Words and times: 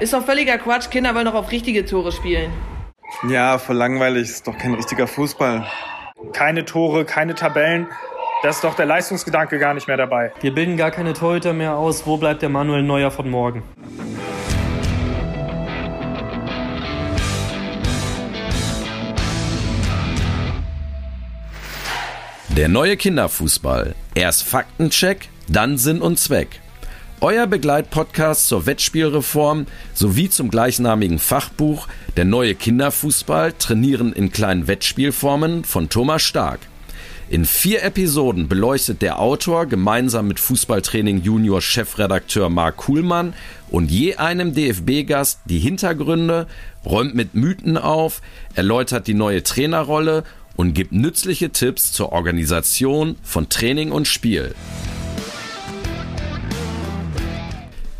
Ist 0.00 0.12
doch 0.12 0.24
völliger 0.24 0.58
Quatsch. 0.58 0.90
Kinder 0.90 1.12
wollen 1.14 1.24
doch 1.24 1.34
auf 1.34 1.50
richtige 1.50 1.84
Tore 1.84 2.12
spielen. 2.12 2.52
Ja, 3.28 3.58
voll 3.58 3.76
langweilig. 3.76 4.30
Ist 4.30 4.46
doch 4.46 4.56
kein 4.56 4.74
richtiger 4.74 5.08
Fußball. 5.08 5.66
Keine 6.32 6.64
Tore, 6.64 7.04
keine 7.04 7.34
Tabellen. 7.34 7.88
Da 8.42 8.50
ist 8.50 8.62
doch 8.62 8.74
der 8.74 8.86
Leistungsgedanke 8.86 9.58
gar 9.58 9.74
nicht 9.74 9.88
mehr 9.88 9.96
dabei. 9.96 10.32
Wir 10.40 10.54
bilden 10.54 10.76
gar 10.76 10.92
keine 10.92 11.14
Torhüter 11.14 11.52
mehr 11.52 11.74
aus. 11.74 12.06
Wo 12.06 12.16
bleibt 12.16 12.42
der 12.42 12.48
Manuel 12.48 12.84
Neuer 12.84 13.10
von 13.10 13.28
morgen? 13.28 13.64
Der 22.56 22.68
neue 22.68 22.96
Kinderfußball. 22.96 23.96
Erst 24.14 24.44
Faktencheck, 24.44 25.28
dann 25.48 25.76
Sinn 25.76 26.00
und 26.00 26.20
Zweck. 26.20 26.60
Euer 27.20 27.48
Begleitpodcast 27.48 28.46
zur 28.46 28.66
Wettspielreform 28.66 29.66
sowie 29.92 30.30
zum 30.30 30.50
gleichnamigen 30.50 31.18
Fachbuch 31.18 31.88
Der 32.16 32.24
neue 32.24 32.54
Kinderfußball 32.54 33.54
trainieren 33.54 34.12
in 34.12 34.30
kleinen 34.30 34.68
Wettspielformen 34.68 35.64
von 35.64 35.88
Thomas 35.88 36.22
Stark. 36.22 36.60
In 37.28 37.44
vier 37.44 37.82
Episoden 37.82 38.46
beleuchtet 38.46 39.02
der 39.02 39.18
Autor 39.18 39.66
gemeinsam 39.66 40.28
mit 40.28 40.38
Fußballtraining 40.38 41.20
Junior 41.22 41.60
Chefredakteur 41.60 42.50
Marc 42.50 42.76
Kuhlmann 42.76 43.34
und 43.68 43.90
je 43.90 44.14
einem 44.14 44.54
DFB-Gast 44.54 45.40
die 45.46 45.58
Hintergründe, 45.58 46.46
räumt 46.84 47.16
mit 47.16 47.34
Mythen 47.34 47.76
auf, 47.76 48.22
erläutert 48.54 49.08
die 49.08 49.14
neue 49.14 49.42
Trainerrolle 49.42 50.22
und 50.54 50.72
gibt 50.72 50.92
nützliche 50.92 51.50
Tipps 51.50 51.92
zur 51.92 52.12
Organisation 52.12 53.16
von 53.24 53.48
Training 53.48 53.90
und 53.90 54.06
Spiel. 54.06 54.54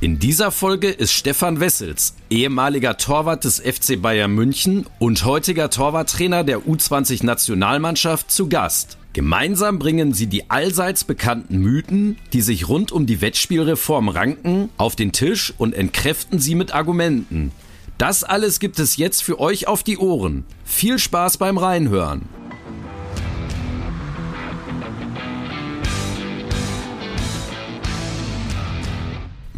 In 0.01 0.20
dieser 0.20 0.52
Folge 0.52 0.91
ist 0.91 1.11
Stefan 1.11 1.59
Wessels, 1.59 2.15
ehemaliger 2.30 2.98
Torwart 2.98 3.43
des 3.43 3.59
FC 3.59 4.01
Bayern 4.01 4.30
München 4.30 4.87
und 5.01 5.25
heutiger 5.25 5.70
Torwarttrainer 5.70 6.45
der 6.45 6.61
U20 6.61 7.27
Nationalmannschaft 7.27 8.31
zu 8.31 8.48
Gast. 8.48 8.97
Gemeinsam 9.12 9.81
bringen 9.81 10.14
sie 10.14 10.28
die 10.28 10.50
allseits 10.50 11.03
bekannten 11.03 11.58
Mythen, 11.58 12.17
die 12.33 12.42
sich 12.42 12.69
rund 12.69 12.92
um 12.92 13.06
die 13.06 13.20
Wettspielreform 13.20 14.08
ranken, 14.08 14.69
auf 14.77 14.95
den 14.95 15.11
Tisch 15.11 15.53
und 15.58 15.75
entkräften 15.75 16.39
sie 16.39 16.55
mit 16.55 16.73
Argumenten. 16.73 17.51
Das 17.98 18.23
alles 18.23 18.61
gibt 18.61 18.78
es 18.78 18.98
jetzt 18.98 19.25
für 19.25 19.41
euch 19.41 19.67
auf 19.67 19.83
die 19.83 19.98
Ohren. 19.98 20.45
Viel 20.64 21.01
Spaß 21.01 21.39
beim 21.39 21.58
Reinhören. 21.58 22.23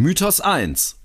Mythos 0.01 0.41
1. 0.41 0.97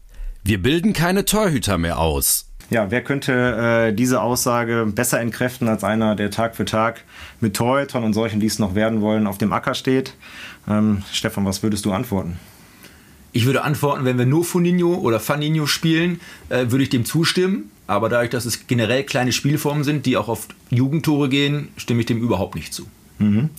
Wir 0.46 0.62
bilden 0.62 0.94
keine 0.94 1.26
Torhüter 1.26 1.78
mehr 1.78 2.00
aus. 2.00 2.50
Ja, 2.70 2.92
wer 2.92 3.04
könnte 3.04 3.90
äh, 3.90 3.94
diese 3.94 4.22
Aussage 4.22 4.86
besser 4.90 5.20
entkräften 5.20 5.68
als 5.68 5.84
einer, 5.84 6.16
der 6.16 6.32
Tag 6.32 6.56
für 6.56 6.64
Tag 6.64 7.04
mit 7.42 7.58
Torhütern 7.58 8.06
und 8.06 8.14
solchen, 8.14 8.40
die 8.40 8.46
es 8.46 8.58
noch 8.58 8.74
werden 8.74 9.02
wollen, 9.02 9.28
auf 9.28 9.38
dem 9.38 9.52
Acker 9.52 9.74
steht? 9.74 10.14
Ähm, 10.66 11.04
Stefan, 11.12 11.44
was 11.44 11.62
würdest 11.62 11.84
du 11.84 11.92
antworten? 11.92 12.40
Ich 13.34 13.46
würde 13.46 13.66
antworten, 13.66 14.06
wenn 14.06 14.18
wir 14.18 14.26
nur 14.26 14.46
Funinho 14.46 14.94
oder 14.94 15.20
Faninho 15.20 15.66
spielen, 15.66 16.22
äh, 16.48 16.72
würde 16.72 16.84
ich 16.84 16.90
dem 16.90 17.04
zustimmen. 17.04 17.72
Aber 17.88 18.08
dadurch, 18.08 18.30
dass 18.30 18.46
es 18.46 18.66
generell 18.66 19.04
kleine 19.04 19.34
Spielformen 19.34 19.84
sind, 19.84 20.06
die 20.06 20.16
auch 20.16 20.30
auf 20.30 20.48
Jugendtore 20.70 21.28
gehen, 21.28 21.68
stimme 21.76 22.00
ich 22.00 22.06
dem 22.06 22.22
überhaupt 22.22 22.56
nicht 22.56 22.74
zu. 22.74 22.88
Mhm. 23.20 23.50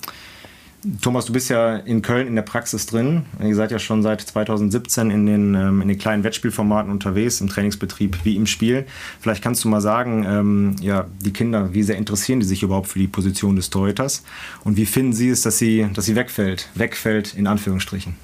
Thomas, 1.01 1.27
du 1.27 1.33
bist 1.33 1.51
ja 1.51 1.77
in 1.77 2.01
Köln 2.01 2.29
in 2.29 2.37
der 2.37 2.43
Praxis 2.43 2.87
drin. 2.87 3.25
Ihr 3.43 3.57
seid 3.57 3.73
ja 3.73 3.79
schon 3.79 4.03
seit 4.03 4.21
2017 4.21 5.11
in 5.11 5.27
den, 5.27 5.55
ähm, 5.55 5.83
in 5.83 5.89
den 5.89 5.99
kleinen 5.99 6.23
Wettspielformaten 6.23 6.93
unterwegs, 6.93 7.41
im 7.41 7.49
Trainingsbetrieb 7.49 8.19
wie 8.23 8.37
im 8.37 8.47
Spiel. 8.47 8.87
Vielleicht 9.21 9.43
kannst 9.43 9.65
du 9.65 9.69
mal 9.69 9.81
sagen, 9.81 10.25
ähm, 10.25 10.77
ja, 10.81 11.07
die 11.21 11.33
Kinder, 11.33 11.75
wie 11.75 11.83
sehr 11.83 11.97
interessieren 11.97 12.39
die 12.39 12.47
sich 12.47 12.63
überhaupt 12.63 12.87
für 12.87 13.01
die 13.01 13.09
Position 13.09 13.57
des 13.57 13.71
Torhüters? 13.71 14.23
Und 14.63 14.77
wie 14.77 14.87
finden 14.87 15.13
sie 15.13 15.29
es, 15.29 15.43
dass 15.43 15.59
sie, 15.59 15.89
dass 15.93 16.05
sie 16.05 16.15
wegfällt? 16.15 16.69
Wegfällt 16.75 17.35
in 17.35 17.49
Anführungsstrichen. 17.49 18.15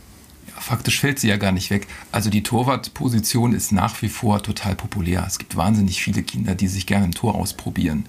Ja, 0.54 0.60
faktisch 0.60 1.00
fällt 1.00 1.18
sie 1.18 1.28
ja 1.28 1.38
gar 1.38 1.52
nicht 1.52 1.70
weg. 1.70 1.88
Also 2.12 2.30
die 2.30 2.44
Torwartposition 2.44 3.54
ist 3.54 3.72
nach 3.72 4.00
wie 4.02 4.08
vor 4.08 4.40
total 4.40 4.76
populär. 4.76 5.24
Es 5.26 5.38
gibt 5.40 5.56
wahnsinnig 5.56 6.00
viele 6.00 6.22
Kinder, 6.22 6.54
die 6.54 6.68
sich 6.68 6.86
gerne 6.86 7.06
im 7.06 7.12
Tor 7.12 7.34
ausprobieren. 7.34 8.04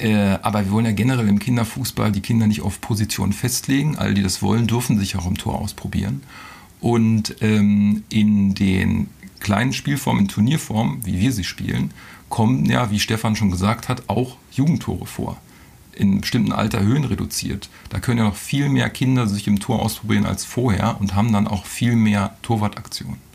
Äh, 0.00 0.38
aber 0.42 0.64
wir 0.64 0.72
wollen 0.72 0.86
ja 0.86 0.92
generell 0.92 1.28
im 1.28 1.38
Kinderfußball 1.38 2.10
die 2.10 2.22
Kinder 2.22 2.46
nicht 2.46 2.62
auf 2.62 2.80
Positionen 2.80 3.32
festlegen. 3.32 3.96
All 3.98 4.14
die 4.14 4.22
das 4.22 4.42
wollen, 4.42 4.66
dürfen 4.66 4.98
sich 4.98 5.16
auch 5.16 5.26
im 5.26 5.36
Tor 5.36 5.60
ausprobieren. 5.60 6.22
Und 6.80 7.36
ähm, 7.42 8.04
in 8.08 8.54
den 8.54 9.08
kleinen 9.40 9.72
Spielformen, 9.72 10.22
in 10.22 10.28
Turnierformen, 10.28 11.04
wie 11.04 11.20
wir 11.20 11.32
sie 11.32 11.44
spielen, 11.44 11.92
kommen 12.30 12.64
ja, 12.64 12.90
wie 12.90 13.00
Stefan 13.00 13.36
schon 13.36 13.50
gesagt 13.50 13.88
hat, 13.88 14.08
auch 14.08 14.36
Jugendtore 14.52 15.06
vor. 15.06 15.36
In 15.92 16.22
bestimmten 16.22 16.52
Alter 16.52 16.80
Höhen 16.80 17.04
reduziert. 17.04 17.68
Da 17.90 17.98
können 17.98 18.18
ja 18.18 18.24
noch 18.24 18.36
viel 18.36 18.70
mehr 18.70 18.88
Kinder 18.88 19.26
sich 19.26 19.46
im 19.46 19.60
Tor 19.60 19.82
ausprobieren 19.82 20.24
als 20.24 20.44
vorher 20.44 20.98
und 21.00 21.14
haben 21.14 21.32
dann 21.32 21.46
auch 21.46 21.66
viel 21.66 21.96
mehr 21.96 22.36
Torwartaktionen. 22.40 23.29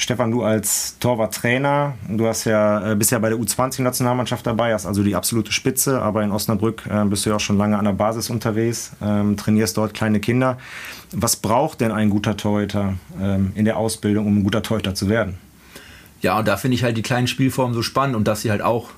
Stefan, 0.00 0.30
du 0.30 0.42
als 0.42 0.98
Torwarttrainer, 0.98 1.92
du 2.08 2.26
hast 2.26 2.46
ja, 2.46 2.92
äh, 2.92 2.96
bist 2.96 3.10
ja 3.10 3.18
bei 3.18 3.28
der 3.28 3.38
U20-Nationalmannschaft 3.38 4.46
dabei, 4.46 4.72
hast 4.72 4.86
also 4.86 5.02
die 5.02 5.14
absolute 5.14 5.52
Spitze, 5.52 6.00
aber 6.00 6.22
in 6.22 6.32
Osnabrück 6.32 6.84
äh, 6.90 7.04
bist 7.04 7.26
du 7.26 7.30
ja 7.30 7.36
auch 7.36 7.40
schon 7.40 7.58
lange 7.58 7.78
an 7.78 7.84
der 7.84 7.92
Basis 7.92 8.30
unterwegs, 8.30 8.92
ähm, 9.02 9.36
trainierst 9.36 9.76
dort 9.76 9.92
kleine 9.92 10.18
Kinder. 10.18 10.56
Was 11.12 11.36
braucht 11.36 11.82
denn 11.82 11.92
ein 11.92 12.08
guter 12.08 12.38
Torhüter 12.38 12.94
ähm, 13.20 13.52
in 13.54 13.66
der 13.66 13.76
Ausbildung, 13.76 14.26
um 14.26 14.38
ein 14.38 14.42
guter 14.42 14.62
Torhüter 14.62 14.94
zu 14.94 15.10
werden? 15.10 15.36
Ja, 16.22 16.38
und 16.38 16.48
da 16.48 16.56
finde 16.56 16.76
ich 16.76 16.82
halt 16.82 16.96
die 16.96 17.02
kleinen 17.02 17.26
Spielformen 17.26 17.74
so 17.74 17.82
spannend 17.82 18.16
und 18.16 18.26
dass 18.26 18.40
sie 18.40 18.50
halt 18.50 18.62
auch 18.62 18.88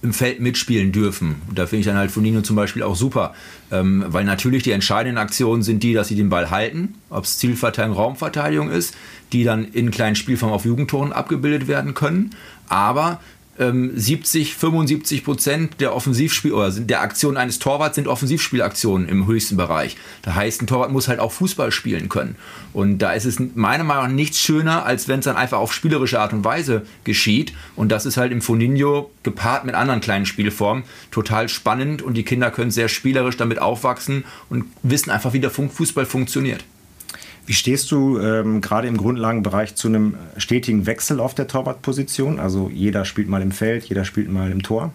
im 0.00 0.12
Feld 0.12 0.40
mitspielen 0.40 0.92
dürfen. 0.92 1.42
Da 1.52 1.66
finde 1.66 1.80
ich 1.80 1.86
dann 1.86 1.96
halt 1.96 2.10
Fonino 2.10 2.40
zum 2.42 2.54
Beispiel 2.54 2.82
auch 2.82 2.94
super, 2.94 3.34
ähm, 3.72 4.04
weil 4.08 4.24
natürlich 4.24 4.62
die 4.62 4.70
entscheidenden 4.70 5.18
Aktionen 5.18 5.62
sind 5.62 5.82
die, 5.82 5.92
dass 5.92 6.08
sie 6.08 6.14
den 6.14 6.28
Ball 6.28 6.50
halten, 6.50 6.94
ob 7.10 7.24
es 7.24 7.38
Zielverteidigung, 7.38 7.96
Raumverteidigung 7.96 8.70
ist, 8.70 8.94
die 9.32 9.42
dann 9.42 9.64
in 9.64 9.90
kleinen 9.90 10.14
Spielformen 10.14 10.54
auf 10.54 10.64
Jugendtoren 10.64 11.12
abgebildet 11.12 11.66
werden 11.66 11.94
können. 11.94 12.30
Aber 12.68 13.20
70, 13.58 14.50
ähm, 14.50 14.58
75 14.58 15.24
Prozent 15.24 15.80
der 15.80 15.94
Offensivspiel 15.94 16.52
oder 16.52 16.70
der 16.70 17.00
Aktionen 17.00 17.36
eines 17.36 17.58
Torwarts 17.58 17.96
sind 17.96 18.06
Offensivspielaktionen 18.06 19.08
im 19.08 19.26
höchsten 19.26 19.56
Bereich. 19.56 19.96
Das 20.22 20.36
heißt, 20.36 20.62
ein 20.62 20.68
Torwart 20.68 20.92
muss 20.92 21.08
halt 21.08 21.18
auch 21.18 21.32
Fußball 21.32 21.72
spielen 21.72 22.08
können. 22.08 22.36
Und 22.72 22.98
da 22.98 23.12
ist 23.12 23.24
es 23.24 23.40
meiner 23.54 23.82
Meinung 23.82 24.04
nach 24.04 24.12
nichts 24.12 24.38
schöner, 24.38 24.86
als 24.86 25.08
wenn 25.08 25.18
es 25.18 25.24
dann 25.24 25.36
einfach 25.36 25.58
auf 25.58 25.72
spielerische 25.72 26.20
Art 26.20 26.32
und 26.32 26.44
Weise 26.44 26.86
geschieht. 27.02 27.52
Und 27.74 27.90
das 27.90 28.06
ist 28.06 28.16
halt 28.16 28.30
im 28.30 28.42
Foninho 28.42 29.10
gepaart 29.24 29.64
mit 29.64 29.74
anderen 29.74 30.00
kleinen 30.00 30.26
Spielformen 30.26 30.84
total 31.10 31.48
spannend 31.48 32.00
und 32.02 32.14
die 32.14 32.22
Kinder 32.22 32.50
können 32.52 32.70
sehr 32.70 32.88
spielerisch 32.88 33.36
damit 33.36 33.60
aufwachsen 33.60 34.24
und 34.50 34.66
wissen 34.82 35.10
einfach, 35.10 35.32
wie 35.32 35.40
der 35.40 35.50
Fußball 35.50 36.06
funktioniert. 36.06 36.64
Wie 37.48 37.54
stehst 37.54 37.90
du 37.92 38.18
ähm, 38.18 38.60
gerade 38.60 38.88
im 38.88 38.98
Grundlagenbereich 38.98 39.74
zu 39.74 39.88
einem 39.88 40.16
stetigen 40.36 40.84
Wechsel 40.84 41.18
auf 41.18 41.34
der 41.34 41.46
Torwartposition? 41.46 42.38
Also 42.38 42.70
jeder 42.70 43.06
spielt 43.06 43.26
mal 43.26 43.40
im 43.40 43.52
Feld, 43.52 43.86
jeder 43.86 44.04
spielt 44.04 44.30
mal 44.30 44.52
im 44.52 44.62
Tor. 44.62 44.92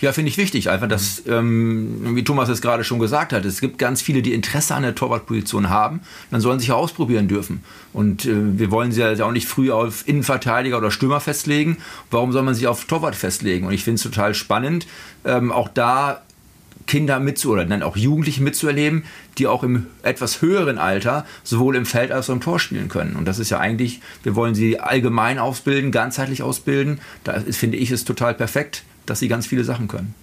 Ja, 0.00 0.10
finde 0.10 0.30
ich 0.30 0.36
wichtig, 0.36 0.68
einfach, 0.68 0.88
dass, 0.88 1.22
ähm, 1.28 2.16
wie 2.16 2.24
Thomas 2.24 2.48
es 2.48 2.60
gerade 2.60 2.82
schon 2.82 2.98
gesagt 2.98 3.32
hat, 3.32 3.44
es 3.44 3.60
gibt 3.60 3.78
ganz 3.78 4.02
viele, 4.02 4.20
die 4.20 4.34
Interesse 4.34 4.74
an 4.74 4.82
der 4.82 4.96
Torwartposition 4.96 5.70
haben, 5.70 6.00
dann 6.32 6.40
sollen 6.40 6.58
sie 6.58 6.64
sich 6.64 6.72
ausprobieren 6.72 7.28
dürfen. 7.28 7.62
Und 7.92 8.24
äh, 8.24 8.58
wir 8.58 8.72
wollen 8.72 8.90
sie 8.90 9.02
ja 9.02 9.24
auch 9.24 9.30
nicht 9.30 9.46
früh 9.46 9.70
auf 9.70 10.08
Innenverteidiger 10.08 10.78
oder 10.78 10.90
Stürmer 10.90 11.20
festlegen. 11.20 11.76
Warum 12.10 12.32
soll 12.32 12.42
man 12.42 12.56
sich 12.56 12.66
auf 12.66 12.86
Torwart 12.86 13.14
festlegen? 13.14 13.64
Und 13.64 13.72
ich 13.72 13.84
finde 13.84 13.94
es 13.94 14.02
total 14.02 14.34
spannend, 14.34 14.88
ähm, 15.24 15.52
auch 15.52 15.68
da 15.68 16.25
Kinder 16.86 17.20
mitzu 17.20 17.52
oder 17.52 17.64
dann 17.64 17.82
auch 17.82 17.96
Jugendliche 17.96 18.42
mitzuerleben, 18.42 19.04
die 19.38 19.46
auch 19.46 19.62
im 19.62 19.86
etwas 20.02 20.42
höheren 20.42 20.78
Alter 20.78 21.26
sowohl 21.42 21.76
im 21.76 21.86
Feld 21.86 22.12
als 22.12 22.30
auch 22.30 22.34
im 22.34 22.40
Tor 22.40 22.58
spielen 22.58 22.88
können. 22.88 23.16
Und 23.16 23.26
das 23.26 23.38
ist 23.38 23.50
ja 23.50 23.58
eigentlich, 23.58 24.00
wir 24.22 24.36
wollen 24.36 24.54
sie 24.54 24.80
allgemein 24.80 25.38
ausbilden, 25.38 25.90
ganzheitlich 25.90 26.42
ausbilden. 26.42 27.00
Da 27.24 27.32
ist, 27.32 27.58
finde 27.58 27.76
ich 27.76 27.90
es 27.90 28.04
total 28.04 28.34
perfekt, 28.34 28.84
dass 29.04 29.18
sie 29.18 29.28
ganz 29.28 29.46
viele 29.46 29.64
Sachen 29.64 29.88
können. 29.88 30.14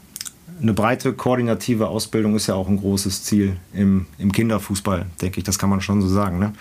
Eine 0.62 0.74
breite 0.74 1.14
koordinative 1.14 1.88
Ausbildung 1.88 2.36
ist 2.36 2.48
ja 2.48 2.56
auch 2.56 2.70
ein 2.70 2.78
großes 2.78 3.24
Ziel 3.24 3.58
im, 3.74 4.06
im 4.18 4.32
Kinderfußball, 4.32 5.06
denke 5.22 5.40
ich, 5.40 5.44
das 5.44 5.60
kann 5.60 5.70
man 5.70 5.82
schon 5.82 6.02
so 6.02 6.08
sagen. 6.08 6.40
Ne? 6.40 6.54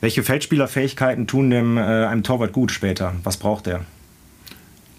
Welche 0.00 0.22
Feldspielerfähigkeiten 0.22 1.26
tun 1.26 1.50
dem, 1.50 1.78
äh, 1.78 1.80
einem 1.80 2.22
Torwart 2.22 2.52
gut 2.52 2.70
später? 2.70 3.14
Was 3.24 3.36
braucht 3.36 3.66
er? 3.66 3.84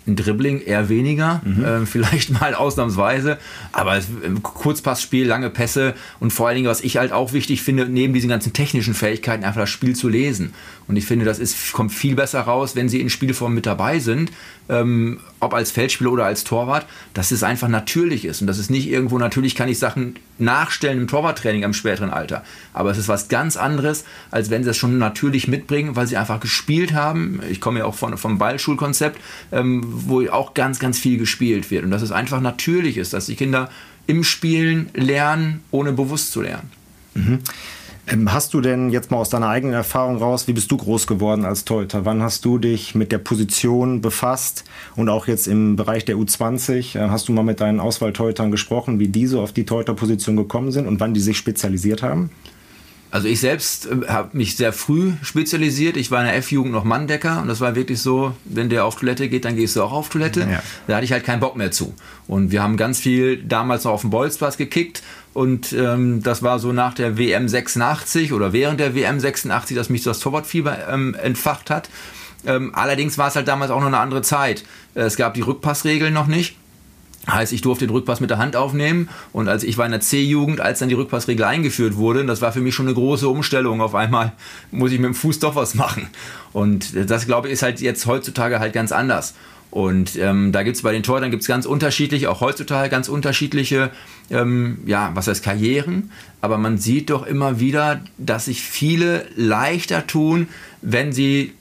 Ein 0.06 0.16
Dribbling 0.16 0.62
eher 0.62 0.90
weniger, 0.90 1.42
mhm. 1.44 1.64
äh, 1.64 1.86
vielleicht 1.86 2.32
mal 2.32 2.56
ausnahmsweise, 2.56 3.38
aber 3.72 4.00
Kurzpassspiel, 4.42 5.28
lange 5.28 5.50
Pässe 5.50 5.94
und 6.20 6.32
vor 6.32 6.48
allen 6.48 6.56
Dingen, 6.56 6.68
was 6.68 6.82
ich 6.82 6.98
halt 6.98 7.12
auch 7.12 7.34
wichtig 7.34 7.62
finde, 7.62 7.88
neben 7.88 8.14
diesen 8.14 8.30
ganzen 8.30 8.54
technischen 8.54 8.94
Fähigkeiten, 8.94 9.44
einfach 9.44 9.62
das 9.62 9.70
Spiel 9.70 9.96
zu 9.96 10.10
lesen. 10.10 10.54
Und 10.88 10.98
ich 10.98 11.06
finde, 11.06 11.26
das 11.26 11.40
ist, 11.40 11.72
kommt 11.72 11.94
viel 11.94 12.16
besser 12.16 12.42
raus, 12.42 12.76
wenn 12.76 12.90
sie 12.90 13.00
in 13.00 13.10
Spielform 13.10 13.54
mit 13.54 13.66
dabei 13.66 14.00
sind, 14.00 14.32
ähm, 14.70 15.20
ob 15.40 15.54
als 15.54 15.72
Feldspieler 15.72 16.12
oder 16.12 16.26
als 16.26 16.44
Torwart, 16.44 16.86
dass 17.14 17.32
es 17.32 17.44
einfach 17.44 17.68
natürlich 17.68 18.26
ist 18.26 18.42
und 18.42 18.48
dass 18.48 18.58
es 18.58 18.70
nicht 18.70 18.90
irgendwo, 18.90 19.18
natürlich 19.18 19.56
kann 19.56 19.70
ich 19.70 19.80
Sachen 19.80 20.16
nachstellen 20.40 21.00
im 21.00 21.08
Torwarttraining 21.08 21.64
am 21.64 21.74
späteren 21.74 22.10
Alter, 22.10 22.44
aber 22.74 22.92
es 22.92 22.98
ist 22.98 23.08
was 23.08 23.28
ganz 23.28 23.58
anderes, 23.58 24.04
als 24.32 24.50
wenn 24.50 24.64
sie 24.64 24.72
es 24.72 24.78
schon 24.78 24.98
natürlich 24.98 25.48
mitbringen, 25.48 25.96
weil 25.96 26.08
sie 26.08 26.18
einfach 26.18 26.40
gespielt 26.40 26.94
haben. 26.94 27.42
Ich 27.50 27.62
komme 27.62 27.80
ja 27.80 27.86
auch 27.86 27.96
von, 27.96 28.18
vom 28.18 28.38
Ballschulkonzept, 28.38 29.20
ähm, 29.52 29.93
wo 29.94 30.28
auch 30.30 30.54
ganz, 30.54 30.80
ganz 30.80 31.00
viel 31.00 31.18
gespielt 31.18 31.72
wird 31.72 31.84
und 31.84 31.92
dass 31.92 32.02
es 32.02 32.12
einfach 32.12 32.42
natürlich 32.42 32.98
ist, 32.98 33.14
dass 33.14 33.28
die 33.28 33.36
Kinder 33.36 33.70
im 34.08 34.24
Spielen 34.24 34.90
lernen, 34.94 35.62
ohne 35.72 35.94
bewusst 35.94 36.32
zu 36.32 36.42
lernen. 36.42 36.72
Mhm. 37.14 37.40
Ähm, 38.06 38.34
hast 38.34 38.54
du 38.54 38.60
denn 38.60 38.90
jetzt 38.90 39.12
mal 39.12 39.18
aus 39.18 39.30
deiner 39.30 39.48
eigenen 39.48 39.74
Erfahrung 39.74 40.18
raus, 40.18 40.48
wie 40.48 40.54
bist 40.54 40.70
du 40.72 40.78
groß 40.78 41.08
geworden 41.08 41.46
als 41.46 41.64
Torhüter? 41.64 42.04
Wann 42.04 42.22
hast 42.22 42.44
du 42.44 42.58
dich 42.58 42.96
mit 42.96 43.14
der 43.14 43.18
Position 43.18 44.02
befasst 44.02 44.66
und 44.98 45.08
auch 45.08 45.28
jetzt 45.28 45.48
im 45.48 45.78
Bereich 45.78 46.04
der 46.04 46.18
U20? 46.18 46.98
Äh, 46.98 47.10
hast 47.10 47.30
du 47.30 47.32
mal 47.32 47.44
mit 47.44 47.62
deinen 47.62 47.80
Auswahltorhütern 47.80 48.52
gesprochen, 48.52 49.00
wie 49.00 49.08
diese 49.08 49.40
auf 49.40 49.54
die 49.54 49.66
Torhüterposition 49.66 50.36
gekommen 50.36 50.72
sind 50.72 50.86
und 50.86 51.00
wann 51.00 51.14
die 51.14 51.22
sich 51.22 51.38
spezialisiert 51.38 52.04
haben? 52.04 52.30
Also 53.14 53.28
ich 53.28 53.42
selbst 53.42 53.86
äh, 53.86 54.08
habe 54.08 54.36
mich 54.36 54.58
sehr 54.58 54.74
früh 54.74 55.14
spezialisiert. 55.22 55.98
Ich 55.98 56.10
war 56.10 56.22
in 56.22 56.26
der 56.26 56.36
F-Jugend 56.38 56.74
noch 56.74 56.84
Manndecker 56.84 57.40
und 57.44 57.48
das 57.48 57.62
war 57.62 57.76
wirklich 57.76 58.02
so, 58.02 58.36
wenn 58.44 58.70
der 58.70 58.86
auf 58.86 58.96
Toilette 58.96 59.30
geht, 59.30 59.46
dann 59.46 59.56
gehst 59.56 59.76
du 59.76 59.84
auch 59.84 59.92
auf 59.92 60.10
Toilette. 60.10 60.40
Ja. 60.50 60.64
Da 60.88 60.96
hatte 60.96 61.06
ich 61.06 61.12
halt 61.12 61.24
keinen 61.24 61.40
Bock 61.40 61.56
mehr 61.56 61.70
zu. 61.70 61.94
Und 62.28 62.52
wir 62.52 62.64
haben 62.64 62.76
ganz 62.76 63.00
viel 63.00 63.38
damals 63.38 63.84
noch 63.84 63.92
auf 63.92 64.02
dem 64.02 64.10
Bolzplatz 64.10 64.58
gekickt 64.58 65.04
und 65.34 65.74
ähm, 65.74 66.24
das 66.24 66.42
war 66.42 66.58
so 66.58 66.74
nach 66.74 66.96
der 66.96 67.16
WM 67.16 67.48
86 67.48 68.34
oder 68.34 68.52
während 68.52 68.80
der 68.80 68.96
WM 68.96 69.20
86, 69.20 69.78
dass 69.78 69.92
mich 69.92 70.02
das 70.02 70.18
Torwartfieber 70.18 70.88
ähm, 70.90 71.14
entfacht 71.14 71.70
hat. 71.70 71.92
Ähm, 72.48 72.74
allerdings 72.74 73.20
war 73.20 73.28
es 73.28 73.36
halt 73.36 73.48
damals 73.48 73.70
auch 73.70 73.80
noch 73.80 73.88
eine 73.88 74.00
andere 74.00 74.24
Zeit. 74.24 74.64
Es 74.96 75.18
gab 75.18 75.36
die 75.36 75.42
Rückpassregeln 75.42 76.16
noch 76.16 76.26
nicht. 76.26 76.56
Heißt, 77.30 77.54
ich 77.54 77.62
durfte 77.62 77.88
den 77.88 77.94
Rückpass 77.94 78.20
mit 78.20 78.30
der 78.30 78.38
Hand 78.38 78.58
aufnehmen 78.58 79.08
und 79.32 79.48
als 79.48 79.64
ich 79.64 79.78
war 79.78 79.86
in 79.86 79.92
der 79.92 80.02
C-Jugend, 80.02 80.60
als 80.60 80.80
dann 80.80 80.90
die 80.90 80.96
Rückpassregel 80.96 81.46
eingeführt 81.46 81.96
wurde, 81.96 82.26
das 82.26 82.42
war 82.42 82.52
für 82.52 82.60
mich 82.60 82.76
schon 82.76 82.86
eine 82.86 82.96
große 82.96 83.30
Umstellung. 83.30 83.80
Auf 83.80 83.96
einmal 83.96 84.34
muss 84.72 84.92
ich 84.92 85.00
mit 85.00 85.06
dem 85.06 85.16
Fuß 85.16 85.40
doch 85.40 85.56
was 85.56 85.74
machen. 85.74 86.10
Und 86.52 87.10
das, 87.10 87.26
glaube 87.26 87.48
ich, 87.48 87.54
ist 87.54 87.64
halt 87.64 87.80
jetzt 87.80 88.06
heutzutage 88.08 88.60
halt 88.60 88.74
ganz 88.74 88.92
anders. 88.92 89.36
Und 89.74 90.18
ähm, 90.18 90.52
da 90.52 90.62
gibt 90.62 90.76
es 90.76 90.84
bei 90.84 90.92
den 90.92 91.02
Torhütern 91.02 91.32
gibt's 91.32 91.48
ganz 91.48 91.66
unterschiedliche, 91.66 92.30
auch 92.30 92.42
heutzutage 92.42 92.90
ganz 92.90 93.10
unterschiedliche, 93.10 93.90
ähm, 94.30 94.78
ja, 94.86 95.12
was 95.16 95.28
heißt 95.28 95.44
Karrieren. 95.44 96.12
Aber 96.42 96.60
man 96.60 96.78
sieht 96.78 97.10
doch 97.10 97.26
immer 97.26 97.60
wieder, 97.60 98.02
dass 98.20 98.46
sich 98.46 98.62
viele 98.62 99.26
leichter 99.36 100.06
tun, 100.06 100.48
wenn 100.84 101.12
sie 101.12 101.54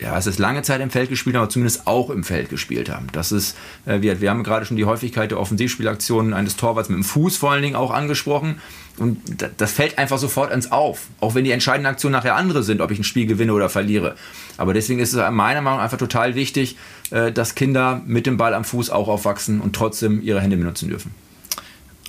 ja, 0.00 0.16
es 0.16 0.26
ist 0.26 0.38
lange 0.38 0.62
Zeit 0.62 0.80
im 0.80 0.90
Feld 0.90 1.10
gespielt, 1.10 1.36
aber 1.36 1.48
zumindest 1.48 1.86
auch 1.86 2.08
im 2.10 2.24
Feld 2.24 2.48
gespielt 2.48 2.88
haben. 2.88 3.08
Das 3.12 3.32
ist, 3.32 3.56
äh, 3.84 4.00
wir, 4.00 4.20
wir 4.20 4.30
haben 4.30 4.42
gerade 4.42 4.64
schon 4.64 4.76
die 4.76 4.86
Häufigkeit 4.86 5.30
der 5.30 5.38
Offensivspielaktionen 5.38 6.32
eines 6.32 6.56
Torwarts 6.56 6.88
mit 6.88 6.96
dem 6.96 7.04
Fuß 7.04 7.36
vor 7.36 7.52
allen 7.52 7.62
Dingen 7.62 7.76
auch 7.76 7.90
angesprochen. 7.90 8.60
Und 8.98 9.18
das 9.56 9.72
fällt 9.72 9.98
einfach 9.98 10.18
sofort 10.18 10.52
ins 10.52 10.72
Auf. 10.72 11.08
Auch 11.20 11.34
wenn 11.34 11.44
die 11.44 11.52
entscheidenden 11.52 11.86
Aktionen 11.86 12.12
nachher 12.12 12.34
andere 12.34 12.62
sind, 12.62 12.80
ob 12.80 12.90
ich 12.90 12.98
ein 12.98 13.04
Spiel 13.04 13.26
gewinne 13.26 13.52
oder 13.52 13.68
verliere. 13.68 14.14
Aber 14.56 14.74
deswegen 14.74 15.00
ist 15.00 15.12
es 15.12 15.16
meiner 15.30 15.60
Meinung 15.60 15.78
nach 15.78 15.84
einfach 15.84 15.98
total 15.98 16.34
wichtig, 16.34 16.76
äh, 17.10 17.30
dass 17.30 17.54
Kinder 17.54 18.02
mit 18.06 18.26
dem 18.26 18.36
Ball 18.36 18.54
am 18.54 18.64
Fuß 18.64 18.90
auch 18.90 19.08
aufwachsen 19.08 19.60
und 19.60 19.76
trotzdem 19.76 20.22
ihre 20.22 20.40
Hände 20.40 20.56
benutzen 20.56 20.88
dürfen. 20.88 21.14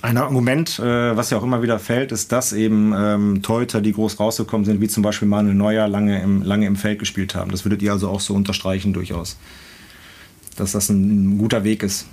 Ein 0.02 0.16
Argument, 0.16 0.80
äh, 0.80 1.16
was 1.16 1.30
ja 1.30 1.38
auch 1.38 1.44
immer 1.44 1.62
wieder 1.62 1.78
fällt, 1.78 2.10
ist, 2.10 2.32
dass 2.32 2.52
eben 2.52 2.92
ähm, 2.92 3.40
Torhüter, 3.40 3.80
die 3.80 3.92
groß 3.92 4.18
rausgekommen 4.18 4.64
sind, 4.64 4.80
wie 4.80 4.88
zum 4.88 5.04
Beispiel 5.04 5.28
Manuel 5.28 5.54
Neuer, 5.54 5.86
lange 5.86 6.20
im, 6.20 6.42
lange 6.42 6.66
im 6.66 6.74
Feld 6.74 6.98
gespielt 6.98 7.36
haben. 7.36 7.52
Das 7.52 7.64
würdet 7.64 7.82
ihr 7.82 7.92
also 7.92 8.08
auch 8.08 8.20
so 8.20 8.34
unterstreichen 8.34 8.92
durchaus, 8.92 9.38
dass 10.56 10.72
das 10.72 10.88
ein, 10.88 11.34
ein 11.34 11.38
guter 11.38 11.62
Weg 11.62 11.84
ist, 11.84 12.08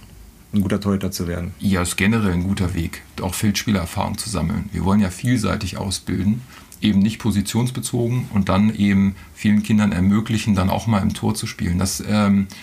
ein 0.53 0.61
guter 0.61 0.79
Torhüter 0.79 1.09
zu 1.09 1.27
werden. 1.27 1.55
Ja, 1.57 1.81
ist 1.81 1.97
generell 1.97 2.31
ein 2.31 2.43
guter 2.43 2.75
Weg, 2.75 3.01
auch 3.21 3.33
Feldspielerfahrung 3.33 4.19
zu 4.19 4.29
sammeln. 4.29 4.69
Wir 4.71 4.85
wollen 4.85 4.99
ja 4.99 5.09
vielseitig 5.09 5.77
ausbilden, 5.77 6.41
eben 6.81 6.99
nicht 6.99 7.17
positionsbezogen 7.17 8.27
und 8.35 8.49
dann 8.49 8.71
eben 8.75 9.15
vielen 9.33 9.63
Kindern 9.63 9.93
ermöglichen, 9.93 10.53
dann 10.53 10.69
auch 10.69 10.85
mal 10.85 11.01
im 11.01 11.15
Tor 11.15 11.33
zu 11.33 11.47
spielen. 11.47 11.79
Das 11.79 12.03
ähm, 12.07 12.45
äh, 12.45 12.53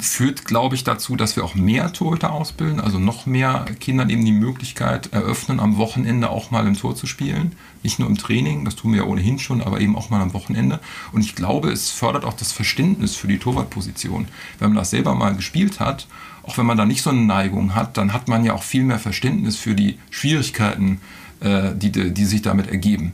führt, 0.00 0.44
glaube 0.44 0.74
ich, 0.74 0.82
dazu, 0.82 1.14
dass 1.14 1.36
wir 1.36 1.44
auch 1.44 1.54
mehr 1.54 1.92
Torhüter 1.92 2.32
ausbilden, 2.32 2.80
also 2.80 2.98
noch 2.98 3.26
mehr 3.26 3.66
Kindern 3.78 4.10
eben 4.10 4.24
die 4.24 4.32
Möglichkeit 4.32 5.12
eröffnen, 5.12 5.60
am 5.60 5.76
Wochenende 5.76 6.30
auch 6.30 6.50
mal 6.50 6.66
im 6.66 6.76
Tor 6.76 6.96
zu 6.96 7.06
spielen. 7.06 7.52
Nicht 7.84 8.00
nur 8.00 8.08
im 8.08 8.18
Training, 8.18 8.64
das 8.64 8.74
tun 8.74 8.92
wir 8.92 9.02
ja 9.02 9.06
ohnehin 9.06 9.38
schon, 9.38 9.62
aber 9.62 9.80
eben 9.80 9.94
auch 9.94 10.10
mal 10.10 10.20
am 10.20 10.34
Wochenende. 10.34 10.80
Und 11.12 11.20
ich 11.20 11.36
glaube, 11.36 11.70
es 11.70 11.90
fördert 11.90 12.24
auch 12.24 12.32
das 12.32 12.50
Verständnis 12.50 13.14
für 13.14 13.28
die 13.28 13.38
Torwartposition. 13.38 14.26
Wenn 14.58 14.70
man 14.70 14.78
das 14.78 14.90
selber 14.90 15.14
mal 15.14 15.36
gespielt 15.36 15.78
hat, 15.78 16.08
auch 16.42 16.58
wenn 16.58 16.66
man 16.66 16.76
da 16.76 16.84
nicht 16.84 17.02
so 17.02 17.10
eine 17.10 17.20
Neigung 17.20 17.76
hat, 17.76 17.96
dann 17.96 18.12
hat 18.12 18.26
man 18.26 18.44
ja 18.44 18.54
auch 18.54 18.64
viel 18.64 18.82
mehr 18.82 18.98
Verständnis 18.98 19.56
für 19.56 19.76
die 19.76 19.98
Schwierigkeiten, 20.10 21.00
äh, 21.40 21.70
die, 21.76 21.92
die 21.92 22.24
sich 22.24 22.42
damit 22.42 22.66
ergeben. 22.66 23.12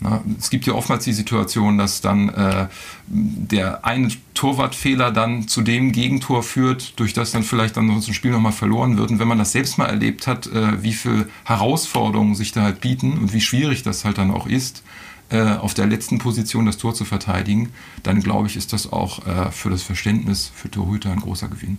Na, 0.00 0.22
es 0.38 0.50
gibt 0.50 0.66
ja 0.66 0.74
oftmals 0.74 1.04
die 1.04 1.12
Situation, 1.12 1.78
dass 1.78 2.02
dann 2.02 2.28
äh, 2.28 2.66
der 3.06 3.84
eine 3.84 4.08
Torwartfehler 4.34 5.10
dann 5.10 5.48
zu 5.48 5.62
dem 5.62 5.92
Gegentor 5.92 6.42
führt, 6.42 6.98
durch 7.00 7.14
das 7.14 7.30
dann 7.30 7.42
vielleicht 7.42 7.76
dann 7.76 8.00
so 8.00 8.10
ein 8.10 8.14
Spiel 8.14 8.30
nochmal 8.30 8.52
verloren 8.52 8.98
wird. 8.98 9.10
Und 9.10 9.18
wenn 9.18 9.28
man 9.28 9.38
das 9.38 9.52
selbst 9.52 9.78
mal 9.78 9.86
erlebt 9.86 10.26
hat, 10.26 10.46
äh, 10.48 10.82
wie 10.82 10.92
viele 10.92 11.28
Herausforderungen 11.44 12.34
sich 12.34 12.52
da 12.52 12.62
halt 12.62 12.80
bieten 12.80 13.18
und 13.18 13.32
wie 13.32 13.40
schwierig 13.40 13.82
das 13.82 14.04
halt 14.04 14.18
dann 14.18 14.30
auch 14.30 14.46
ist, 14.46 14.82
äh, 15.30 15.40
auf 15.40 15.74
der 15.74 15.86
letzten 15.86 16.18
Position 16.18 16.66
das 16.66 16.76
Tor 16.76 16.94
zu 16.94 17.04
verteidigen, 17.04 17.70
dann 18.02 18.20
glaube 18.20 18.46
ich, 18.48 18.56
ist 18.56 18.72
das 18.72 18.92
auch 18.92 19.26
äh, 19.26 19.50
für 19.50 19.70
das 19.70 19.82
Verständnis 19.82 20.52
für 20.54 20.70
Torhüter 20.70 21.10
ein 21.10 21.20
großer 21.20 21.48
Gewinn. 21.48 21.78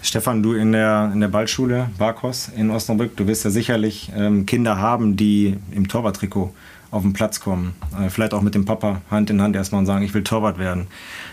Stefan, 0.00 0.42
du 0.42 0.52
in 0.52 0.72
der, 0.72 1.10
in 1.14 1.20
der 1.20 1.28
Ballschule 1.28 1.90
Barkos 1.96 2.50
in 2.54 2.70
Osnabrück, 2.70 3.16
du 3.16 3.26
wirst 3.26 3.44
ja 3.44 3.50
sicherlich 3.50 4.12
ähm, 4.14 4.44
Kinder 4.44 4.78
haben, 4.78 5.16
die 5.16 5.56
im 5.70 5.88
Torwarttrikot 5.88 6.54
auf 6.94 7.02
den 7.02 7.12
Platz 7.12 7.40
kommen. 7.40 7.74
Äh, 8.00 8.08
vielleicht 8.08 8.34
auch 8.34 8.40
mit 8.40 8.54
dem 8.54 8.64
Papa 8.64 9.02
Hand 9.10 9.28
in 9.28 9.42
Hand 9.42 9.56
erstmal 9.56 9.80
und 9.80 9.86
sagen, 9.86 10.04
ich 10.04 10.14
will 10.14 10.22
Torwart 10.22 10.58
werden. 10.58 10.86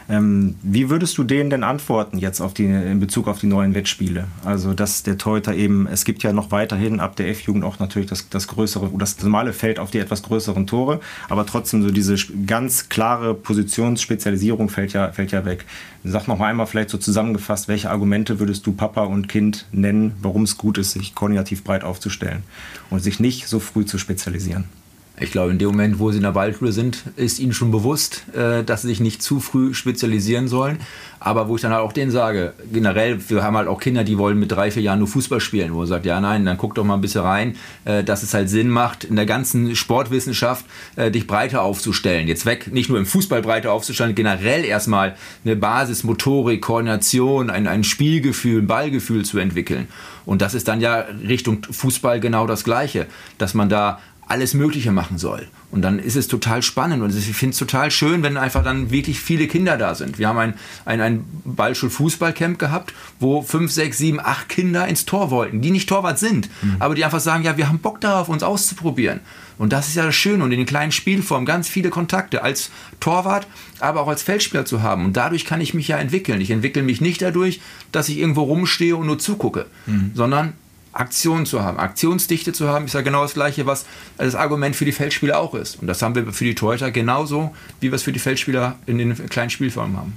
Ähm, 0.10 0.56
wie 0.64 0.90
würdest 0.90 1.18
du 1.18 1.24
denen 1.24 1.52
denn 1.52 1.64
antworten 1.64 2.18
jetzt 2.18 2.42
auf 2.42 2.54
die, 2.54 2.66
in 2.66 3.00
Bezug 3.00 3.28
auf 3.28 3.40
die 3.40 3.48
neuen 3.48 3.76
Wettspiele? 3.76 4.28
Also, 4.44 4.74
dass 4.74 5.04
der 5.04 5.20
Torhüter 5.20 5.54
eben, 5.54 5.88
es 5.88 6.04
gibt 6.04 6.24
ja 6.24 6.34
noch 6.34 6.52
weiterhin 6.52 7.00
ab 7.00 7.16
der 7.16 7.30
F-Jugend 7.30 7.64
auch 7.64 7.78
natürlich 7.78 8.10
das, 8.10 8.28
das 8.30 8.48
größere, 8.48 8.90
das 8.98 9.22
normale 9.22 9.54
Feld 9.54 9.78
auf 9.78 9.92
die 9.92 10.00
etwas 10.00 10.24
größeren 10.24 10.66
Tore, 10.66 11.00
aber 11.30 11.46
trotzdem 11.46 11.84
so 11.84 11.92
diese 11.92 12.16
ganz 12.48 12.90
klare 12.90 13.36
Positionsspezialisierung 13.36 14.68
fällt 14.68 14.94
ja, 14.94 15.12
fällt 15.12 15.32
ja 15.32 15.46
weg. 15.46 15.66
Sag 16.04 16.28
noch 16.28 16.40
mal 16.40 16.48
einmal 16.48 16.66
vielleicht 16.66 16.90
so 16.90 16.98
zusammengefasst, 16.98 17.68
welche 17.68 17.92
Argumente 17.92 18.40
würdest 18.40 18.66
du 18.66 18.72
Papa 18.72 19.04
und 19.04 19.28
Kind 19.30 19.68
nennen, 19.72 20.14
warum 20.24 20.44
es 20.44 20.58
gut 20.58 20.80
ist, 20.80 20.94
sich 20.94 21.14
koordinativ 21.14 21.64
breit 21.64 21.84
aufzustellen 21.84 22.42
und 22.90 23.02
sich 23.02 23.20
nicht 23.20 23.48
so 23.48 23.60
früh 23.60 23.86
zu 23.86 24.00
spezialisieren? 24.00 24.81
Ich 25.22 25.32
glaube, 25.32 25.52
in 25.52 25.60
dem 25.60 25.68
Moment, 25.68 26.00
wo 26.00 26.10
sie 26.10 26.18
in 26.18 26.24
der 26.24 26.32
Ballschule 26.32 26.72
sind, 26.72 27.04
ist 27.16 27.38
ihnen 27.38 27.54
schon 27.54 27.70
bewusst, 27.70 28.24
äh, 28.34 28.64
dass 28.64 28.82
sie 28.82 28.88
sich 28.88 29.00
nicht 29.00 29.22
zu 29.22 29.40
früh 29.40 29.76
spezialisieren 29.76 30.48
sollen. 30.48 30.80
Aber 31.20 31.48
wo 31.48 31.56
ich 31.56 31.62
dann 31.62 31.72
halt 31.72 31.84
auch 31.84 31.94
denen 31.94 32.10
sage, 32.10 32.54
generell, 32.74 33.30
wir 33.30 33.44
haben 33.44 33.56
halt 33.56 33.68
auch 33.68 33.80
Kinder, 33.80 34.04
die 34.04 34.18
wollen 34.18 34.40
mit 34.40 34.52
drei, 34.52 34.72
vier 34.72 34.82
Jahren 34.82 34.98
nur 34.98 35.08
Fußball 35.08 35.40
spielen, 35.40 35.76
wo 35.76 35.78
man 35.78 35.86
sagt, 35.86 36.08
ja, 36.08 36.20
nein, 36.20 36.44
dann 36.44 36.58
guck 36.58 36.74
doch 36.74 36.84
mal 36.84 36.96
ein 36.96 37.02
bisschen 37.02 37.22
rein, 37.22 37.56
äh, 37.86 38.04
dass 38.04 38.24
es 38.24 38.34
halt 38.34 38.50
Sinn 38.50 38.70
macht, 38.70 39.04
in 39.04 39.16
der 39.16 39.28
ganzen 39.28 39.76
Sportwissenschaft 39.76 40.66
äh, 40.96 41.12
dich 41.12 41.28
breiter 41.28 41.62
aufzustellen. 41.62 42.28
Jetzt 42.28 42.48
weg, 42.48 42.74
nicht 42.74 42.90
nur 42.90 42.98
im 42.98 43.06
Fußball 43.06 43.44
breiter 43.44 43.72
aufzustellen, 43.72 44.16
generell 44.16 44.66
erstmal 44.66 45.16
eine 45.46 45.56
Basis, 45.56 46.04
Motorik, 46.04 46.64
Koordination, 46.64 47.52
ein, 47.52 47.68
ein 47.68 47.84
Spielgefühl, 47.84 48.64
ein 48.64 48.68
Ballgefühl 48.68 49.24
zu 49.24 49.38
entwickeln. 49.38 49.88
Und 50.26 50.42
das 50.42 50.56
ist 50.56 50.68
dann 50.68 50.82
ja 50.82 51.06
Richtung 51.28 51.66
Fußball 51.70 52.20
genau 52.20 52.48
das 52.48 52.64
Gleiche, 52.64 53.06
dass 53.38 53.54
man 53.54 53.70
da 53.70 54.00
alles 54.32 54.54
Mögliche 54.54 54.94
machen 54.94 55.18
soll. 55.18 55.50
Und 55.72 55.82
dann 55.82 56.00
ist 56.00 56.16
es 56.16 56.30
total 56.30 56.62
spannend 56.64 57.04
und 57.04 57.14
ich 57.14 57.26
finde 57.36 57.52
es 57.52 57.60
total 57.60 57.92
schön, 57.92 58.24
wenn 58.24 58.38
einfach 58.38 58.64
dann 58.64 58.90
wirklich 58.90 59.20
viele 59.20 59.46
Kinder 59.46 59.78
da 59.78 59.94
sind. 59.94 60.20
Wir 60.20 60.30
haben 60.30 60.38
ein, 60.38 60.54
ein, 60.86 61.02
ein 61.02 61.26
Ballschul-Fußballcamp 61.44 62.58
gehabt, 62.58 62.94
wo 63.20 63.42
fünf, 63.42 63.74
sechs, 63.74 63.98
sieben, 63.98 64.22
acht 64.22 64.48
Kinder 64.48 64.88
ins 64.88 65.06
Tor 65.06 65.32
wollten, 65.32 65.62
die 65.62 65.70
nicht 65.70 65.90
Torwart 65.90 66.18
sind, 66.18 66.50
mhm. 66.62 66.78
aber 66.80 66.96
die 66.96 67.04
einfach 67.04 67.20
sagen, 67.20 67.44
ja, 67.44 67.58
wir 67.58 67.68
haben 67.68 67.80
Bock 67.80 68.00
darauf, 68.00 68.30
uns 68.30 68.42
auszuprobieren. 68.42 69.20
Und 69.58 69.74
das 69.74 69.90
ist 69.90 69.96
ja 69.96 70.06
das 70.06 70.16
Schöne 70.16 70.46
und 70.46 70.52
in 70.54 70.60
den 70.60 70.66
kleinen 70.66 70.94
Spielformen 70.94 71.46
ganz 71.46 71.68
viele 71.68 71.90
Kontakte 71.90 72.42
als 72.42 72.72
Torwart, 73.02 73.48
aber 73.80 74.02
auch 74.02 74.08
als 74.08 74.24
Feldspieler 74.24 74.66
zu 74.66 74.82
haben. 74.82 75.04
Und 75.04 75.18
dadurch 75.18 75.44
kann 75.44 75.60
ich 75.60 75.74
mich 75.74 75.90
ja 75.90 75.98
entwickeln. 75.98 76.40
Ich 76.40 76.52
entwickle 76.52 76.84
mich 76.84 77.02
nicht 77.02 77.22
dadurch, 77.22 77.60
dass 77.92 78.08
ich 78.08 78.18
irgendwo 78.18 78.44
rumstehe 78.44 78.96
und 78.96 79.08
nur 79.08 79.20
zugucke, 79.20 79.66
mhm. 79.86 80.12
sondern 80.16 80.54
Aktion 80.94 81.46
zu 81.46 81.64
haben, 81.64 81.78
Aktionsdichte 81.78 82.54
zu 82.54 82.68
haben, 82.68 82.86
ist 82.86 82.94
ja 82.94 83.02
genau 83.02 83.22
das 83.22 83.34
gleiche, 83.34 83.66
was 83.66 83.86
das 84.18 84.36
Argument 84.36 84.76
für 84.76 84.86
die 84.86 84.92
Feldspieler 84.92 85.40
auch 85.40 85.54
ist. 85.54 85.82
Und 85.82 85.88
das 85.88 86.02
haben 86.02 86.16
wir 86.16 86.32
für 86.34 86.44
die 86.44 86.56
Torhüter 86.56 86.92
genauso, 86.92 87.52
wie 87.80 87.92
wir 87.92 87.96
es 87.96 88.04
für 88.04 88.12
die 88.12 88.20
Feldspieler 88.20 88.76
in 88.86 88.98
den 88.98 89.16
kleinen 89.30 89.50
Spielformen 89.50 89.98
haben. 89.98 90.14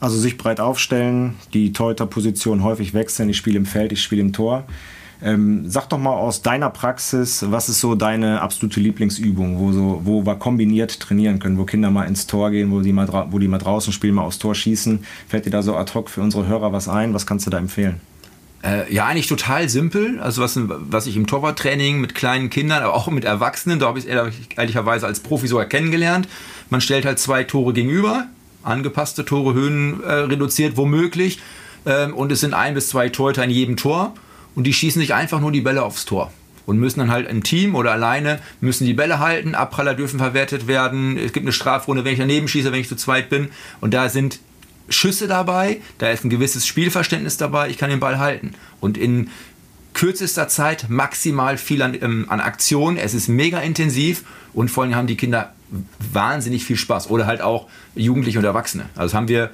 Also 0.00 0.16
sich 0.16 0.38
breit 0.38 0.60
aufstellen, 0.60 1.34
die 1.52 1.72
Torhüterposition 1.72 2.62
häufig 2.62 2.94
wechseln, 2.94 3.28
ich 3.28 3.36
spiele 3.36 3.58
im 3.58 3.66
Feld, 3.66 3.92
ich 3.92 4.02
spiele 4.02 4.22
im 4.22 4.32
Tor. 4.32 4.64
Ähm, 5.20 5.68
sag 5.68 5.88
doch 5.88 5.98
mal 5.98 6.12
aus 6.12 6.42
deiner 6.42 6.70
Praxis, 6.70 7.44
was 7.50 7.68
ist 7.68 7.80
so 7.80 7.96
deine 7.96 8.40
absolute 8.40 8.78
Lieblingsübung, 8.78 9.58
wo, 9.58 9.72
so, 9.72 10.00
wo 10.04 10.24
wir 10.24 10.36
kombiniert 10.36 11.00
trainieren 11.00 11.40
können, 11.40 11.58
wo 11.58 11.64
Kinder 11.64 11.90
mal 11.90 12.04
ins 12.04 12.28
Tor 12.28 12.52
gehen, 12.52 12.70
wo 12.70 12.80
die 12.80 12.92
mal, 12.92 13.08
wo 13.32 13.40
die 13.40 13.48
mal 13.48 13.58
draußen 13.58 13.92
spielen, 13.92 14.14
mal 14.14 14.22
aufs 14.22 14.38
Tor 14.38 14.54
schießen. 14.54 15.00
Fällt 15.26 15.46
dir 15.46 15.50
da 15.50 15.62
so 15.62 15.76
ad 15.76 15.92
hoc 15.92 16.08
für 16.08 16.20
unsere 16.20 16.46
Hörer 16.46 16.72
was 16.72 16.88
ein? 16.88 17.14
Was 17.14 17.26
kannst 17.26 17.46
du 17.46 17.50
da 17.50 17.58
empfehlen? 17.58 18.00
Äh, 18.62 18.92
ja, 18.92 19.06
eigentlich 19.06 19.28
total 19.28 19.68
simpel. 19.68 20.18
Also 20.20 20.42
was, 20.42 20.58
was 20.58 21.06
ich 21.06 21.16
im 21.16 21.26
Torwarttraining 21.26 22.00
mit 22.00 22.14
kleinen 22.14 22.50
Kindern, 22.50 22.82
aber 22.82 22.94
auch 22.94 23.08
mit 23.08 23.24
Erwachsenen, 23.24 23.78
da 23.78 23.86
habe 23.86 23.98
ich 23.98 24.06
es 24.06 24.10
ehrlicherweise 24.56 25.06
als 25.06 25.20
Profi 25.20 25.46
sogar 25.46 25.66
kennengelernt. 25.66 26.28
Man 26.70 26.80
stellt 26.80 27.04
halt 27.04 27.18
zwei 27.18 27.44
Tore 27.44 27.72
gegenüber, 27.72 28.26
angepasste 28.64 29.24
Tore, 29.24 29.54
Höhen 29.54 30.02
äh, 30.02 30.12
reduziert 30.12 30.76
womöglich. 30.76 31.40
Ähm, 31.86 32.14
und 32.14 32.32
es 32.32 32.40
sind 32.40 32.54
ein 32.54 32.74
bis 32.74 32.88
zwei 32.88 33.08
Torhüter 33.08 33.44
in 33.44 33.50
jedem 33.50 33.76
Tor 33.76 34.14
und 34.54 34.64
die 34.64 34.72
schießen 34.72 35.00
sich 35.00 35.14
einfach 35.14 35.40
nur 35.40 35.52
die 35.52 35.60
Bälle 35.60 35.84
aufs 35.84 36.04
Tor 36.04 36.32
und 36.66 36.78
müssen 36.78 36.98
dann 37.00 37.10
halt 37.10 37.30
im 37.30 37.44
Team 37.44 37.76
oder 37.76 37.92
alleine 37.92 38.40
müssen 38.60 38.84
die 38.84 38.92
Bälle 38.92 39.20
halten. 39.20 39.54
Abpraller 39.54 39.94
dürfen 39.94 40.18
verwertet 40.18 40.66
werden. 40.66 41.16
Es 41.16 41.32
gibt 41.32 41.44
eine 41.44 41.52
Strafrunde, 41.52 42.04
wenn 42.04 42.12
ich 42.12 42.18
daneben 42.18 42.48
schieße, 42.48 42.72
wenn 42.72 42.80
ich 42.80 42.88
zu 42.88 42.96
zweit 42.96 43.30
bin. 43.30 43.48
Und 43.80 43.94
da 43.94 44.08
sind 44.08 44.40
Schüsse 44.88 45.28
dabei, 45.28 45.80
da 45.98 46.10
ist 46.10 46.24
ein 46.24 46.30
gewisses 46.30 46.66
Spielverständnis 46.66 47.36
dabei. 47.36 47.68
Ich 47.68 47.78
kann 47.78 47.90
den 47.90 48.00
Ball 48.00 48.18
halten 48.18 48.54
und 48.80 48.96
in 48.96 49.30
kürzester 49.94 50.48
Zeit 50.48 50.86
maximal 50.88 51.58
viel 51.58 51.82
an, 51.82 51.96
ähm, 52.00 52.26
an 52.28 52.40
Aktion. 52.40 52.96
Es 52.96 53.14
ist 53.14 53.28
mega 53.28 53.60
intensiv 53.60 54.24
und 54.54 54.70
vor 54.70 54.84
allem 54.84 54.94
haben 54.94 55.06
die 55.06 55.16
Kinder 55.16 55.52
wahnsinnig 56.12 56.64
viel 56.64 56.76
Spaß 56.76 57.10
oder 57.10 57.26
halt 57.26 57.40
auch 57.40 57.68
Jugendliche 57.94 58.38
und 58.38 58.44
Erwachsene. 58.44 58.86
Also 58.96 59.16
haben 59.16 59.28
wir, 59.28 59.50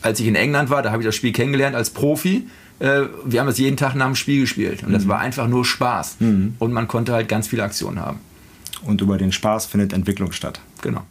als 0.00 0.20
ich 0.20 0.26
in 0.26 0.36
England 0.36 0.70
war, 0.70 0.82
da 0.82 0.92
habe 0.92 1.02
ich 1.02 1.06
das 1.06 1.16
Spiel 1.16 1.32
kennengelernt 1.32 1.76
als 1.76 1.90
Profi 1.90 2.46
äh, 2.82 3.06
wir 3.24 3.40
haben 3.40 3.48
es 3.48 3.58
jeden 3.58 3.76
Tag 3.76 3.94
nach 3.94 4.06
dem 4.06 4.16
Spiel 4.16 4.40
gespielt. 4.40 4.82
Und 4.82 4.88
mhm. 4.88 4.94
das 4.94 5.06
war 5.06 5.20
einfach 5.20 5.46
nur 5.46 5.64
Spaß. 5.64 6.16
Mhm. 6.18 6.56
Und 6.58 6.72
man 6.72 6.88
konnte 6.88 7.12
halt 7.12 7.28
ganz 7.28 7.46
viele 7.46 7.62
Aktionen 7.62 8.00
haben. 8.00 8.18
Und 8.82 9.00
über 9.00 9.18
den 9.18 9.30
Spaß 9.30 9.66
findet 9.66 9.92
Entwicklung 9.92 10.32
statt. 10.32 10.60
Genau. 10.82 11.02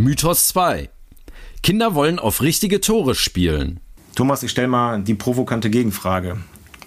Mythos 0.00 0.48
2. 0.48 0.88
Kinder 1.62 1.94
wollen 1.94 2.18
auf 2.18 2.40
richtige 2.40 2.80
Tore 2.80 3.14
spielen. 3.14 3.80
Thomas, 4.14 4.42
ich 4.42 4.50
stelle 4.50 4.66
mal 4.66 5.02
die 5.02 5.12
provokante 5.14 5.68
Gegenfrage 5.68 6.38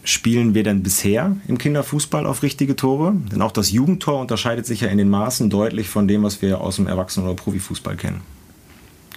spielen 0.03 0.53
wir 0.53 0.63
denn 0.63 0.83
bisher 0.83 1.37
im 1.47 1.57
Kinderfußball 1.57 2.25
auf 2.25 2.43
richtige 2.43 2.75
Tore? 2.75 3.13
Denn 3.31 3.41
auch 3.41 3.51
das 3.51 3.71
Jugendtor 3.71 4.19
unterscheidet 4.19 4.65
sich 4.65 4.81
ja 4.81 4.89
in 4.89 4.97
den 4.97 5.09
Maßen 5.09 5.49
deutlich 5.49 5.87
von 5.87 6.07
dem, 6.07 6.23
was 6.23 6.41
wir 6.41 6.59
aus 6.59 6.75
dem 6.75 6.87
Erwachsenen- 6.87 7.27
oder 7.27 7.35
Profifußball 7.35 7.95
kennen. 7.95 8.21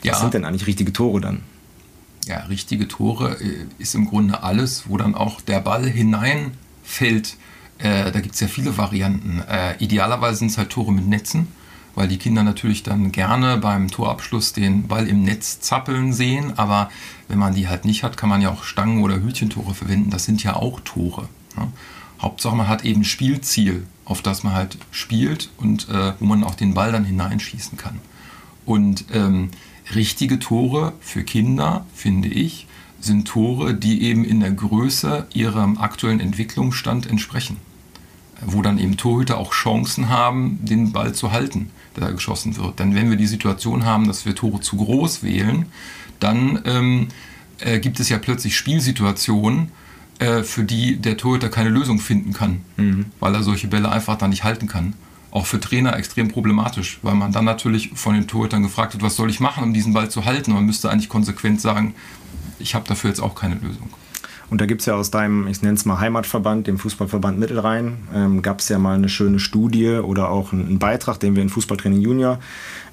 Ja. 0.02 0.12
Was 0.12 0.20
sind 0.20 0.34
denn 0.34 0.44
eigentlich 0.44 0.66
richtige 0.66 0.92
Tore 0.92 1.20
dann? 1.20 1.42
Ja, 2.26 2.40
richtige 2.44 2.86
Tore 2.86 3.38
äh, 3.40 3.66
ist 3.78 3.94
im 3.94 4.06
Grunde 4.06 4.42
alles, 4.42 4.84
wo 4.88 4.96
dann 4.96 5.14
auch 5.14 5.40
der 5.40 5.60
Ball 5.60 5.88
hineinfällt. 5.88 7.36
Äh, 7.78 8.12
da 8.12 8.20
gibt 8.20 8.34
es 8.34 8.40
ja 8.40 8.46
viele 8.46 8.76
Varianten. 8.76 9.42
Äh, 9.48 9.82
idealerweise 9.82 10.38
sind 10.38 10.52
es 10.52 10.58
halt 10.58 10.70
Tore 10.70 10.92
mit 10.92 11.08
Netzen 11.08 11.48
weil 11.96 12.06
die 12.06 12.18
Kinder 12.18 12.44
natürlich 12.44 12.84
dann 12.84 13.10
gerne 13.10 13.56
beim 13.56 13.90
Torabschluss 13.90 14.52
den 14.52 14.86
Ball 14.86 15.08
im 15.08 15.24
Netz 15.24 15.60
zappeln 15.60 16.12
sehen. 16.12 16.56
Aber 16.56 16.90
wenn 17.26 17.38
man 17.38 17.54
die 17.54 17.66
halt 17.66 17.84
nicht 17.84 18.04
hat, 18.04 18.16
kann 18.16 18.28
man 18.28 18.42
ja 18.42 18.50
auch 18.50 18.62
Stangen- 18.62 19.02
oder 19.02 19.16
Hütchentore 19.16 19.74
verwenden. 19.74 20.10
Das 20.10 20.24
sind 20.24 20.44
ja 20.44 20.54
auch 20.54 20.78
Tore. 20.80 21.28
Ne? 21.56 21.66
Hauptsache, 22.20 22.54
man 22.54 22.68
hat 22.68 22.84
eben 22.84 23.02
Spielziel, 23.02 23.86
auf 24.04 24.22
das 24.22 24.44
man 24.44 24.54
halt 24.54 24.78
spielt 24.90 25.50
und 25.56 25.88
äh, 25.88 26.12
wo 26.20 26.26
man 26.26 26.44
auch 26.44 26.54
den 26.54 26.74
Ball 26.74 26.92
dann 26.92 27.04
hineinschießen 27.04 27.76
kann. 27.76 27.98
Und 28.66 29.06
ähm, 29.12 29.50
richtige 29.94 30.38
Tore 30.38 30.92
für 31.00 31.24
Kinder, 31.24 31.86
finde 31.94 32.28
ich, 32.28 32.66
sind 33.00 33.28
Tore, 33.28 33.74
die 33.74 34.02
eben 34.02 34.24
in 34.24 34.40
der 34.40 34.50
Größe 34.50 35.26
ihrem 35.32 35.78
aktuellen 35.78 36.20
Entwicklungsstand 36.20 37.06
entsprechen. 37.08 37.56
Wo 38.44 38.62
dann 38.62 38.78
eben 38.78 38.96
Torhüter 38.96 39.38
auch 39.38 39.52
Chancen 39.52 40.08
haben, 40.08 40.58
den 40.62 40.92
Ball 40.92 41.14
zu 41.14 41.32
halten 41.32 41.70
der 42.00 42.12
geschossen 42.12 42.56
wird. 42.56 42.78
Denn 42.78 42.94
wenn 42.94 43.10
wir 43.10 43.16
die 43.16 43.26
Situation 43.26 43.84
haben, 43.84 44.06
dass 44.06 44.26
wir 44.26 44.34
Tore 44.34 44.60
zu 44.60 44.76
groß 44.76 45.22
wählen, 45.22 45.66
dann 46.20 46.60
ähm, 46.64 47.08
äh, 47.58 47.78
gibt 47.78 48.00
es 48.00 48.08
ja 48.08 48.18
plötzlich 48.18 48.56
Spielsituationen, 48.56 49.70
äh, 50.18 50.42
für 50.42 50.64
die 50.64 50.96
der 50.96 51.16
Torhüter 51.16 51.48
keine 51.48 51.70
Lösung 51.70 51.98
finden 51.98 52.32
kann, 52.32 52.62
mhm. 52.76 53.06
weil 53.20 53.34
er 53.34 53.42
solche 53.42 53.68
Bälle 53.68 53.90
einfach 53.90 54.16
dann 54.16 54.30
nicht 54.30 54.44
halten 54.44 54.66
kann. 54.66 54.94
Auch 55.30 55.46
für 55.46 55.60
Trainer 55.60 55.96
extrem 55.96 56.28
problematisch, 56.28 56.98
weil 57.02 57.14
man 57.14 57.32
dann 57.32 57.44
natürlich 57.44 57.90
von 57.94 58.14
den 58.14 58.26
Torhütern 58.26 58.62
gefragt 58.62 58.94
wird, 58.94 59.02
was 59.02 59.16
soll 59.16 59.28
ich 59.28 59.40
machen, 59.40 59.62
um 59.62 59.74
diesen 59.74 59.92
Ball 59.92 60.08
zu 60.08 60.24
halten? 60.24 60.52
Man 60.52 60.64
müsste 60.64 60.90
eigentlich 60.90 61.10
konsequent 61.10 61.60
sagen, 61.60 61.94
ich 62.58 62.74
habe 62.74 62.88
dafür 62.88 63.10
jetzt 63.10 63.20
auch 63.20 63.34
keine 63.34 63.56
Lösung. 63.56 63.90
Und 64.48 64.60
da 64.60 64.66
gibt 64.66 64.80
es 64.80 64.86
ja 64.86 64.94
aus 64.94 65.10
deinem, 65.10 65.48
ich 65.48 65.62
nenne 65.62 65.74
es 65.74 65.84
mal 65.84 65.98
Heimatverband, 65.98 66.66
dem 66.66 66.78
Fußballverband 66.78 67.38
Mittelrhein, 67.38 67.98
ähm, 68.14 68.42
gab 68.42 68.60
es 68.60 68.68
ja 68.68 68.78
mal 68.78 68.94
eine 68.94 69.08
schöne 69.08 69.40
Studie 69.40 69.94
oder 69.94 70.30
auch 70.30 70.52
einen 70.52 70.78
Beitrag, 70.78 71.18
den 71.18 71.34
wir 71.34 71.42
in 71.42 71.48
Fußballtraining 71.48 72.00
Junior 72.00 72.38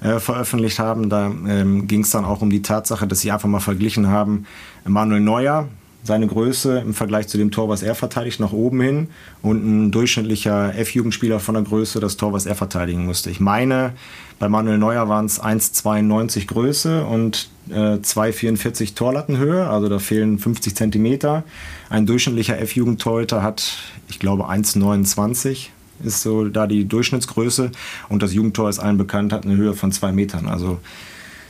äh, 0.00 0.18
veröffentlicht 0.18 0.80
haben. 0.80 1.08
Da 1.08 1.26
ähm, 1.26 1.86
ging 1.86 2.02
es 2.02 2.10
dann 2.10 2.24
auch 2.24 2.42
um 2.42 2.50
die 2.50 2.62
Tatsache, 2.62 3.06
dass 3.06 3.20
sie 3.20 3.30
einfach 3.30 3.48
mal 3.48 3.60
verglichen 3.60 4.08
haben, 4.08 4.46
Manuel 4.84 5.20
Neuer, 5.20 5.68
seine 6.04 6.26
Größe 6.26 6.78
im 6.78 6.92
Vergleich 6.92 7.28
zu 7.28 7.38
dem 7.38 7.50
Tor, 7.50 7.68
was 7.68 7.82
er 7.82 7.94
verteidigt, 7.94 8.38
nach 8.38 8.52
oben 8.52 8.80
hin 8.80 9.08
und 9.42 9.64
ein 9.64 9.90
durchschnittlicher 9.90 10.78
F-Jugendspieler 10.78 11.40
von 11.40 11.54
der 11.54 11.64
Größe 11.64 11.98
das 11.98 12.18
Tor, 12.18 12.32
was 12.34 12.44
er 12.44 12.54
verteidigen 12.54 13.06
musste. 13.06 13.30
Ich 13.30 13.40
meine, 13.40 13.92
bei 14.38 14.48
Manuel 14.48 14.78
Neuer 14.78 15.08
waren 15.08 15.24
es 15.24 15.42
1,92 15.42 16.46
Größe 16.46 17.04
und 17.06 17.48
äh, 17.70 17.96
2,44 17.96 18.94
Torlattenhöhe, 18.94 19.66
also 19.66 19.88
da 19.88 19.98
fehlen 19.98 20.38
50 20.38 20.76
Zentimeter. 20.76 21.42
Ein 21.88 22.04
durchschnittlicher 22.04 22.60
F-Jugendtorhüter 22.60 23.42
hat, 23.42 23.78
ich 24.08 24.18
glaube, 24.18 24.50
1,29 24.50 25.68
ist 26.04 26.20
so 26.20 26.44
da 26.44 26.66
die 26.66 26.86
Durchschnittsgröße 26.86 27.70
und 28.10 28.22
das 28.22 28.34
Jugendtor 28.34 28.68
ist 28.68 28.78
allen 28.78 28.98
bekannt, 28.98 29.32
hat 29.32 29.44
eine 29.44 29.56
Höhe 29.56 29.72
von 29.72 29.90
zwei 29.90 30.12
Metern. 30.12 30.48
Also 30.48 30.80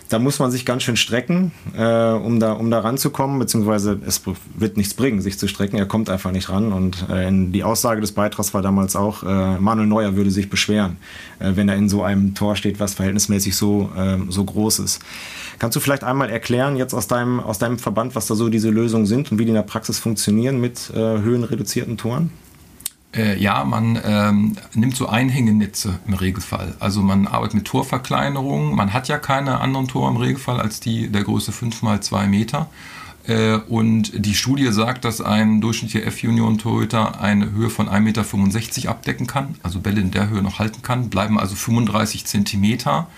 da 0.08 0.18
muss 0.18 0.38
man 0.38 0.50
sich 0.50 0.66
ganz 0.66 0.82
schön 0.82 0.96
strecken, 0.96 1.52
äh, 1.76 1.82
um, 1.82 2.38
da, 2.38 2.52
um 2.52 2.70
da 2.70 2.80
ranzukommen, 2.80 3.38
beziehungsweise 3.38 3.98
es 4.06 4.22
wird 4.54 4.76
nichts 4.76 4.94
bringen, 4.94 5.20
sich 5.20 5.38
zu 5.38 5.48
strecken. 5.48 5.76
Er 5.76 5.86
kommt 5.86 6.10
einfach 6.10 6.30
nicht 6.30 6.50
ran. 6.50 6.72
Und 6.72 7.08
äh, 7.08 7.30
die 7.30 7.64
Aussage 7.64 8.00
des 8.00 8.12
Beitrags 8.12 8.52
war 8.52 8.62
damals 8.62 8.96
auch, 8.96 9.22
äh, 9.22 9.58
Manuel 9.58 9.88
Neuer 9.88 10.16
würde 10.16 10.30
sich 10.30 10.50
beschweren, 10.50 10.98
äh, 11.38 11.52
wenn 11.54 11.68
er 11.68 11.76
in 11.76 11.88
so 11.88 12.02
einem 12.02 12.34
Tor 12.34 12.56
steht, 12.56 12.80
was 12.80 12.94
verhältnismäßig 12.94 13.56
so, 13.56 13.90
ähm, 13.96 14.30
so 14.30 14.44
groß 14.44 14.80
ist. 14.80 15.00
Kannst 15.58 15.76
du 15.76 15.80
vielleicht 15.80 16.04
einmal 16.04 16.30
erklären, 16.30 16.76
jetzt 16.76 16.94
aus 16.94 17.06
deinem, 17.06 17.40
aus 17.40 17.58
deinem 17.58 17.78
Verband, 17.78 18.14
was 18.14 18.26
da 18.26 18.34
so 18.34 18.48
diese 18.48 18.70
Lösungen 18.70 19.06
sind 19.06 19.32
und 19.32 19.38
wie 19.38 19.44
die 19.44 19.50
in 19.50 19.54
der 19.54 19.62
Praxis 19.62 19.98
funktionieren 19.98 20.60
mit 20.60 20.90
äh, 20.90 20.98
höhenreduzierten 20.98 21.96
Toren? 21.96 22.30
Äh, 23.14 23.38
ja, 23.38 23.64
man 23.64 24.00
ähm, 24.04 24.56
nimmt 24.74 24.96
so 24.96 25.08
Einhängenetze 25.08 26.00
im 26.06 26.14
Regelfall. 26.14 26.74
Also 26.80 27.02
man 27.02 27.26
arbeitet 27.26 27.54
mit 27.54 27.64
Torverkleinerungen. 27.66 28.74
Man 28.74 28.92
hat 28.92 29.08
ja 29.08 29.18
keine 29.18 29.60
anderen 29.60 29.88
Tore 29.88 30.10
im 30.10 30.16
Regelfall 30.16 30.60
als 30.60 30.80
die 30.80 31.08
der 31.08 31.22
Größe 31.22 31.52
5 31.52 31.82
mal 31.82 32.00
2 32.00 32.26
Meter. 32.26 32.68
Äh, 33.26 33.54
und 33.68 34.12
die 34.26 34.34
Studie 34.34 34.70
sagt, 34.72 35.04
dass 35.04 35.20
ein 35.20 35.60
durchschnittlicher 35.60 36.06
F-Union-Torhüter 36.06 37.20
eine 37.20 37.52
Höhe 37.52 37.70
von 37.70 37.88
1,65 37.88 38.00
Meter 38.00 38.90
abdecken 38.90 39.26
kann, 39.26 39.54
also 39.62 39.80
Bälle 39.80 40.00
in 40.00 40.10
der 40.10 40.28
Höhe 40.28 40.42
noch 40.42 40.58
halten 40.58 40.82
kann, 40.82 41.08
bleiben 41.08 41.38
also 41.38 41.54
35 41.54 42.24
Zentimeter, 42.24 43.08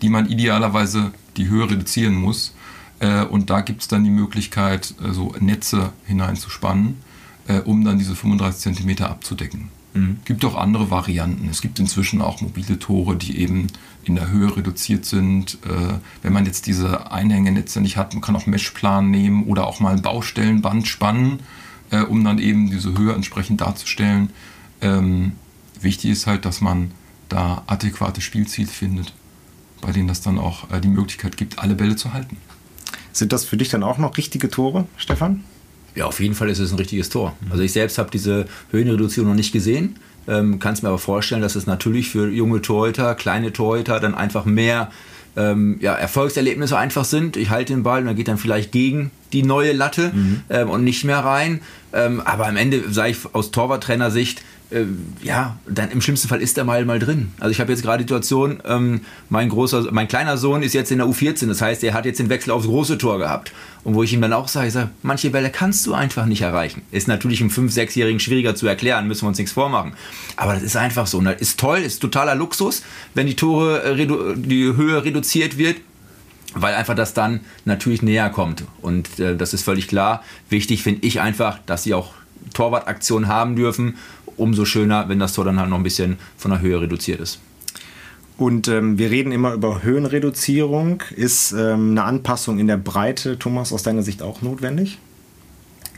die 0.00 0.08
man 0.08 0.28
idealerweise 0.28 1.12
die 1.36 1.48
Höhe 1.48 1.70
reduzieren 1.70 2.14
muss. 2.14 2.54
Äh, 3.00 3.24
und 3.24 3.50
da 3.50 3.60
gibt 3.60 3.82
es 3.82 3.88
dann 3.88 4.02
die 4.02 4.10
Möglichkeit, 4.10 4.94
äh, 5.04 5.12
so 5.12 5.34
Netze 5.38 5.92
hineinzuspannen 6.06 7.11
äh, 7.52 7.60
um 7.60 7.84
dann 7.84 7.98
diese 7.98 8.14
35 8.14 8.76
cm 8.76 9.04
abzudecken. 9.04 9.68
Mhm. 9.94 10.18
Gibt 10.24 10.44
auch 10.44 10.56
andere 10.56 10.90
Varianten. 10.90 11.48
Es 11.50 11.60
gibt 11.60 11.78
inzwischen 11.78 12.22
auch 12.22 12.40
mobile 12.40 12.78
Tore, 12.78 13.16
die 13.16 13.38
eben 13.38 13.66
in 14.04 14.14
der 14.14 14.30
Höhe 14.30 14.56
reduziert 14.56 15.04
sind. 15.04 15.58
Äh, 15.64 15.94
wenn 16.22 16.32
man 16.32 16.46
jetzt 16.46 16.66
diese 16.66 17.10
Einhängenetze 17.10 17.80
nicht 17.80 17.96
hat, 17.96 18.14
man 18.14 18.22
kann 18.22 18.36
auch 18.36 18.46
Meshplan 18.46 19.10
nehmen 19.10 19.44
oder 19.44 19.66
auch 19.66 19.80
mal 19.80 19.94
ein 19.94 20.02
Baustellenband 20.02 20.88
spannen, 20.88 21.40
äh, 21.90 22.00
um 22.00 22.24
dann 22.24 22.38
eben 22.38 22.70
diese 22.70 22.96
Höhe 22.96 23.12
entsprechend 23.12 23.60
darzustellen. 23.60 24.30
Ähm, 24.80 25.32
wichtig 25.80 26.10
ist 26.10 26.26
halt, 26.26 26.44
dass 26.44 26.60
man 26.60 26.92
da 27.28 27.62
adäquate 27.66 28.20
Spielziele 28.20 28.68
findet, 28.68 29.12
bei 29.80 29.92
denen 29.92 30.08
das 30.08 30.20
dann 30.20 30.38
auch 30.38 30.70
äh, 30.70 30.80
die 30.80 30.88
Möglichkeit 30.88 31.36
gibt, 31.36 31.58
alle 31.58 31.74
Bälle 31.74 31.96
zu 31.96 32.12
halten. 32.12 32.36
Sind 33.12 33.32
das 33.32 33.44
für 33.44 33.58
dich 33.58 33.68
dann 33.68 33.82
auch 33.82 33.98
noch 33.98 34.16
richtige 34.16 34.48
Tore, 34.48 34.86
Stefan? 34.96 35.44
Ja, 35.94 36.06
auf 36.06 36.20
jeden 36.20 36.34
Fall 36.34 36.48
ist 36.48 36.58
es 36.58 36.72
ein 36.72 36.78
richtiges 36.78 37.10
Tor. 37.10 37.36
Also 37.50 37.62
ich 37.62 37.72
selbst 37.72 37.98
habe 37.98 38.10
diese 38.10 38.46
Höhenreduzierung 38.70 39.28
noch 39.30 39.36
nicht 39.36 39.52
gesehen, 39.52 39.96
ähm, 40.26 40.58
kann 40.58 40.74
es 40.74 40.82
mir 40.82 40.88
aber 40.88 40.98
vorstellen, 40.98 41.42
dass 41.42 41.56
es 41.56 41.66
natürlich 41.66 42.08
für 42.10 42.28
junge 42.28 42.62
Torhüter, 42.62 43.14
kleine 43.14 43.52
Torhüter 43.52 44.00
dann 44.00 44.14
einfach 44.14 44.44
mehr 44.44 44.90
ähm, 45.36 45.78
ja, 45.80 45.94
Erfolgserlebnisse 45.94 46.78
einfach 46.78 47.04
sind. 47.04 47.36
Ich 47.36 47.50
halte 47.50 47.72
den 47.74 47.82
Ball 47.82 48.02
und 48.02 48.08
er 48.08 48.14
geht 48.14 48.28
dann 48.28 48.38
vielleicht 48.38 48.72
gegen 48.72 49.10
die 49.32 49.42
neue 49.42 49.72
Latte 49.72 50.12
mhm. 50.14 50.42
ähm, 50.50 50.70
und 50.70 50.84
nicht 50.84 51.04
mehr 51.04 51.18
rein. 51.18 51.60
Ähm, 51.92 52.20
aber 52.20 52.46
am 52.46 52.56
Ende, 52.56 52.90
sage 52.90 53.10
ich 53.10 53.18
aus 53.34 53.50
Torwarttrainersicht, 53.50 54.42
äh, 54.72 54.86
ja, 55.22 55.56
dann 55.66 55.90
im 55.90 56.00
schlimmsten 56.00 56.28
Fall 56.28 56.40
ist 56.40 56.56
er 56.58 56.64
mal 56.64 56.84
mal 56.84 56.98
drin. 56.98 57.32
Also 57.38 57.50
ich 57.50 57.60
habe 57.60 57.70
jetzt 57.72 57.82
gerade 57.82 57.98
die 57.98 58.04
Situation, 58.04 58.62
ähm, 58.66 59.02
mein 59.28 59.48
großer, 59.48 59.88
mein 59.92 60.08
kleiner 60.08 60.36
Sohn 60.38 60.62
ist 60.62 60.72
jetzt 60.72 60.90
in 60.90 60.98
der 60.98 61.06
U14, 61.06 61.46
das 61.46 61.60
heißt, 61.60 61.84
er 61.84 61.94
hat 61.94 62.06
jetzt 62.06 62.18
den 62.18 62.28
Wechsel 62.28 62.50
aufs 62.50 62.66
große 62.66 62.98
Tor 62.98 63.18
gehabt. 63.18 63.52
Und 63.84 63.94
wo 63.94 64.02
ich 64.02 64.12
ihm 64.12 64.20
dann 64.20 64.32
auch 64.32 64.48
sage, 64.48 64.68
ich 64.68 64.72
sage, 64.72 64.90
manche 65.02 65.30
Bälle 65.30 65.50
kannst 65.50 65.86
du 65.86 65.94
einfach 65.94 66.26
nicht 66.26 66.42
erreichen. 66.42 66.82
Ist 66.90 67.08
natürlich 67.08 67.40
einem 67.40 67.50
5-, 67.50 67.72
6-Jährigen 67.72 68.20
schwieriger 68.20 68.54
zu 68.54 68.66
erklären, 68.66 69.08
müssen 69.08 69.22
wir 69.22 69.28
uns 69.28 69.38
nichts 69.38 69.52
vormachen. 69.52 69.94
Aber 70.36 70.54
das 70.54 70.62
ist 70.62 70.76
einfach 70.76 71.06
so. 71.06 71.18
Und 71.18 71.24
das 71.24 71.40
ist 71.40 71.58
toll, 71.58 71.78
ist 71.78 72.00
totaler 72.00 72.34
Luxus, 72.34 72.82
wenn 73.14 73.26
die 73.26 73.36
Tore, 73.36 73.82
äh, 73.82 74.06
die 74.36 74.64
Höhe 74.76 75.04
reduziert 75.04 75.58
wird, 75.58 75.76
weil 76.54 76.74
einfach 76.74 76.94
das 76.94 77.14
dann 77.14 77.40
natürlich 77.64 78.02
näher 78.02 78.30
kommt. 78.30 78.64
Und 78.80 79.18
äh, 79.18 79.36
das 79.36 79.54
ist 79.54 79.62
völlig 79.62 79.88
klar. 79.88 80.22
Wichtig 80.48 80.82
finde 80.82 81.06
ich 81.06 81.20
einfach, 81.20 81.58
dass 81.66 81.84
sie 81.84 81.94
auch 81.94 82.12
Torwartaktionen 82.54 83.28
haben 83.28 83.56
dürfen 83.56 83.96
umso 84.36 84.64
schöner, 84.64 85.08
wenn 85.08 85.18
das 85.18 85.34
Tor 85.34 85.44
dann 85.44 85.58
halt 85.58 85.70
noch 85.70 85.76
ein 85.76 85.82
bisschen 85.82 86.18
von 86.36 86.50
der 86.50 86.60
Höhe 86.60 86.80
reduziert 86.80 87.20
ist. 87.20 87.38
Und 88.38 88.66
ähm, 88.68 88.98
wir 88.98 89.10
reden 89.10 89.30
immer 89.30 89.52
über 89.52 89.82
Höhenreduzierung. 89.82 91.02
Ist 91.14 91.52
ähm, 91.52 91.90
eine 91.92 92.04
Anpassung 92.04 92.58
in 92.58 92.66
der 92.66 92.78
Breite, 92.78 93.38
Thomas, 93.38 93.72
aus 93.72 93.82
deiner 93.82 94.02
Sicht 94.02 94.22
auch 94.22 94.42
notwendig? 94.42 94.98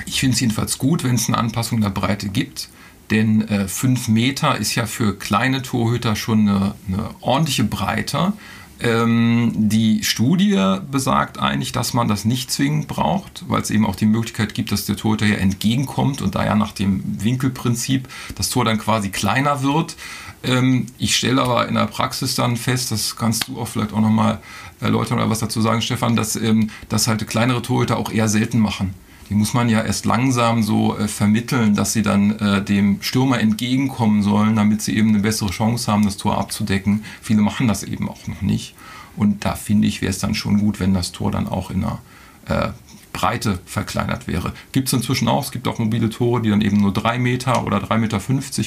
Ich 0.06 0.20
finde 0.20 0.34
es 0.34 0.40
jedenfalls 0.40 0.78
gut, 0.78 1.04
wenn 1.04 1.14
es 1.14 1.28
eine 1.28 1.38
Anpassung 1.38 1.80
der 1.80 1.90
Breite 1.90 2.28
gibt. 2.28 2.68
Denn 3.10 3.46
5 3.68 4.08
äh, 4.08 4.10
Meter 4.10 4.58
ist 4.58 4.74
ja 4.74 4.86
für 4.86 5.16
kleine 5.16 5.62
Torhüter 5.62 6.16
schon 6.16 6.48
eine, 6.48 6.74
eine 6.88 7.10
ordentliche 7.20 7.64
Breite. 7.64 8.32
Ähm, 8.80 9.52
die 9.54 10.02
Studie 10.02 10.78
besagt 10.90 11.38
eigentlich, 11.38 11.72
dass 11.72 11.94
man 11.94 12.08
das 12.08 12.24
nicht 12.24 12.50
zwingend 12.50 12.88
braucht, 12.88 13.44
weil 13.48 13.62
es 13.62 13.70
eben 13.70 13.86
auch 13.86 13.96
die 13.96 14.06
Möglichkeit 14.06 14.54
gibt, 14.54 14.72
dass 14.72 14.84
der 14.84 14.96
Torhüter 14.96 15.26
ja 15.26 15.36
entgegenkommt 15.36 16.20
und 16.22 16.34
da 16.34 16.44
ja 16.44 16.54
nach 16.56 16.72
dem 16.72 17.02
Winkelprinzip 17.22 18.08
das 18.34 18.50
Tor 18.50 18.64
dann 18.64 18.78
quasi 18.78 19.10
kleiner 19.10 19.62
wird. 19.62 19.96
Ähm, 20.42 20.86
ich 20.98 21.16
stelle 21.16 21.42
aber 21.42 21.68
in 21.68 21.74
der 21.74 21.86
Praxis 21.86 22.34
dann 22.34 22.56
fest, 22.56 22.90
das 22.90 23.16
kannst 23.16 23.48
du 23.48 23.60
auch 23.60 23.68
vielleicht 23.68 23.92
auch 23.92 24.00
nochmal 24.00 24.40
erläutern 24.80 25.18
oder 25.18 25.30
was 25.30 25.38
dazu 25.38 25.60
sagen, 25.60 25.80
Stefan, 25.80 26.16
dass, 26.16 26.36
ähm, 26.36 26.70
dass 26.88 27.06
halt 27.06 27.26
kleinere 27.26 27.62
Torhüter 27.62 27.96
auch 27.96 28.10
eher 28.10 28.28
selten 28.28 28.58
machen 28.58 28.94
die 29.28 29.34
muss 29.34 29.54
man 29.54 29.68
ja 29.68 29.82
erst 29.82 30.04
langsam 30.04 30.62
so 30.62 30.96
äh, 30.96 31.08
vermitteln, 31.08 31.74
dass 31.74 31.92
sie 31.92 32.02
dann 32.02 32.38
äh, 32.38 32.62
dem 32.62 33.02
Stürmer 33.02 33.40
entgegenkommen 33.40 34.22
sollen, 34.22 34.56
damit 34.56 34.82
sie 34.82 34.96
eben 34.96 35.10
eine 35.10 35.20
bessere 35.20 35.50
Chance 35.50 35.90
haben, 35.90 36.04
das 36.04 36.16
Tor 36.16 36.38
abzudecken. 36.38 37.04
Viele 37.22 37.40
machen 37.42 37.68
das 37.68 37.82
eben 37.82 38.08
auch 38.08 38.26
noch 38.26 38.42
nicht. 38.42 38.74
Und 39.16 39.44
da 39.44 39.54
finde 39.54 39.88
ich, 39.88 40.02
wäre 40.02 40.10
es 40.10 40.18
dann 40.18 40.34
schon 40.34 40.58
gut, 40.58 40.80
wenn 40.80 40.94
das 40.94 41.12
Tor 41.12 41.30
dann 41.30 41.46
auch 41.46 41.70
in 41.70 41.84
einer 41.84 42.00
äh, 42.46 42.70
Breite 43.12 43.60
verkleinert 43.64 44.26
wäre. 44.26 44.52
Gibt 44.72 44.88
es 44.88 44.92
inzwischen 44.92 45.28
auch. 45.28 45.44
Es 45.44 45.52
gibt 45.52 45.68
auch 45.68 45.78
mobile 45.78 46.10
Tore, 46.10 46.42
die 46.42 46.50
dann 46.50 46.60
eben 46.60 46.78
nur 46.78 46.92
3 46.92 47.18
Meter 47.18 47.64
oder 47.64 47.78
3,50 47.78 47.98
Meter 47.98 48.20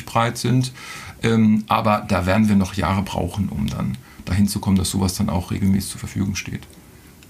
breit 0.05 0.37
sind. 0.37 0.71
Ähm, 1.21 1.65
aber 1.67 2.05
da 2.07 2.25
werden 2.25 2.47
wir 2.47 2.55
noch 2.55 2.73
Jahre 2.73 3.03
brauchen, 3.03 3.49
um 3.49 3.67
dann 3.67 3.97
dahin 4.25 4.47
zu 4.47 4.59
kommen, 4.59 4.77
dass 4.77 4.89
sowas 4.89 5.15
dann 5.15 5.29
auch 5.29 5.51
regelmäßig 5.51 5.91
zur 5.91 5.99
Verfügung 5.99 6.35
steht. 6.35 6.61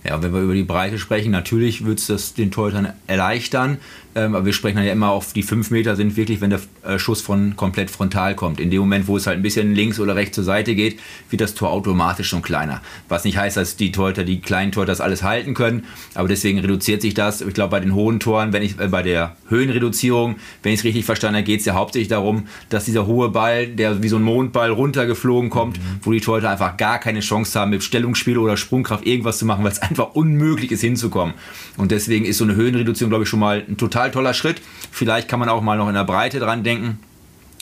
Ja, 0.07 0.23
wenn 0.23 0.33
wir 0.33 0.41
über 0.41 0.53
die 0.53 0.63
Breite 0.63 0.99
sprechen, 0.99 1.31
natürlich 1.31 1.85
wird 1.85 2.09
es 2.09 2.33
den 2.33 2.49
Torhütern 2.49 2.93
erleichtern. 3.07 3.77
Ähm, 4.17 4.33
aber 4.33 4.45
wir 4.45 4.53
sprechen 4.53 4.83
ja 4.83 4.91
immer 4.91 5.11
auf 5.11 5.31
die 5.31 5.43
5 5.43 5.69
Meter 5.69 5.95
sind 5.95 6.17
wirklich, 6.17 6.41
wenn 6.41 6.49
der 6.49 6.59
äh, 6.83 6.97
Schuss 6.97 7.21
von 7.21 7.55
komplett 7.55 7.91
frontal 7.91 8.33
kommt. 8.33 8.59
In 8.59 8.71
dem 8.71 8.79
Moment, 8.79 9.07
wo 9.07 9.15
es 9.15 9.27
halt 9.27 9.37
ein 9.37 9.43
bisschen 9.43 9.75
links 9.75 9.99
oder 9.99 10.15
rechts 10.15 10.33
zur 10.33 10.43
Seite 10.43 10.73
geht, 10.73 10.99
wird 11.29 11.39
das 11.39 11.53
Tor 11.53 11.69
automatisch 11.69 12.27
schon 12.27 12.41
kleiner. 12.41 12.81
Was 13.09 13.25
nicht 13.25 13.37
heißt, 13.37 13.57
dass 13.57 13.75
die 13.75 13.91
Torhüter, 13.91 14.23
die 14.23 14.41
kleinen 14.41 14.71
Torhüter 14.71 14.91
das 14.91 15.01
alles 15.01 15.21
halten 15.21 15.53
können. 15.53 15.83
Aber 16.15 16.27
deswegen 16.27 16.57
reduziert 16.57 17.03
sich 17.03 17.13
das. 17.13 17.41
Ich 17.41 17.53
glaube, 17.53 17.69
bei 17.69 17.79
den 17.79 17.93
hohen 17.93 18.19
Toren, 18.19 18.53
wenn 18.53 18.63
ich 18.63 18.79
äh, 18.79 18.87
bei 18.87 19.03
der 19.03 19.35
Höhenreduzierung, 19.49 20.37
wenn 20.63 20.73
ich 20.73 20.79
es 20.79 20.83
richtig 20.83 21.05
verstanden 21.05 21.35
habe, 21.35 21.45
geht 21.45 21.59
es 21.59 21.67
ja 21.67 21.75
hauptsächlich 21.75 22.07
darum, 22.07 22.47
dass 22.69 22.85
dieser 22.85 23.05
hohe 23.05 23.29
Ball, 23.29 23.67
der 23.67 24.01
wie 24.01 24.07
so 24.07 24.15
ein 24.15 24.23
Mondball 24.23 24.71
runtergeflogen 24.71 25.51
kommt, 25.51 25.77
mhm. 25.77 25.99
wo 26.01 26.11
die 26.11 26.21
Torhüter 26.21 26.49
einfach 26.49 26.75
gar 26.77 26.97
keine 26.97 27.19
Chance 27.19 27.59
haben, 27.59 27.69
mit 27.69 27.83
Stellungsspiel 27.83 28.39
oder 28.39 28.57
Sprungkraft 28.57 29.05
irgendwas 29.05 29.37
zu 29.37 29.45
machen, 29.45 29.63
weil 29.63 29.73
es 29.73 29.79
einfach 29.83 30.15
unmöglich 30.15 30.71
ist 30.71 30.81
hinzukommen. 30.81 31.35
Und 31.77 31.91
deswegen 31.91 32.25
ist 32.25 32.39
so 32.39 32.45
eine 32.45 32.55
Höhenreduzierung, 32.55 33.11
glaube 33.11 33.25
ich, 33.25 33.29
schon 33.29 33.39
mal 33.39 33.63
ein 33.67 33.77
total 33.77 34.06
total 34.07 34.11
toller 34.11 34.33
Schritt. 34.33 34.61
Vielleicht 34.91 35.27
kann 35.27 35.39
man 35.39 35.49
auch 35.49 35.61
mal 35.61 35.77
noch 35.77 35.87
in 35.87 35.95
der 35.95 36.03
Breite 36.03 36.39
dran 36.39 36.63
denken. 36.63 36.99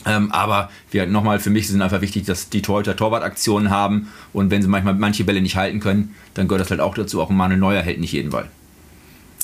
Ähm, 0.04 0.30
aber 0.30 0.70
nochmal, 1.08 1.40
für 1.40 1.50
mich 1.50 1.68
sind 1.68 1.82
einfach 1.82 2.00
wichtig, 2.00 2.26
dass 2.26 2.48
die 2.48 2.62
Torhüter 2.62 2.94
Torwartaktionen 2.94 3.70
haben 3.70 4.08
und 4.32 4.50
wenn 4.50 4.62
sie 4.62 4.68
manchmal 4.68 4.94
manche 4.94 5.24
Bälle 5.24 5.40
nicht 5.40 5.56
halten 5.56 5.80
können, 5.80 6.14
dann 6.34 6.46
gehört 6.46 6.60
das 6.60 6.70
halt 6.70 6.80
auch 6.80 6.94
dazu. 6.94 7.20
Auch 7.20 7.30
Manuel 7.30 7.58
Neuer 7.58 7.82
hält 7.82 7.98
nicht 7.98 8.12
jeden 8.12 8.30
Ball. 8.30 8.48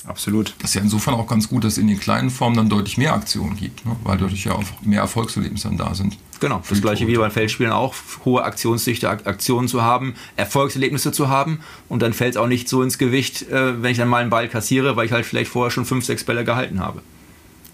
Absolut. 0.07 0.55
Das 0.59 0.71
ist 0.71 0.75
ja 0.75 0.83
insofern 0.83 1.15
auch 1.15 1.27
ganz 1.27 1.49
gut, 1.49 1.65
dass 1.65 1.75
es 1.75 1.79
in 1.79 1.87
den 1.87 2.01
kleinen 2.01 2.31
Formen 2.31 2.57
dann 2.57 2.69
deutlich 2.69 2.99
mehr 2.99 3.15
Aktionen 3.15 3.57
gibt, 3.57 3.87
ne? 3.87 3.97
weil 4.03 4.19
dadurch 4.19 4.45
ja 4.45 4.53
auch 4.53 4.65
mehr 4.83 5.01
Erfolgserlebnisse 5.01 5.69
dann 5.69 5.79
da 5.79 5.95
sind. 5.95 6.17
Genau, 6.41 6.61
das 6.69 6.83
gleiche 6.83 7.07
wie 7.07 7.17
beim 7.17 7.31
Feldspielen 7.31 7.71
auch, 7.71 7.95
hohe 8.25 8.43
Aktionsdichte, 8.43 9.09
Aktionen 9.09 9.69
zu 9.69 9.83
haben, 9.83 10.15
Erfolgserlebnisse 10.35 11.13
zu 11.13 11.29
haben 11.29 11.61
und 11.89 12.03
dann 12.03 12.13
fällt 12.13 12.35
es 12.35 12.37
auch 12.37 12.49
nicht 12.49 12.69
so 12.69 12.83
ins 12.83 12.99
Gewicht, 12.99 13.49
äh, 13.51 13.81
wenn 13.81 13.93
ich 13.93 13.99
dann 13.99 14.09
mal 14.09 14.19
einen 14.19 14.31
Ball 14.31 14.49
kassiere, 14.49 14.97
weil 14.97 15.07
ich 15.07 15.13
halt 15.13 15.25
vielleicht 15.25 15.51
vorher 15.51 15.71
schon 15.71 15.85
fünf, 15.85 16.05
sechs 16.05 16.25
Bälle 16.25 16.45
gehalten 16.45 16.81
habe. 16.81 17.01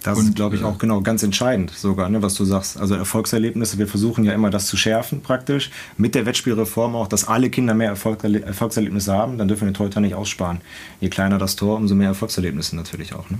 Das 0.02 0.18
und, 0.18 0.28
ist, 0.28 0.36
glaube 0.36 0.54
ich, 0.54 0.62
auch 0.62 0.78
genau 0.78 1.00
ganz 1.00 1.22
entscheidend 1.22 1.72
sogar, 1.72 2.08
ne, 2.08 2.22
was 2.22 2.34
du 2.34 2.44
sagst. 2.44 2.78
Also 2.78 2.94
Erfolgserlebnisse, 2.94 3.78
wir 3.78 3.88
versuchen 3.88 4.24
ja 4.24 4.32
immer 4.32 4.50
das 4.50 4.66
zu 4.66 4.76
schärfen 4.76 5.22
praktisch. 5.22 5.70
Mit 5.96 6.14
der 6.14 6.24
Wettspielreform 6.24 6.94
auch, 6.94 7.08
dass 7.08 7.26
alle 7.26 7.50
Kinder 7.50 7.74
mehr 7.74 7.88
Erfolg, 7.88 8.22
Erfolgserlebnisse 8.22 9.12
haben, 9.12 9.38
dann 9.38 9.48
dürfen 9.48 9.62
wir 9.62 9.72
den 9.72 9.74
Torhüter 9.74 10.00
nicht 10.00 10.14
aussparen. 10.14 10.60
Je 11.00 11.08
kleiner 11.08 11.38
das 11.38 11.56
Tor, 11.56 11.76
umso 11.76 11.94
mehr 11.94 12.08
Erfolgserlebnisse 12.08 12.76
natürlich 12.76 13.14
auch. 13.14 13.28
Ne? 13.30 13.38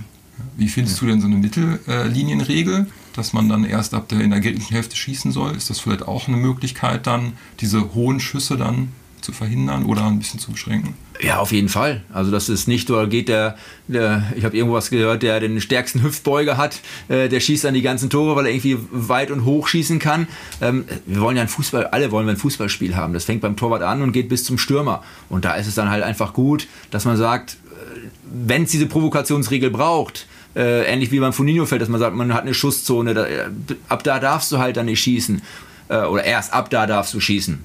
Wie 0.57 0.67
findest 0.67 0.97
ja. 0.97 1.07
du 1.07 1.11
denn 1.11 1.21
so 1.21 1.27
eine 1.27 1.37
Mittellinienregel, 1.37 2.87
dass 3.15 3.33
man 3.33 3.47
dann 3.47 3.63
erst 3.63 3.93
ab 3.93 4.09
der 4.09 4.19
in 4.21 4.31
der 4.31 4.39
gegnerischen 4.39 4.73
Hälfte 4.73 4.95
schießen 4.95 5.31
soll? 5.31 5.55
Ist 5.55 5.69
das 5.69 5.79
vielleicht 5.79 6.07
auch 6.07 6.27
eine 6.27 6.37
Möglichkeit 6.37 7.07
dann, 7.07 7.33
diese 7.61 7.93
hohen 7.93 8.19
Schüsse 8.19 8.57
dann 8.57 8.89
zu 9.29 9.37
verhindern 9.37 9.85
oder 9.85 10.05
ein 10.05 10.19
bisschen 10.19 10.39
zu 10.39 10.51
beschränken? 10.51 10.95
Ja, 11.21 11.39
auf 11.39 11.51
jeden 11.51 11.69
Fall. 11.69 12.01
Also 12.11 12.31
das 12.31 12.49
ist 12.49 12.67
nicht, 12.67 12.89
oder 12.89 13.07
geht 13.07 13.27
der, 13.27 13.57
der 13.87 14.23
ich 14.35 14.45
habe 14.45 14.55
irgendwas 14.55 14.89
gehört, 14.89 15.21
der 15.21 15.39
den 15.39 15.59
stärksten 15.61 16.01
Hüftbeuger 16.01 16.57
hat, 16.57 16.79
äh, 17.09 17.29
der 17.29 17.39
schießt 17.39 17.65
dann 17.65 17.73
die 17.73 17.81
ganzen 17.81 18.09
Tore, 18.09 18.35
weil 18.35 18.45
er 18.45 18.51
irgendwie 18.53 18.77
weit 18.91 19.29
und 19.29 19.45
hoch 19.45 19.67
schießen 19.67 19.99
kann. 19.99 20.27
Ähm, 20.61 20.85
wir 21.05 21.21
wollen 21.21 21.35
ja 21.35 21.43
ein 21.43 21.49
Fußball, 21.49 21.87
alle 21.87 22.11
wollen 22.11 22.25
wir 22.25 22.33
ein 22.33 22.37
Fußballspiel 22.37 22.95
haben. 22.95 23.13
Das 23.13 23.25
fängt 23.25 23.41
beim 23.41 23.55
Torwart 23.55 23.83
an 23.83 24.01
und 24.01 24.13
geht 24.13 24.29
bis 24.29 24.43
zum 24.43 24.57
Stürmer. 24.57 25.03
Und 25.29 25.45
da 25.45 25.55
ist 25.55 25.67
es 25.67 25.75
dann 25.75 25.89
halt 25.89 26.03
einfach 26.03 26.33
gut, 26.33 26.67
dass 26.89 27.05
man 27.05 27.17
sagt, 27.17 27.53
äh, 27.53 28.07
wenn 28.23 28.63
es 28.63 28.71
diese 28.71 28.85
Provokationsregel 28.85 29.69
braucht, 29.69 30.25
äh, 30.55 30.85
ähnlich 30.85 31.11
wie 31.11 31.19
beim 31.19 31.33
Funinho-Feld, 31.33 31.81
dass 31.81 31.89
man 31.89 31.99
sagt, 31.99 32.15
man 32.15 32.33
hat 32.33 32.41
eine 32.43 32.53
Schusszone, 32.53 33.13
da, 33.13 33.25
äh, 33.27 33.49
ab 33.89 34.03
da 34.03 34.19
darfst 34.19 34.51
du 34.51 34.57
halt 34.57 34.77
dann 34.77 34.87
nicht 34.87 35.01
schießen. 35.01 35.41
Äh, 35.89 36.05
oder 36.05 36.23
erst 36.23 36.53
ab 36.53 36.69
da 36.69 36.87
darfst 36.87 37.13
du 37.13 37.19
schießen. 37.19 37.61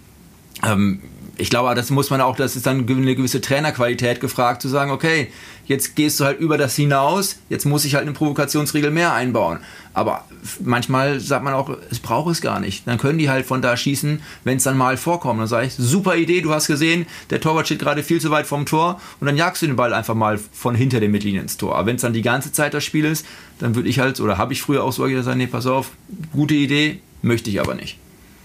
Ähm, 0.65 1.01
ich 1.37 1.51
glaube, 1.51 1.75
das 1.75 1.91
muss 1.91 2.11
man 2.11 2.21
auch, 2.21 2.37
das 2.37 2.57
ist 2.57 2.67
dann 2.67 2.87
eine 2.89 3.15
gewisse 3.15 3.41
Trainerqualität 3.41 4.21
gefragt, 4.21 4.63
zu 4.63 4.69
sagen, 4.69 4.91
okay, 4.91 5.29
jetzt 5.67 5.97
gehst 5.97 6.21
du 6.21 6.25
halt 6.25 6.39
über 6.39 6.59
das 6.59 6.77
hinaus, 6.77 7.37
jetzt 7.49 7.65
muss 7.65 7.85
ich 7.85 7.95
halt 7.95 8.03
eine 8.03 8.13
Provokationsregel 8.13 8.91
mehr 8.91 9.15
einbauen. 9.15 9.59
Aber 9.95 10.25
manchmal 10.61 11.21
sagt 11.21 11.45
man 11.45 11.55
auch, 11.55 11.71
es 11.91 12.01
braucht 12.01 12.31
es 12.31 12.41
gar 12.41 12.61
nicht. 12.61 12.87
Dann 12.87 12.99
können 12.99 13.19
die 13.19 13.31
halt 13.31 13.47
von 13.47 13.63
da 13.63 13.77
schießen, 13.77 14.21
wenn 14.43 14.57
es 14.57 14.65
dann 14.65 14.77
mal 14.77 14.97
vorkommt. 14.97 15.41
Dann 15.41 15.47
sage 15.47 15.67
ich, 15.67 15.75
super 15.75 16.17
Idee, 16.17 16.41
du 16.41 16.53
hast 16.53 16.67
gesehen, 16.67 17.07
der 17.31 17.41
Torwart 17.41 17.67
steht 17.67 17.79
gerade 17.79 18.03
viel 18.03 18.21
zu 18.21 18.31
weit 18.31 18.47
vom 18.47 18.67
Tor 18.67 19.01
und 19.21 19.27
dann 19.27 19.37
jagst 19.37 19.63
du 19.63 19.67
den 19.67 19.77
Ball 19.77 19.95
einfach 19.95 20.15
mal 20.15 20.39
von 20.53 20.75
hinter 20.75 21.01
der 21.01 21.09
Mittellinie 21.09 21.43
ins 21.43 21.57
Tor. 21.57 21.77
Aber 21.77 21.87
wenn 21.87 21.97
es 21.97 22.03
dann 22.03 22.13
die 22.13 22.23
ganze 22.23 22.53
Zeit 22.53 22.75
das 22.75 22.85
Spiel 22.85 23.05
ist, 23.05 23.25
dann 23.59 23.75
würde 23.75 23.89
ich 23.89 24.01
halt, 24.01 24.21
oder 24.21 24.37
habe 24.37 24.53
ich 24.53 24.63
früher 24.63 24.83
auch 24.83 24.93
so 24.93 25.05
gesagt, 25.05 25.37
nee, 25.37 25.47
pass 25.47 25.67
auf, 25.67 25.93
gute 26.33 26.55
Idee, 26.55 27.01
möchte 27.23 27.51
ich 27.51 27.61
aber 27.61 27.75
nicht. 27.75 27.99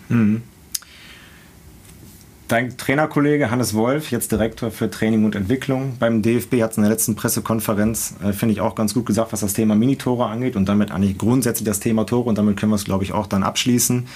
Mhm. 0.09 0.43
Dein 2.49 2.77
Trainerkollege 2.77 3.51
Hannes 3.51 3.75
Wolf, 3.75 4.09
jetzt 4.09 4.31
Direktor 4.31 4.71
für 4.71 4.89
Training 4.89 5.23
und 5.23 5.35
Entwicklung 5.35 5.97
beim 5.99 6.23
DFB, 6.23 6.63
hat 6.63 6.71
es 6.71 6.77
in 6.77 6.83
der 6.83 6.91
letzten 6.91 7.13
Pressekonferenz, 7.13 8.15
äh, 8.23 8.33
finde 8.33 8.53
ich, 8.53 8.59
auch 8.59 8.73
ganz 8.73 8.95
gut 8.95 9.05
gesagt, 9.05 9.31
was 9.31 9.41
das 9.41 9.53
Thema 9.53 9.75
Minitore 9.75 10.25
angeht 10.25 10.55
und 10.55 10.67
damit 10.67 10.89
eigentlich 10.89 11.19
grundsätzlich 11.19 11.67
das 11.67 11.79
Thema 11.79 12.07
Tore 12.07 12.27
und 12.27 12.39
damit 12.39 12.57
können 12.57 12.71
wir 12.71 12.77
es, 12.77 12.85
glaube 12.85 13.03
ich, 13.03 13.13
auch 13.13 13.27
dann 13.27 13.43
abschließen. 13.43 14.07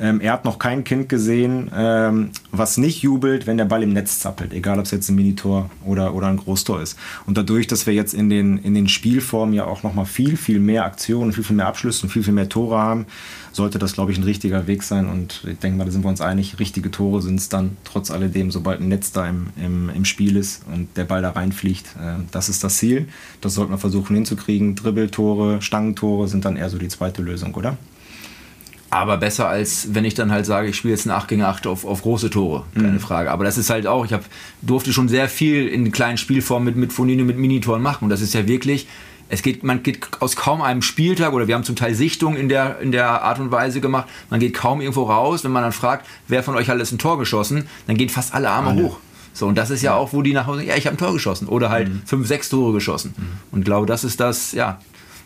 Ähm, 0.00 0.20
er 0.20 0.32
hat 0.32 0.44
noch 0.44 0.58
kein 0.58 0.84
Kind 0.84 1.08
gesehen, 1.08 1.70
ähm, 1.74 2.30
was 2.50 2.78
nicht 2.78 3.02
jubelt, 3.02 3.46
wenn 3.46 3.58
der 3.58 3.66
Ball 3.66 3.82
im 3.82 3.92
Netz 3.92 4.20
zappelt, 4.20 4.52
egal 4.52 4.78
ob 4.78 4.86
es 4.86 4.90
jetzt 4.90 5.08
ein 5.08 5.14
Minitor 5.14 5.70
oder, 5.84 6.14
oder 6.14 6.28
ein 6.28 6.38
Großtor 6.38 6.80
ist. 6.80 6.98
Und 7.26 7.36
dadurch, 7.36 7.66
dass 7.66 7.86
wir 7.86 7.94
jetzt 7.94 8.14
in 8.14 8.30
den, 8.30 8.58
in 8.58 8.74
den 8.74 8.88
Spielformen 8.88 9.54
ja 9.54 9.64
auch 9.66 9.82
nochmal 9.82 10.06
viel, 10.06 10.36
viel 10.36 10.60
mehr 10.60 10.84
Aktionen, 10.84 11.32
viel, 11.32 11.44
viel 11.44 11.56
mehr 11.56 11.66
Abschlüsse 11.66 12.06
und 12.06 12.10
viel, 12.10 12.22
viel 12.22 12.32
mehr 12.32 12.48
Tore 12.48 12.78
haben, 12.78 13.06
sollte 13.52 13.78
das, 13.78 13.92
glaube 13.92 14.12
ich, 14.12 14.18
ein 14.18 14.24
richtiger 14.24 14.66
Weg 14.66 14.82
sein. 14.82 15.08
Und 15.08 15.44
ich 15.46 15.58
denke 15.58 15.78
mal, 15.78 15.84
da 15.84 15.90
sind 15.90 16.04
wir 16.04 16.08
uns 16.08 16.20
einig, 16.20 16.58
richtige 16.58 16.90
Tore 16.90 17.20
sind 17.20 17.38
es 17.38 17.48
dann 17.48 17.76
trotz 17.84 18.10
alledem, 18.10 18.50
sobald 18.50 18.80
ein 18.80 18.88
Netz 18.88 19.12
da 19.12 19.28
im, 19.28 19.48
im, 19.62 19.90
im 19.90 20.04
Spiel 20.04 20.36
ist 20.36 20.62
und 20.72 20.96
der 20.96 21.04
Ball 21.04 21.22
da 21.22 21.30
reinfliegt. 21.30 21.96
Äh, 22.00 22.22
das 22.30 22.48
ist 22.48 22.64
das 22.64 22.78
Ziel. 22.78 23.08
Das 23.40 23.54
sollte 23.54 23.70
man 23.70 23.78
versuchen 23.78 24.16
hinzukriegen. 24.16 24.74
Dribbeltore, 24.74 25.60
Stangentore 25.60 26.28
sind 26.28 26.44
dann 26.44 26.56
eher 26.56 26.70
so 26.70 26.78
die 26.78 26.88
zweite 26.88 27.22
Lösung, 27.22 27.54
oder? 27.54 27.76
Aber 28.92 29.16
besser 29.16 29.48
als 29.48 29.94
wenn 29.94 30.04
ich 30.04 30.12
dann 30.12 30.30
halt 30.30 30.44
sage, 30.44 30.68
ich 30.68 30.76
spiele 30.76 30.92
jetzt 30.92 31.06
ein 31.06 31.12
8 31.12 31.26
gegen 31.26 31.40
8 31.40 31.66
auf, 31.66 31.86
auf 31.86 32.02
große 32.02 32.28
Tore, 32.28 32.64
keine 32.74 32.88
mhm. 32.88 33.00
Frage. 33.00 33.30
Aber 33.30 33.42
das 33.42 33.56
ist 33.56 33.70
halt 33.70 33.86
auch, 33.86 34.04
ich 34.04 34.12
hab, 34.12 34.22
durfte 34.60 34.92
schon 34.92 35.08
sehr 35.08 35.30
viel 35.30 35.66
in 35.66 35.90
kleinen 35.92 36.18
Spielformen 36.18 36.66
mit, 36.66 36.76
mit 36.76 36.92
Fonino, 36.92 37.24
mit 37.24 37.38
Minitoren 37.38 37.80
machen. 37.80 38.04
Und 38.04 38.10
das 38.10 38.20
ist 38.20 38.34
ja 38.34 38.46
wirklich, 38.46 38.86
es 39.30 39.40
geht, 39.40 39.64
man 39.64 39.82
geht 39.82 40.06
aus 40.20 40.36
kaum 40.36 40.60
einem 40.60 40.82
Spieltag 40.82 41.32
oder 41.32 41.48
wir 41.48 41.54
haben 41.54 41.64
zum 41.64 41.74
Teil 41.74 41.94
Sichtungen 41.94 42.38
in 42.38 42.50
der, 42.50 42.80
in 42.80 42.92
der 42.92 43.22
Art 43.22 43.40
und 43.40 43.50
Weise 43.50 43.80
gemacht, 43.80 44.10
man 44.28 44.40
geht 44.40 44.52
kaum 44.52 44.82
irgendwo 44.82 45.04
raus, 45.04 45.42
wenn 45.42 45.52
man 45.52 45.62
dann 45.62 45.72
fragt, 45.72 46.06
wer 46.28 46.42
von 46.42 46.54
euch 46.54 46.68
hat 46.68 46.74
alles 46.74 46.92
ein 46.92 46.98
Tor 46.98 47.18
geschossen, 47.18 47.66
dann 47.86 47.96
gehen 47.96 48.10
fast 48.10 48.34
alle 48.34 48.50
Arme 48.50 48.72
alle. 48.72 48.82
hoch. 48.82 48.98
So, 49.32 49.46
und 49.46 49.56
das 49.56 49.70
ist 49.70 49.80
ja 49.80 49.94
auch, 49.94 50.12
wo 50.12 50.20
die 50.20 50.34
nach 50.34 50.46
Hause, 50.46 50.64
ja, 50.64 50.76
ich 50.76 50.84
habe 50.84 50.96
ein 50.96 50.98
Tor 50.98 51.14
geschossen 51.14 51.48
oder 51.48 51.70
halt 51.70 51.88
mhm. 51.88 52.02
fünf, 52.04 52.28
sechs 52.28 52.50
Tore 52.50 52.74
geschossen. 52.74 53.14
Mhm. 53.16 53.24
Und 53.52 53.58
ich 53.60 53.64
glaube, 53.64 53.86
das 53.86 54.04
ist 54.04 54.20
das, 54.20 54.52
ja, 54.52 54.78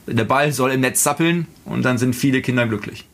der 0.06 0.24
Ball 0.24 0.52
soll 0.52 0.70
im 0.70 0.82
Netz 0.82 1.02
zappeln 1.02 1.48
und 1.64 1.84
dann 1.84 1.98
sind 1.98 2.14
viele 2.14 2.42
Kinder 2.42 2.68
glücklich. 2.68 3.06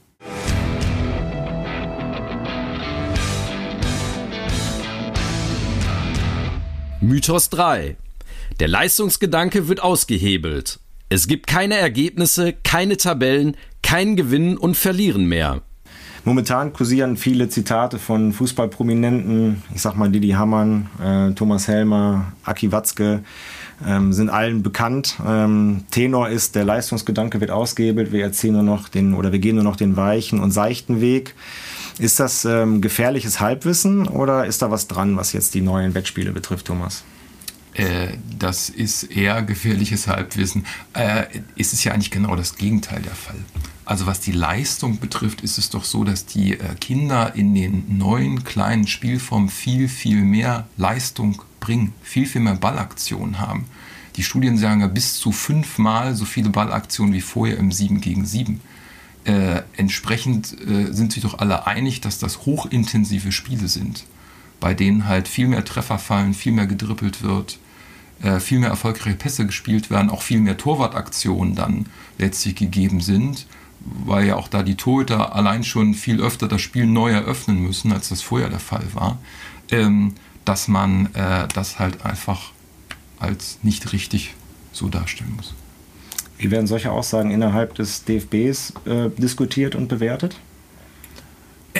Mythos 7.02 7.50
3. 7.50 7.96
Der 8.60 8.68
Leistungsgedanke 8.68 9.66
wird 9.66 9.82
ausgehebelt. 9.82 10.78
Es 11.08 11.26
gibt 11.26 11.48
keine 11.48 11.76
Ergebnisse, 11.76 12.52
keine 12.52 12.96
Tabellen, 12.96 13.56
kein 13.82 14.14
Gewinnen 14.14 14.56
und 14.56 14.76
Verlieren 14.76 15.26
mehr. 15.26 15.62
Momentan 16.24 16.72
kursieren 16.72 17.16
viele 17.16 17.48
Zitate 17.48 17.98
von 17.98 18.32
Fußballprominenten, 18.32 19.64
ich 19.74 19.82
sag 19.82 19.96
mal 19.96 20.12
Didi 20.12 20.28
Hamann, 20.30 20.88
äh, 21.02 21.32
Thomas 21.34 21.66
Helmer, 21.66 22.32
Aki 22.44 22.70
Watzke, 22.70 23.24
ähm, 23.84 24.12
sind 24.12 24.30
allen 24.30 24.62
bekannt. 24.62 25.16
Ähm, 25.26 25.82
Tenor 25.90 26.28
ist, 26.28 26.54
der 26.54 26.64
Leistungsgedanke 26.64 27.40
wird 27.40 27.50
ausgehebelt, 27.50 28.12
wir 28.12 28.22
erzählen 28.22 28.54
nur 28.54 28.62
noch 28.62 28.88
den 28.88 29.14
oder 29.14 29.32
wir 29.32 29.40
gehen 29.40 29.56
nur 29.56 29.64
noch 29.64 29.74
den 29.74 29.96
weichen 29.96 30.38
und 30.38 30.52
seichten 30.52 31.00
Weg. 31.00 31.34
Ist 31.98 32.20
das 32.20 32.44
ähm, 32.44 32.80
gefährliches 32.80 33.40
Halbwissen 33.40 34.08
oder 34.08 34.46
ist 34.46 34.62
da 34.62 34.70
was 34.70 34.88
dran, 34.88 35.16
was 35.16 35.32
jetzt 35.32 35.54
die 35.54 35.60
neuen 35.60 35.94
Wettspiele 35.94 36.32
betrifft, 36.32 36.66
Thomas? 36.66 37.04
Äh, 37.74 38.14
das 38.38 38.68
ist 38.68 39.04
eher 39.04 39.42
gefährliches 39.42 40.06
Halbwissen. 40.06 40.66
Äh, 40.94 41.24
ist 41.56 41.72
es 41.72 41.84
ja 41.84 41.92
eigentlich 41.92 42.10
genau 42.10 42.36
das 42.36 42.56
Gegenteil 42.56 43.00
der 43.02 43.14
Fall. 43.14 43.36
Also 43.84 44.06
was 44.06 44.20
die 44.20 44.32
Leistung 44.32 45.00
betrifft, 45.00 45.40
ist 45.42 45.58
es 45.58 45.70
doch 45.70 45.84
so, 45.84 46.04
dass 46.04 46.26
die 46.26 46.54
äh, 46.54 46.74
Kinder 46.80 47.34
in 47.34 47.54
den 47.54 47.98
neuen 47.98 48.44
kleinen 48.44 48.86
Spielformen 48.86 49.48
viel, 49.48 49.88
viel 49.88 50.22
mehr 50.22 50.66
Leistung 50.76 51.42
bringen, 51.60 51.92
viel, 52.02 52.26
viel 52.26 52.40
mehr 52.40 52.54
Ballaktionen 52.54 53.40
haben. 53.40 53.66
Die 54.16 54.22
Studien 54.22 54.58
sagen 54.58 54.82
ja 54.82 54.88
bis 54.88 55.14
zu 55.14 55.32
fünfmal 55.32 56.14
so 56.14 56.26
viele 56.26 56.50
Ballaktionen 56.50 57.14
wie 57.14 57.22
vorher 57.22 57.56
im 57.56 57.72
7 57.72 58.00
gegen 58.00 58.26
7 58.26 58.60
äh, 59.24 59.62
entsprechend 59.76 60.52
äh, 60.66 60.92
sind 60.92 61.12
sich 61.12 61.22
doch 61.22 61.38
alle 61.38 61.66
einig, 61.66 62.00
dass 62.00 62.18
das 62.18 62.44
hochintensive 62.44 63.32
Spiele 63.32 63.68
sind, 63.68 64.04
bei 64.60 64.74
denen 64.74 65.06
halt 65.06 65.28
viel 65.28 65.48
mehr 65.48 65.64
Treffer 65.64 65.98
fallen, 65.98 66.34
viel 66.34 66.52
mehr 66.52 66.66
gedribbelt 66.66 67.22
wird, 67.22 67.58
äh, 68.22 68.40
viel 68.40 68.58
mehr 68.58 68.70
erfolgreiche 68.70 69.16
Pässe 69.16 69.46
gespielt 69.46 69.90
werden, 69.90 70.10
auch 70.10 70.22
viel 70.22 70.40
mehr 70.40 70.56
Torwartaktionen 70.56 71.54
dann 71.54 71.86
letztlich 72.18 72.56
gegeben 72.56 73.00
sind, 73.00 73.46
weil 73.80 74.26
ja 74.26 74.36
auch 74.36 74.48
da 74.48 74.62
die 74.62 74.76
Torhüter 74.76 75.34
allein 75.34 75.64
schon 75.64 75.94
viel 75.94 76.20
öfter 76.20 76.48
das 76.48 76.60
Spiel 76.60 76.86
neu 76.86 77.10
eröffnen 77.10 77.60
müssen, 77.60 77.92
als 77.92 78.08
das 78.08 78.22
vorher 78.22 78.48
der 78.48 78.60
Fall 78.60 78.86
war, 78.92 79.18
ähm, 79.70 80.14
dass 80.44 80.68
man 80.68 81.14
äh, 81.14 81.46
das 81.54 81.78
halt 81.78 82.04
einfach 82.04 82.52
als 83.18 83.58
nicht 83.62 83.92
richtig 83.92 84.34
so 84.72 84.88
darstellen 84.88 85.34
muss. 85.36 85.54
Wie 86.42 86.50
werden 86.50 86.66
solche 86.66 86.90
Aussagen 86.90 87.30
innerhalb 87.30 87.76
des 87.76 88.04
DFBs 88.04 88.72
äh, 88.84 89.10
diskutiert 89.16 89.76
und 89.76 89.86
bewertet? 89.86 90.36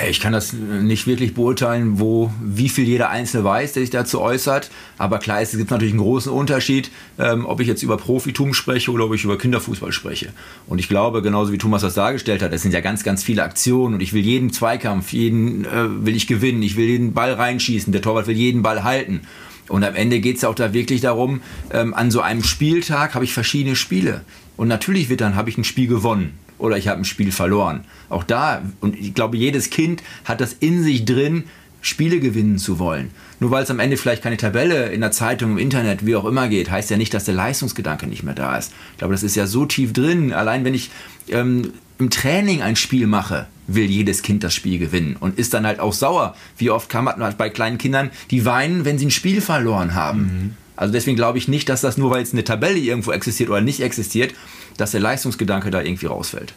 Ich 0.08 0.20
kann 0.20 0.32
das 0.32 0.54
nicht 0.54 1.06
wirklich 1.06 1.34
beurteilen, 1.34 2.00
wo, 2.00 2.30
wie 2.42 2.70
viel 2.70 2.84
jeder 2.84 3.10
Einzelne 3.10 3.44
weiß, 3.44 3.74
der 3.74 3.82
sich 3.82 3.90
dazu 3.90 4.22
äußert. 4.22 4.70
Aber 4.96 5.18
klar, 5.18 5.42
es 5.42 5.50
gibt 5.50 5.70
natürlich 5.70 5.92
einen 5.92 6.00
großen 6.00 6.32
Unterschied, 6.32 6.90
ähm, 7.18 7.44
ob 7.44 7.60
ich 7.60 7.66
jetzt 7.66 7.82
über 7.82 7.98
Profitum 7.98 8.54
spreche 8.54 8.90
oder 8.90 9.04
ob 9.04 9.14
ich 9.14 9.24
über 9.24 9.36
Kinderfußball 9.36 9.92
spreche. 9.92 10.32
Und 10.66 10.78
ich 10.78 10.88
glaube, 10.88 11.20
genauso 11.20 11.52
wie 11.52 11.58
Thomas 11.58 11.82
das 11.82 11.94
dargestellt 11.94 12.40
hat, 12.40 12.52
es 12.52 12.62
sind 12.62 12.72
ja 12.72 12.80
ganz, 12.80 13.02
ganz 13.02 13.22
viele 13.22 13.42
Aktionen 13.42 13.94
und 13.94 14.00
ich 14.00 14.14
will 14.14 14.22
jeden 14.22 14.50
Zweikampf, 14.50 15.12
jeden 15.12 15.66
äh, 15.66 16.06
will 16.06 16.16
ich 16.16 16.26
gewinnen, 16.26 16.62
ich 16.62 16.76
will 16.76 16.86
jeden 16.86 17.12
Ball 17.12 17.34
reinschießen, 17.34 17.92
der 17.92 18.00
Torwart 18.00 18.28
will 18.28 18.36
jeden 18.36 18.62
Ball 18.62 18.84
halten. 18.84 19.22
Und 19.68 19.84
am 19.84 19.94
Ende 19.94 20.20
geht 20.20 20.36
es 20.36 20.42
ja 20.42 20.48
auch 20.48 20.54
da 20.54 20.72
wirklich 20.72 21.00
darum, 21.00 21.40
ähm, 21.72 21.94
an 21.94 22.10
so 22.10 22.20
einem 22.20 22.42
Spieltag 22.42 23.14
habe 23.14 23.24
ich 23.24 23.32
verschiedene 23.32 23.76
Spiele. 23.76 24.22
Und 24.56 24.68
natürlich 24.68 25.08
wird 25.08 25.20
dann, 25.20 25.34
habe 25.34 25.50
ich 25.50 25.58
ein 25.58 25.64
Spiel 25.64 25.86
gewonnen 25.86 26.38
oder 26.58 26.76
ich 26.76 26.88
habe 26.88 27.00
ein 27.00 27.04
Spiel 27.04 27.32
verloren. 27.32 27.84
Auch 28.08 28.24
da, 28.24 28.62
und 28.80 28.98
ich 28.98 29.14
glaube, 29.14 29.36
jedes 29.36 29.70
Kind 29.70 30.02
hat 30.24 30.40
das 30.40 30.52
in 30.52 30.82
sich 30.82 31.04
drin, 31.04 31.44
Spiele 31.82 32.20
gewinnen 32.20 32.58
zu 32.58 32.78
wollen. 32.78 33.10
Nur 33.40 33.50
weil 33.50 33.64
es 33.64 33.70
am 33.70 33.80
Ende 33.80 33.96
vielleicht 33.96 34.22
keine 34.22 34.36
Tabelle 34.36 34.86
in 34.90 35.00
der 35.00 35.10
Zeitung, 35.10 35.52
im 35.52 35.58
Internet, 35.58 36.06
wie 36.06 36.16
auch 36.16 36.24
immer 36.24 36.48
geht, 36.48 36.70
heißt 36.70 36.90
ja 36.90 36.96
nicht, 36.96 37.12
dass 37.12 37.24
der 37.24 37.34
Leistungsgedanke 37.34 38.06
nicht 38.06 38.22
mehr 38.22 38.34
da 38.34 38.56
ist. 38.56 38.72
Ich 38.92 38.98
glaube, 38.98 39.12
das 39.12 39.24
ist 39.24 39.34
ja 39.34 39.46
so 39.46 39.66
tief 39.66 39.92
drin. 39.92 40.32
Allein 40.32 40.64
wenn 40.64 40.74
ich 40.74 40.90
ähm, 41.28 41.72
im 41.98 42.08
Training 42.08 42.62
ein 42.62 42.76
Spiel 42.76 43.08
mache, 43.08 43.46
will 43.66 43.86
jedes 43.86 44.22
Kind 44.22 44.44
das 44.44 44.54
Spiel 44.54 44.78
gewinnen 44.78 45.16
und 45.18 45.38
ist 45.38 45.54
dann 45.54 45.66
halt 45.66 45.80
auch 45.80 45.92
sauer. 45.92 46.36
Wie 46.56 46.70
oft 46.70 46.88
kann 46.88 47.04
man 47.04 47.22
halt 47.22 47.36
bei 47.36 47.50
kleinen 47.50 47.78
Kindern, 47.78 48.10
die 48.30 48.44
weinen, 48.44 48.84
wenn 48.84 48.98
sie 48.98 49.06
ein 49.06 49.10
Spiel 49.10 49.40
verloren 49.40 49.94
haben. 49.94 50.20
Mhm. 50.20 50.56
Also 50.76 50.92
deswegen 50.92 51.16
glaube 51.16 51.38
ich 51.38 51.48
nicht, 51.48 51.68
dass 51.68 51.80
das 51.80 51.98
nur, 51.98 52.10
weil 52.10 52.20
jetzt 52.20 52.32
eine 52.32 52.44
Tabelle 52.44 52.78
irgendwo 52.78 53.10
existiert 53.10 53.50
oder 53.50 53.60
nicht 53.60 53.80
existiert, 53.80 54.34
dass 54.76 54.92
der 54.92 55.00
Leistungsgedanke 55.00 55.70
da 55.70 55.82
irgendwie 55.82 56.06
rausfällt 56.06 56.54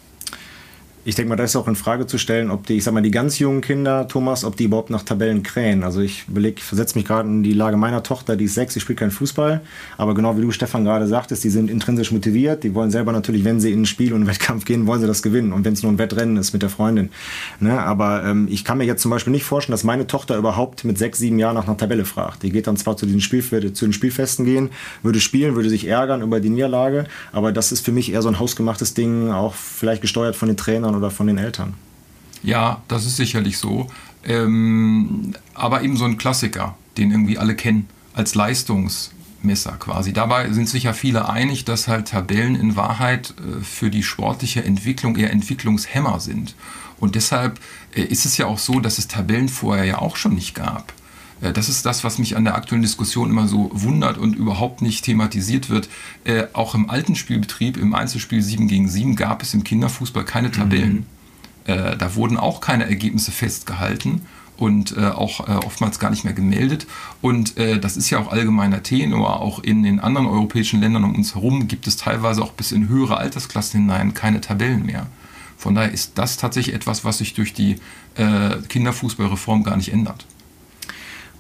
ich 1.08 1.14
denke 1.14 1.30
mal, 1.30 1.36
da 1.36 1.44
ist 1.44 1.56
auch 1.56 1.68
in 1.68 1.76
Frage 1.76 2.08
zu 2.08 2.18
stellen, 2.18 2.50
ob 2.50 2.66
die, 2.66 2.78
ich 2.78 2.84
sag 2.84 2.92
mal, 2.92 3.04
die 3.04 3.12
ganz 3.12 3.38
jungen 3.38 3.62
Kinder, 3.62 4.08
Thomas, 4.08 4.44
ob 4.44 4.58
die 4.58 4.64
überhaupt 4.64 4.90
nach 4.90 5.04
Tabellen 5.04 5.44
krähen. 5.44 5.84
Also 5.84 6.02
ich 6.02 6.28
überlege, 6.28 6.60
versetze 6.60 6.98
mich 6.98 7.06
gerade 7.06 7.30
in 7.30 7.44
die 7.44 7.54
Lage 7.54 7.78
meiner 7.78 8.02
Tochter, 8.02 8.36
die 8.36 8.46
ist 8.46 8.56
sechs, 8.56 8.74
die 8.74 8.80
spielt 8.80 8.98
keinen 8.98 9.12
Fußball, 9.12 9.62
aber 9.98 10.16
genau 10.16 10.36
wie 10.36 10.42
du, 10.42 10.50
Stefan, 10.50 10.84
gerade 10.84 11.08
sagtest, 11.08 11.44
die 11.44 11.52
sind 11.52 11.70
intrinsisch 11.70 12.12
motiviert, 12.12 12.64
die 12.64 12.74
wollen 12.74 12.90
selber 12.90 13.12
natürlich, 13.12 13.44
wenn 13.44 13.60
sie 13.60 13.72
in 13.72 13.84
ein 13.84 13.86
Spiel 13.86 14.14
und 14.14 14.22
einen 14.22 14.28
Wettkampf 14.28 14.66
gehen, 14.66 14.88
wollen 14.88 15.00
sie 15.00 15.06
das 15.06 15.22
gewinnen. 15.22 15.54
Und 15.54 15.64
wenn 15.64 15.74
es 15.74 15.84
nur 15.84 15.92
ein 15.92 16.00
Wettrennen 16.00 16.38
ist 16.38 16.54
mit 16.54 16.64
der 16.64 16.70
Freundin. 16.70 17.12
Ne? 17.60 17.80
Aber 17.80 18.24
ähm, 18.24 18.48
ich 18.50 18.66
kann 18.66 18.80
mir 18.80 18.86
jetzt 18.86 19.04
zum 19.04 19.12
Beispiel 19.12 19.32
nicht 19.32 19.44
vorstellen, 19.44 19.74
dass 19.74 19.84
meine 19.84 20.08
Tochter 20.08 20.38
überhaupt 20.38 20.86
mit 20.86 20.98
sechs, 20.98 21.20
sieben 21.20 21.38
Jahren 21.38 21.54
nach 21.54 21.68
einer 21.68 21.78
Tabelle 21.78 22.06
fragt. 22.06 22.42
Die 22.42 22.50
geht 22.50 22.66
dann 22.66 22.78
zwar 22.78 22.98
zu, 22.98 23.06
diesen 23.06 23.22
Spiel, 23.22 23.44
zu 23.44 23.86
den 23.86 23.94
Spielfesten 23.94 24.44
gehen, 24.44 24.72
würde 25.04 25.20
spielen, 25.20 25.54
würde 25.54 25.70
sich 25.70 25.86
ärgern 25.86 26.24
über 26.24 26.40
die 26.40 26.50
Niederlage, 26.50 27.06
aber 27.32 27.52
das 27.52 27.72
ist 27.72 27.86
für 27.86 27.92
mich 27.92 28.12
eher 28.12 28.24
so 28.24 28.30
ein 28.30 28.40
hausgemachtes 28.40 28.96
Ding, 28.96 29.30
auch 29.30 29.54
vielleicht 29.54 30.02
gesteuert 30.02 30.36
von 30.36 30.48
den 30.48 30.58
Trainern 30.58 30.95
oder 30.96 31.12
von 31.12 31.28
den 31.28 31.38
Eltern. 31.38 31.74
Ja, 32.44 32.82
das 32.88 33.06
ist 33.06 33.18
sicherlich 33.18 33.58
so. 33.58 33.88
Ähm, 34.24 35.34
aber 35.54 35.84
eben 35.84 35.98
so 35.98 36.06
ein 36.06 36.18
Klassiker, 36.18 36.76
den 36.98 37.12
irgendwie 37.12 37.38
alle 37.38 37.56
kennen, 37.56 37.88
als 38.14 38.36
Leistungsmesser 38.36 39.74
quasi. 39.74 40.14
Dabei 40.14 40.52
sind 40.52 40.68
sich 40.70 40.84
ja 40.84 40.94
viele 40.94 41.30
einig, 41.30 41.66
dass 41.66 41.88
halt 41.88 42.08
Tabellen 42.08 42.56
in 42.56 42.76
Wahrheit 42.76 43.34
äh, 43.38 43.64
für 43.64 43.90
die 43.90 44.04
sportliche 44.04 44.64
Entwicklung 44.64 45.16
eher 45.16 45.32
Entwicklungshämmer 45.32 46.20
sind. 46.20 46.56
Und 47.00 47.16
deshalb 47.16 47.60
äh, 47.94 48.02
ist 48.02 48.26
es 48.26 48.38
ja 48.38 48.48
auch 48.48 48.60
so, 48.60 48.80
dass 48.80 48.98
es 48.98 49.08
Tabellen 49.08 49.50
vorher 49.50 49.86
ja 49.86 50.00
auch 50.00 50.16
schon 50.16 50.34
nicht 50.34 50.56
gab. 50.56 50.94
Äh, 51.46 51.54
das 51.54 51.70
ist 51.70 51.86
das, 51.86 52.04
was 52.04 52.18
mich 52.18 52.36
an 52.36 52.46
der 52.46 52.56
aktuellen 52.56 52.82
Diskussion 52.82 53.30
immer 53.30 53.48
so 53.48 53.70
wundert 53.74 54.18
und 54.18 54.36
überhaupt 54.36 54.82
nicht 54.82 55.06
thematisiert 55.06 55.70
wird. 55.70 55.90
Äh, 56.24 56.46
auch 56.54 56.76
im 56.76 56.90
alten 56.90 57.16
Spielbetrieb, 57.16 57.78
im 57.78 57.94
Einzelspiel 57.94 58.42
7 58.42 58.68
gegen 58.68 58.90
7, 58.90 59.16
gab 59.16 59.42
es 59.42 59.54
im 59.54 59.64
Kinderfußball 59.64 60.26
keine 60.26 60.52
Tabellen. 60.52 61.06
Mhm. 61.68 61.74
Äh, 61.74 61.98
da 61.98 62.16
wurden 62.16 62.38
auch 62.38 62.62
keine 62.62 62.88
Ergebnisse 62.88 63.32
festgehalten 63.32 64.22
und 64.58 64.96
äh, 64.96 65.08
auch 65.08 65.48
äh, 65.48 65.52
oftmals 65.52 66.00
gar 66.00 66.10
nicht 66.10 66.24
mehr 66.24 66.34
gemeldet. 66.34 66.88
Und 67.22 67.58
äh, 67.58 67.80
das 67.80 67.98
ist 67.98 68.10
ja 68.10 68.20
auch 68.20 68.32
allgemeiner 68.32 68.84
Tenor. 68.84 69.42
Auch 69.42 69.60
in 69.60 69.84
den 69.84 70.00
anderen 70.00 70.28
europäischen 70.28 70.80
Ländern 70.80 71.04
um 71.04 71.16
uns 71.16 71.36
herum 71.36 71.68
gibt 71.68 71.88
es 71.88 71.98
teilweise 71.98 72.42
auch 72.42 72.54
bis 72.54 72.72
in 72.72 72.88
höhere 72.88 73.18
Altersklassen 73.18 73.82
hinein 73.82 74.14
keine 74.14 74.42
Tabellen 74.42 74.86
mehr. 74.86 75.08
Von 75.58 75.76
daher 75.76 75.92
ist 75.92 76.18
das 76.18 76.38
tatsächlich 76.38 76.76
etwas, 76.76 77.04
was 77.04 77.18
sich 77.18 77.34
durch 77.34 77.54
die 77.54 77.78
äh, 78.16 78.58
Kinderfußballreform 78.70 79.64
gar 79.64 79.78
nicht 79.78 79.92
ändert. 79.92 80.26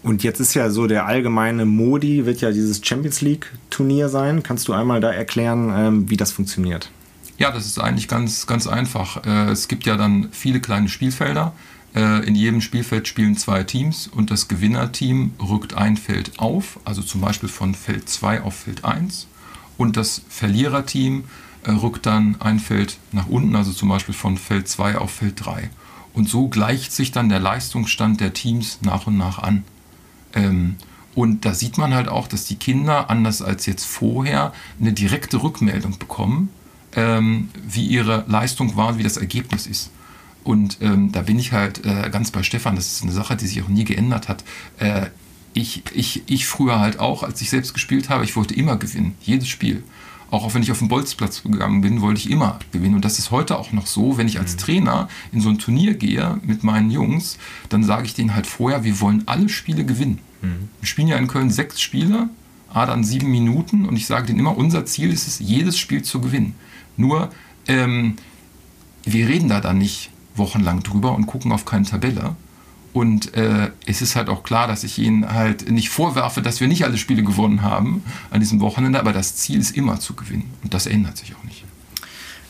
Und 0.05 0.21
jetzt 0.21 0.39
ist 0.39 0.53
ja 0.53 0.69
so 0.69 0.85
der 0.85 1.07
allgemeine 1.07 1.65
Modi, 1.65 2.27
wird 2.27 2.39
ja 2.39 2.51
dieses 2.51 2.79
Champions 2.85 3.21
League 3.21 3.51
Turnier 3.71 4.07
sein. 4.07 4.43
Kannst 4.43 4.67
du 4.67 4.73
einmal 4.73 5.01
da 5.01 5.11
erklären, 5.11 5.73
ähm, 5.75 6.09
wie 6.11 6.15
das 6.15 6.31
funktioniert? 6.31 6.91
Ja, 7.39 7.49
das 7.49 7.65
ist 7.65 7.79
eigentlich 7.79 8.07
ganz, 8.07 8.45
ganz 8.45 8.67
einfach. 8.67 9.25
Äh, 9.25 9.49
es 9.49 9.67
gibt 9.67 9.83
ja 9.87 9.97
dann 9.97 10.29
viele 10.31 10.59
kleine 10.59 10.89
Spielfelder. 10.89 11.53
Äh, 11.95 12.23
in 12.27 12.35
jedem 12.35 12.61
Spielfeld 12.61 13.07
spielen 13.07 13.35
zwei 13.35 13.63
Teams 13.63 14.05
und 14.05 14.29
das 14.29 14.47
Gewinnerteam 14.47 15.31
rückt 15.41 15.73
ein 15.73 15.97
Feld 15.97 16.33
auf, 16.37 16.79
also 16.85 17.01
zum 17.01 17.21
Beispiel 17.21 17.49
von 17.49 17.73
Feld 17.73 18.07
2 18.07 18.41
auf 18.41 18.53
Feld 18.53 18.85
1. 18.85 19.25
Und 19.75 19.97
das 19.97 20.21
Verliererteam 20.29 21.23
äh, 21.63 21.71
rückt 21.71 22.05
dann 22.05 22.35
ein 22.41 22.59
Feld 22.59 22.97
nach 23.11 23.25
unten, 23.25 23.55
also 23.55 23.71
zum 23.71 23.89
Beispiel 23.89 24.13
von 24.13 24.37
Feld 24.37 24.67
2 24.67 24.99
auf 24.99 25.09
Feld 25.09 25.43
3. 25.43 25.71
Und 26.13 26.29
so 26.29 26.47
gleicht 26.47 26.91
sich 26.91 27.11
dann 27.11 27.27
der 27.27 27.39
Leistungsstand 27.39 28.21
der 28.21 28.33
Teams 28.33 28.77
nach 28.83 29.07
und 29.07 29.17
nach 29.17 29.39
an. 29.39 29.63
Ähm, 30.35 30.75
und 31.15 31.45
da 31.45 31.53
sieht 31.53 31.77
man 31.77 31.93
halt 31.93 32.09
auch, 32.09 32.27
dass 32.27 32.45
die 32.45 32.57
Kinder, 32.57 33.09
anders 33.09 33.41
als 33.41 33.65
jetzt 33.65 33.85
vorher, 33.85 34.53
eine 34.79 34.91
direkte 34.91 35.41
Rückmeldung 35.41 35.97
bekommen 35.97 36.49
ähm, 36.95 37.49
wie 37.67 37.85
ihre 37.85 38.25
Leistung 38.27 38.75
war 38.75 38.89
und 38.89 38.97
wie 38.97 39.03
das 39.03 39.17
Ergebnis 39.17 39.67
ist. 39.67 39.91
Und 40.43 40.77
ähm, 40.81 41.11
da 41.11 41.21
bin 41.21 41.39
ich 41.39 41.51
halt 41.51 41.85
äh, 41.85 42.09
ganz 42.09 42.31
bei 42.31 42.43
Stefan, 42.43 42.75
das 42.75 42.87
ist 42.87 43.03
eine 43.03 43.11
Sache, 43.11 43.35
die 43.35 43.47
sich 43.47 43.61
auch 43.63 43.67
nie 43.67 43.83
geändert 43.83 44.27
hat. 44.27 44.43
Äh, 44.77 45.07
ich, 45.53 45.83
ich, 45.93 46.23
ich 46.27 46.45
früher 46.45 46.79
halt 46.79 46.99
auch, 46.99 47.23
als 47.23 47.41
ich 47.41 47.49
selbst 47.49 47.73
gespielt 47.73 48.09
habe, 48.09 48.23
ich 48.23 48.35
wollte 48.35 48.53
immer 48.53 48.77
gewinnen, 48.77 49.15
jedes 49.21 49.47
Spiel. 49.47 49.83
Auch 50.31 50.53
wenn 50.53 50.63
ich 50.63 50.71
auf 50.71 50.79
den 50.79 50.87
Bolzplatz 50.87 51.43
gegangen 51.43 51.81
bin, 51.81 52.01
wollte 52.01 52.19
ich 52.19 52.31
immer 52.31 52.59
gewinnen. 52.71 52.95
Und 52.95 53.05
das 53.05 53.19
ist 53.19 53.31
heute 53.31 53.57
auch 53.57 53.71
noch 53.71 53.85
so, 53.85 54.17
wenn 54.17 54.27
ich 54.27 54.39
als 54.39 54.57
Trainer 54.57 55.07
in 55.31 55.39
so 55.41 55.49
ein 55.49 55.59
Turnier 55.59 55.93
gehe 55.93 56.39
mit 56.43 56.63
meinen 56.63 56.91
Jungs, 56.91 57.37
dann 57.69 57.83
sage 57.83 58.05
ich 58.05 58.13
denen 58.13 58.35
halt 58.35 58.47
vorher, 58.47 58.83
wir 58.83 58.99
wollen 59.01 59.23
alle 59.27 59.49
Spiele 59.49 59.85
gewinnen. 59.85 60.19
Mhm. 60.41 60.69
Wir 60.79 60.87
spielen 60.87 61.07
ja 61.07 61.17
in 61.17 61.27
Köln 61.27 61.51
sechs 61.51 61.81
Spiele, 61.81 62.29
A 62.73 62.85
dann 62.85 63.03
sieben 63.03 63.31
Minuten 63.31 63.85
und 63.85 63.95
ich 63.95 64.05
sage 64.05 64.27
denen 64.27 64.39
immer, 64.39 64.57
unser 64.57 64.85
Ziel 64.85 65.11
ist 65.11 65.27
es, 65.27 65.39
jedes 65.39 65.77
Spiel 65.77 66.01
zu 66.01 66.19
gewinnen. 66.19 66.55
Nur, 66.97 67.29
ähm, 67.67 68.15
wir 69.03 69.27
reden 69.27 69.47
da 69.47 69.61
dann 69.61 69.77
nicht 69.77 70.09
wochenlang 70.35 70.83
drüber 70.83 71.15
und 71.15 71.27
gucken 71.27 71.51
auf 71.51 71.63
keine 71.63 71.85
Tabelle, 71.85 72.35
und 72.95 73.33
äh, 73.33 73.71
es 73.85 74.01
ist 74.01 74.15
halt 74.15 74.29
auch 74.29 74.43
klar, 74.43 74.69
dass 74.69 74.85
ich 74.85 74.99
ihnen 74.99 75.33
halt 75.33 75.69
nicht 75.69 75.89
vorwerfe, 75.89 76.41
dass 76.41 76.61
wir 76.61 76.69
nicht 76.69 76.85
alle 76.85 76.97
Spiele 76.97 77.23
gewonnen 77.23 77.61
haben 77.61 78.01
an 78.31 78.39
diesem 78.39 78.61
Wochenende, 78.61 78.97
aber 79.01 79.11
das 79.11 79.35
Ziel 79.35 79.59
ist 79.59 79.75
immer 79.75 79.99
zu 79.99 80.13
gewinnen. 80.13 80.49
Und 80.63 80.73
das 80.73 80.87
ändert 80.87 81.17
sich 81.17 81.35
auch 81.35 81.43
nicht. 81.43 81.65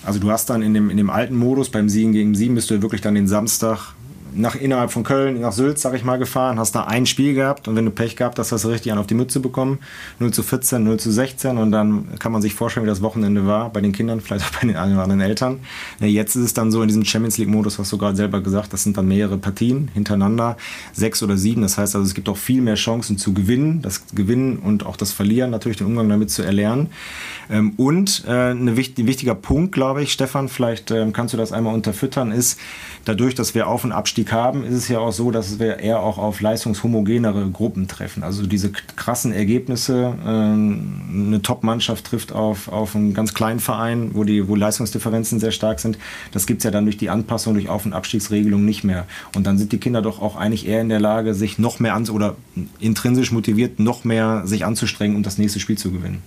Also 0.04 0.20
du 0.20 0.30
hast 0.30 0.52
dann 0.52 0.62
in 0.62 0.76
dem, 0.76 0.92
in 0.92 0.98
dem 0.98 1.10
alten 1.10 1.36
Modus 1.36 1.72
beim 1.72 1.90
Siegen 1.90 2.12
gegen 2.12 2.36
Siegen 2.36 2.54
bist 2.54 2.70
du 2.70 2.80
wirklich 2.84 3.02
dann 3.02 3.16
den 3.16 3.28
Samstag 3.28 3.96
nach 4.36 4.56
innerhalb 4.56 4.92
von 4.92 5.04
Köln 5.04 5.40
nach 5.42 5.52
Sülz, 5.52 5.82
sag 5.82 5.94
ich 5.94 6.04
mal, 6.04 6.18
gefahren, 6.18 6.60
hast 6.60 6.76
da 6.76 6.84
ein 6.84 7.06
Spiel 7.06 7.34
gehabt 7.34 7.68
und 7.68 7.76
wenn 7.76 7.86
du 7.86 7.92
Pech 7.92 8.16
gehabt 8.16 8.38
hast, 8.40 8.52
hast 8.52 8.64
du 8.64 8.70
richtig 8.70 8.92
an 8.92 8.98
auf 8.98 9.08
die 9.08 9.14
Mütze 9.14 9.40
bekommen. 9.40 9.80
0 10.20 10.32
zu 10.32 10.44
14, 10.44 10.84
0 10.84 11.00
zu 11.00 11.12
16 11.12 11.58
und 11.58 11.72
dann 11.72 12.20
kann 12.20 12.32
man 12.32 12.42
sich 12.42 12.54
vorstellen, 12.54 12.86
wie 12.86 12.90
das 12.90 13.02
Wochenende 13.02 13.46
war 13.46 13.70
bei 13.70 13.82
den 13.82 13.92
Kindern, 13.92 14.22
vielleicht 14.26 14.46
auch 14.46 14.60
bei 14.60 14.68
den 14.68 14.76
anderen 14.76 15.22
Eltern. 15.22 15.60
Jetzt 16.00 16.36
ist 16.36 16.44
es 16.44 16.54
dann 16.54 16.72
so 16.72 16.82
in 16.82 16.88
diesem 16.88 17.06
Champions 17.06 17.38
League-Modus, 17.38 17.80
hast 17.80 17.92
du 17.92 17.98
gerade 17.98 18.16
selber 18.16 18.42
gesagt, 18.42 18.74
das 18.74 18.84
sind 18.84 18.98
dann 18.98 19.08
mehrere 19.08 19.38
Partien 19.38 19.90
hintereinander, 19.94 20.58
sechs 20.94 21.24
oder 21.24 21.38
sieben. 21.38 21.62
Das 21.62 21.78
heißt 21.78 21.96
also, 21.96 22.06
es 22.06 22.14
gibt 22.14 22.30
auch 22.30 22.38
viel 22.38 22.62
mehr 22.62 22.76
Chancen 22.76 23.18
zu 23.18 23.34
gewinnen, 23.34 23.82
das 23.82 24.06
Gewinnen 24.14 24.58
und 24.58 24.86
auch 24.86 24.98
das 24.98 25.12
Verlieren, 25.12 25.52
natürlich 25.52 25.78
den 25.78 25.88
Umgang 25.88 26.10
damit 26.10 26.30
zu 26.30 26.44
erlernen. 26.44 26.90
Ähm, 27.50 27.74
und 27.78 28.24
äh, 28.28 28.52
ein 28.52 28.76
wichtiger 28.78 29.36
Punkt, 29.36 29.72
glaube 29.72 30.04
ich, 30.04 30.12
Stefan, 30.12 30.50
vielleicht 30.50 30.92
ähm, 30.92 31.14
kannst 31.14 31.34
du 31.34 31.38
das 31.38 31.52
einmal 31.52 31.74
unterfüttern, 31.74 32.32
ist, 32.32 32.60
dadurch, 33.06 33.36
dass 33.36 33.56
wir 33.56 33.68
Auf- 33.68 33.84
und 33.84 33.92
Abstieg 33.92 34.25
haben, 34.32 34.64
ist 34.64 34.74
es 34.74 34.88
ja 34.88 35.00
auch 35.00 35.12
so, 35.12 35.32
dass 35.32 35.60
wir 35.60 35.80
eher 35.80 36.02
auch 36.02 36.18
auf 36.18 36.42
leistungshomogenere 36.42 37.50
Gruppen 37.50 37.88
treffen. 37.88 38.24
Also 38.24 38.46
diese 38.46 38.72
krassen 38.72 39.32
Ergebnisse, 39.32 40.18
ähm, 40.26 41.02
eine 41.12 41.42
Top-Mannschaft 41.42 42.06
trifft 42.06 42.32
auf, 42.32 42.68
auf 42.68 42.96
einen 42.96 43.14
ganz 43.14 43.34
kleinen 43.34 43.60
Verein, 43.60 44.12
wo 44.14 44.24
die 44.24 44.48
wo 44.48 44.56
Leistungsdifferenzen 44.56 45.40
sehr 45.40 45.52
stark 45.52 45.80
sind. 45.80 45.98
Das 46.32 46.46
gibt 46.46 46.60
es 46.60 46.64
ja 46.64 46.72
dann 46.72 46.86
durch 46.86 46.98
die 46.98 47.10
Anpassung, 47.10 47.54
durch 47.54 47.70
Auf- 47.70 47.86
und 47.86 47.94
Abstiegsregelung 47.94 48.64
nicht 48.64 48.84
mehr. 48.84 49.06
Und 49.36 49.48
dann 49.48 49.58
sind 49.58 49.72
die 49.72 49.78
Kinder 49.78 50.02
doch 50.02 50.22
auch 50.22 50.36
eigentlich 50.36 50.68
eher 50.68 50.82
in 50.82 50.90
der 50.90 51.00
Lage, 51.00 51.34
sich 51.34 51.60
noch 51.60 51.80
mehr 51.80 51.94
an 51.94 52.08
oder 52.10 52.36
intrinsisch 52.80 53.32
motiviert, 53.32 53.80
noch 53.80 54.04
mehr 54.04 54.44
sich 54.46 54.66
anzustrengen, 54.66 55.16
um 55.16 55.24
das 55.24 55.38
nächste 55.38 55.60
Spiel 55.60 55.78
zu 55.78 55.92
gewinnen. 55.92 56.22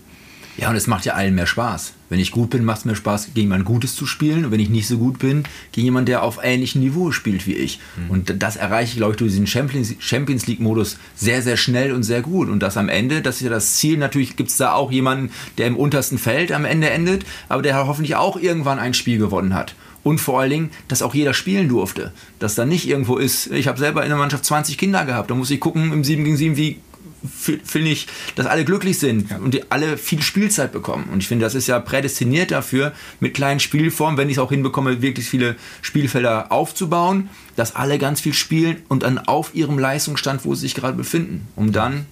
Ja, 0.58 0.70
und 0.70 0.76
es 0.76 0.88
macht 0.88 1.04
ja 1.04 1.14
allen 1.14 1.36
mehr 1.36 1.46
Spaß. 1.46 1.92
Wenn 2.08 2.18
ich 2.18 2.32
gut 2.32 2.50
bin, 2.50 2.64
macht 2.64 2.78
es 2.78 2.84
mir 2.84 2.96
Spaß, 2.96 3.26
gegen 3.26 3.46
jemand 3.46 3.64
Gutes 3.64 3.94
zu 3.94 4.06
spielen. 4.06 4.44
Und 4.44 4.50
wenn 4.50 4.58
ich 4.58 4.70
nicht 4.70 4.88
so 4.88 4.98
gut 4.98 5.20
bin, 5.20 5.44
gegen 5.70 5.84
jemanden, 5.84 6.06
der 6.06 6.24
auf 6.24 6.40
ähnlichem 6.42 6.80
Niveau 6.80 7.12
spielt 7.12 7.46
wie 7.46 7.54
ich. 7.54 7.78
Mhm. 7.96 8.10
Und 8.10 8.42
das 8.42 8.56
erreiche 8.56 8.90
ich, 8.90 8.96
glaube 8.96 9.12
ich, 9.12 9.18
durch 9.18 9.30
diesen 9.30 9.46
Champions 9.46 10.46
League-Modus 10.48 10.98
sehr, 11.14 11.42
sehr 11.42 11.56
schnell 11.56 11.92
und 11.92 12.02
sehr 12.02 12.22
gut. 12.22 12.48
Und 12.48 12.60
das 12.60 12.76
am 12.76 12.88
Ende, 12.88 13.22
das 13.22 13.36
ist 13.36 13.42
ja 13.42 13.50
das 13.50 13.76
Ziel. 13.76 13.98
Natürlich 13.98 14.34
gibt 14.34 14.50
es 14.50 14.56
da 14.56 14.72
auch 14.72 14.90
jemanden, 14.90 15.30
der 15.58 15.68
im 15.68 15.76
untersten 15.76 16.18
Feld 16.18 16.50
am 16.50 16.64
Ende 16.64 16.90
endet, 16.90 17.24
aber 17.48 17.62
der 17.62 17.86
hoffentlich 17.86 18.16
auch 18.16 18.36
irgendwann 18.36 18.80
ein 18.80 18.94
Spiel 18.94 19.18
gewonnen 19.18 19.54
hat. 19.54 19.76
Und 20.02 20.20
vor 20.20 20.40
allen 20.40 20.50
Dingen, 20.50 20.70
dass 20.88 21.02
auch 21.02 21.14
jeder 21.14 21.34
spielen 21.34 21.68
durfte. 21.68 22.12
Dass 22.40 22.56
da 22.56 22.64
nicht 22.64 22.88
irgendwo 22.88 23.16
ist, 23.16 23.48
ich 23.52 23.68
habe 23.68 23.78
selber 23.78 24.02
in 24.02 24.08
der 24.08 24.18
Mannschaft 24.18 24.44
20 24.44 24.76
Kinder 24.76 25.04
gehabt, 25.04 25.30
da 25.30 25.34
muss 25.36 25.50
ich 25.50 25.60
gucken 25.60 25.92
im 25.92 26.02
7 26.02 26.24
gegen 26.24 26.36
7, 26.36 26.56
wie 26.56 26.78
finde 27.26 27.90
ich, 27.90 28.06
dass 28.36 28.46
alle 28.46 28.64
glücklich 28.64 28.98
sind 28.98 29.30
ja. 29.30 29.38
und 29.38 29.54
die 29.54 29.70
alle 29.70 29.98
viel 29.98 30.22
Spielzeit 30.22 30.72
bekommen. 30.72 31.08
Und 31.12 31.18
ich 31.22 31.28
finde, 31.28 31.44
das 31.44 31.54
ist 31.54 31.66
ja 31.66 31.78
prädestiniert 31.80 32.50
dafür, 32.50 32.92
mit 33.20 33.34
kleinen 33.34 33.60
Spielformen, 33.60 34.16
wenn 34.16 34.28
ich 34.28 34.36
es 34.36 34.38
auch 34.38 34.50
hinbekomme, 34.50 35.02
wirklich 35.02 35.28
viele 35.28 35.56
Spielfelder 35.82 36.52
aufzubauen, 36.52 37.28
dass 37.56 37.74
alle 37.74 37.98
ganz 37.98 38.20
viel 38.20 38.34
spielen 38.34 38.82
und 38.88 39.02
dann 39.02 39.18
auf 39.18 39.54
ihrem 39.54 39.78
Leistungsstand, 39.78 40.44
wo 40.44 40.54
sie 40.54 40.62
sich 40.62 40.74
gerade 40.74 40.96
befinden, 40.96 41.48
um 41.56 41.72
dann 41.72 42.06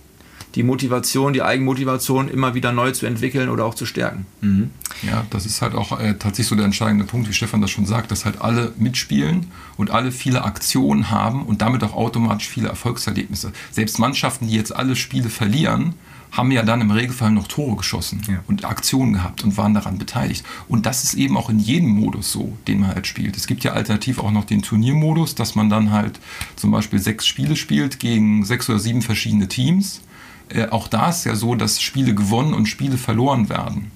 die 0.57 0.63
Motivation, 0.63 1.35
die 1.35 1.43
Eigenmotivation 1.43 2.29
immer 2.29 2.55
wieder 2.55 2.73
neu 2.73 2.91
zu 2.91 3.07
entwickeln 3.07 3.51
oder 3.51 3.65
auch 3.67 3.75
zu 3.75 3.85
stärken. 3.85 4.27
Mhm. 4.41 4.71
Ja, 5.03 5.27
das 5.31 5.45
ist 5.45 5.61
halt 5.61 5.75
auch 5.75 6.01
äh, 6.01 6.15
tatsächlich 6.15 6.49
so 6.49 6.57
der 6.57 6.65
entscheidende 6.65 7.05
Punkt, 7.05 7.29
wie 7.29 7.35
Stefan 7.35 7.61
das 7.61 7.71
schon 7.71 7.85
sagt, 7.85 8.11
dass 8.11 8.25
halt 8.25 8.41
alle 8.41 8.73
mitspielen 8.79 9.49
und 9.77 9.91
alle 9.91 10.11
viele 10.11 10.45
Aktionen 10.45 11.11
haben 11.11 11.45
und 11.45 11.61
damit 11.61 11.85
auch 11.85 11.93
automatisch 11.93 12.49
viele 12.49 12.69
Erfolgserlebnisse. 12.69 13.53
Selbst 13.71 13.99
Mannschaften, 13.99 14.49
die 14.49 14.55
jetzt 14.55 14.75
alle 14.75 14.97
Spiele 14.97 15.29
verlieren, 15.29 15.95
haben 16.33 16.51
ja 16.51 16.63
dann 16.63 16.81
im 16.81 16.91
Regelfall 16.91 17.31
noch 17.31 17.49
Tore 17.49 17.77
geschossen 17.77 18.23
ja. 18.29 18.43
und 18.47 18.65
Aktionen 18.65 19.13
gehabt 19.13 19.45
und 19.45 19.57
waren 19.57 19.75
daran 19.75 19.99
beteiligt. 19.99 20.45
Und 20.69 20.87
das 20.87 21.05
ist 21.05 21.15
eben 21.15 21.37
auch 21.37 21.51
in 21.51 21.59
jedem 21.59 21.91
Modus 21.91 22.33
so, 22.33 22.57
den 22.67 22.81
man 22.81 22.95
halt 22.95 23.07
spielt. 23.07 23.37
Es 23.37 23.47
gibt 23.47 23.63
ja 23.63 23.73
alternativ 23.73 24.19
auch 24.19 24.31
noch 24.31 24.45
den 24.45 24.63
Turniermodus, 24.63 25.35
dass 25.35 25.55
man 25.55 25.71
dann 25.71 25.93
halt 25.93 26.19
zum 26.57 26.71
Beispiel 26.71 26.99
sechs 26.99 27.27
Spiele 27.27 27.57
spielt 27.57 28.01
gegen 28.01 28.45
sechs 28.45 28.69
oder 28.69 28.79
sieben 28.79 29.03
verschiedene 29.03 29.49
Teams 29.49 30.01
äh, 30.49 30.69
auch 30.69 30.89
da 30.89 31.09
ist 31.09 31.25
ja 31.25 31.35
so, 31.35 31.55
dass 31.55 31.81
Spiele 31.81 32.15
gewonnen 32.15 32.55
und 32.55 32.67
Spiele 32.67 32.99
verloren 32.99 33.49
werden. 33.49 33.91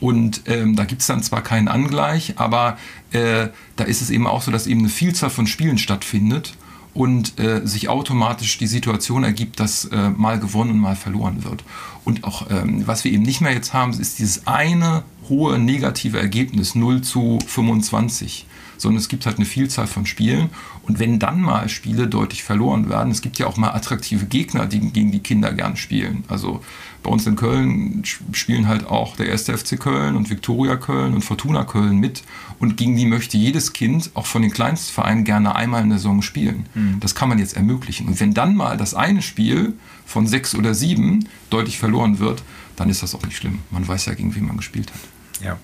Und 0.00 0.42
ähm, 0.46 0.76
da 0.76 0.84
gibt 0.84 1.00
es 1.00 1.06
dann 1.06 1.22
zwar 1.22 1.42
keinen 1.42 1.68
Angleich, 1.68 2.34
aber 2.36 2.76
äh, 3.12 3.48
da 3.76 3.84
ist 3.84 4.02
es 4.02 4.10
eben 4.10 4.26
auch 4.26 4.42
so, 4.42 4.50
dass 4.50 4.66
eben 4.66 4.80
eine 4.80 4.88
Vielzahl 4.90 5.30
von 5.30 5.46
Spielen 5.46 5.78
stattfindet 5.78 6.54
und 6.92 7.38
äh, 7.40 7.66
sich 7.66 7.88
automatisch 7.88 8.58
die 8.58 8.66
Situation 8.66 9.24
ergibt, 9.24 9.58
dass 9.58 9.86
äh, 9.86 10.10
mal 10.10 10.38
gewonnen 10.38 10.72
und 10.72 10.78
mal 10.80 10.96
verloren 10.96 11.44
wird. 11.44 11.64
Und 12.04 12.24
auch, 12.24 12.50
ähm, 12.50 12.86
was 12.86 13.04
wir 13.04 13.12
eben 13.12 13.22
nicht 13.22 13.40
mehr 13.40 13.52
jetzt 13.52 13.72
haben, 13.72 13.92
ist 13.92 14.18
dieses 14.18 14.46
eine 14.46 15.02
hohe 15.28 15.58
negative 15.58 16.18
Ergebnis 16.18 16.74
0 16.74 17.02
zu 17.02 17.38
25 17.46 18.46
sondern 18.78 19.00
es 19.00 19.08
gibt 19.08 19.26
halt 19.26 19.36
eine 19.36 19.46
Vielzahl 19.46 19.86
von 19.86 20.06
Spielen. 20.06 20.50
Und 20.86 20.98
wenn 20.98 21.18
dann 21.18 21.40
mal 21.40 21.68
Spiele 21.68 22.06
deutlich 22.06 22.44
verloren 22.44 22.88
werden, 22.88 23.10
es 23.10 23.20
gibt 23.20 23.38
ja 23.38 23.46
auch 23.46 23.56
mal 23.56 23.70
attraktive 23.70 24.26
Gegner, 24.26 24.66
die 24.66 24.80
gegen 24.80 25.10
die 25.10 25.18
Kinder 25.18 25.52
gern 25.52 25.76
spielen. 25.76 26.24
Also 26.28 26.62
bei 27.02 27.10
uns 27.10 27.26
in 27.26 27.36
Köln 27.36 28.02
spielen 28.32 28.68
halt 28.68 28.86
auch 28.86 29.16
der 29.16 29.28
erste 29.28 29.56
FC 29.56 29.78
Köln 29.78 30.16
und 30.16 30.30
Viktoria 30.30 30.76
Köln 30.76 31.14
und 31.14 31.22
Fortuna 31.22 31.64
Köln 31.64 31.98
mit. 31.98 32.22
Und 32.58 32.76
gegen 32.76 32.96
die 32.96 33.06
möchte 33.06 33.36
jedes 33.36 33.72
Kind, 33.72 34.10
auch 34.14 34.26
von 34.26 34.42
den 34.42 34.50
Kleinstvereinen, 34.50 35.24
gerne 35.24 35.54
einmal 35.56 35.82
in 35.82 35.90
der 35.90 35.98
Saison 35.98 36.22
spielen. 36.22 36.66
Mhm. 36.74 37.00
Das 37.00 37.14
kann 37.14 37.28
man 37.28 37.38
jetzt 37.38 37.56
ermöglichen. 37.56 38.06
Und 38.06 38.20
wenn 38.20 38.34
dann 38.34 38.54
mal 38.54 38.76
das 38.76 38.94
eine 38.94 39.22
Spiel 39.22 39.74
von 40.04 40.26
sechs 40.26 40.54
oder 40.54 40.74
sieben 40.74 41.28
deutlich 41.50 41.78
verloren 41.78 42.18
wird, 42.18 42.42
dann 42.76 42.90
ist 42.90 43.02
das 43.02 43.14
auch 43.14 43.24
nicht 43.24 43.36
schlimm. 43.36 43.60
Man 43.70 43.86
weiß 43.86 44.06
ja, 44.06 44.14
gegen 44.14 44.34
wen 44.34 44.46
man 44.46 44.56
gespielt 44.56 44.92
hat. 44.92 45.44
Ja. 45.44 45.58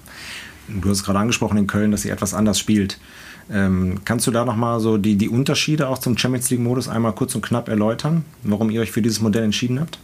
Du 0.68 0.90
hast 0.90 1.04
gerade 1.04 1.18
angesprochen 1.18 1.58
in 1.58 1.66
Köln, 1.66 1.90
dass 1.90 2.02
sie 2.02 2.10
etwas 2.10 2.34
anders 2.34 2.58
spielt. 2.58 2.98
Ähm, 3.50 4.00
kannst 4.04 4.26
du 4.26 4.30
da 4.30 4.44
nochmal 4.44 4.80
so 4.80 4.98
die, 4.98 5.16
die 5.16 5.28
Unterschiede 5.28 5.88
auch 5.88 5.98
zum 5.98 6.16
Champions 6.16 6.50
League-Modus 6.50 6.88
einmal 6.88 7.12
kurz 7.12 7.34
und 7.34 7.42
knapp 7.42 7.68
erläutern, 7.68 8.24
warum 8.42 8.70
ihr 8.70 8.80
euch 8.80 8.90
für 8.90 9.02
dieses 9.02 9.20
Modell 9.20 9.44
entschieden 9.44 9.80
habt? 9.80 9.98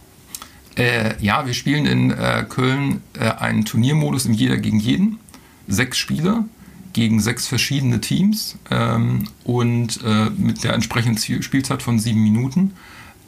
Äh, 0.75 1.15
ja, 1.21 1.45
wir 1.45 1.53
spielen 1.53 1.85
in 1.85 2.11
äh, 2.11 2.45
Köln 2.47 3.01
äh, 3.19 3.29
einen 3.31 3.65
Turniermodus 3.65 4.25
im 4.25 4.33
Jeder 4.33 4.57
gegen 4.57 4.79
jeden. 4.79 5.19
Sechs 5.67 5.97
Spiele 5.97 6.45
gegen 6.93 7.19
sechs 7.19 7.47
verschiedene 7.47 8.01
Teams 8.01 8.57
ähm, 8.71 9.27
und 9.43 9.99
äh, 10.03 10.29
mit 10.31 10.63
der 10.63 10.73
entsprechenden 10.73 11.43
Spielzeit 11.43 11.83
von 11.83 11.99
sieben 11.99 12.23
Minuten. 12.23 12.73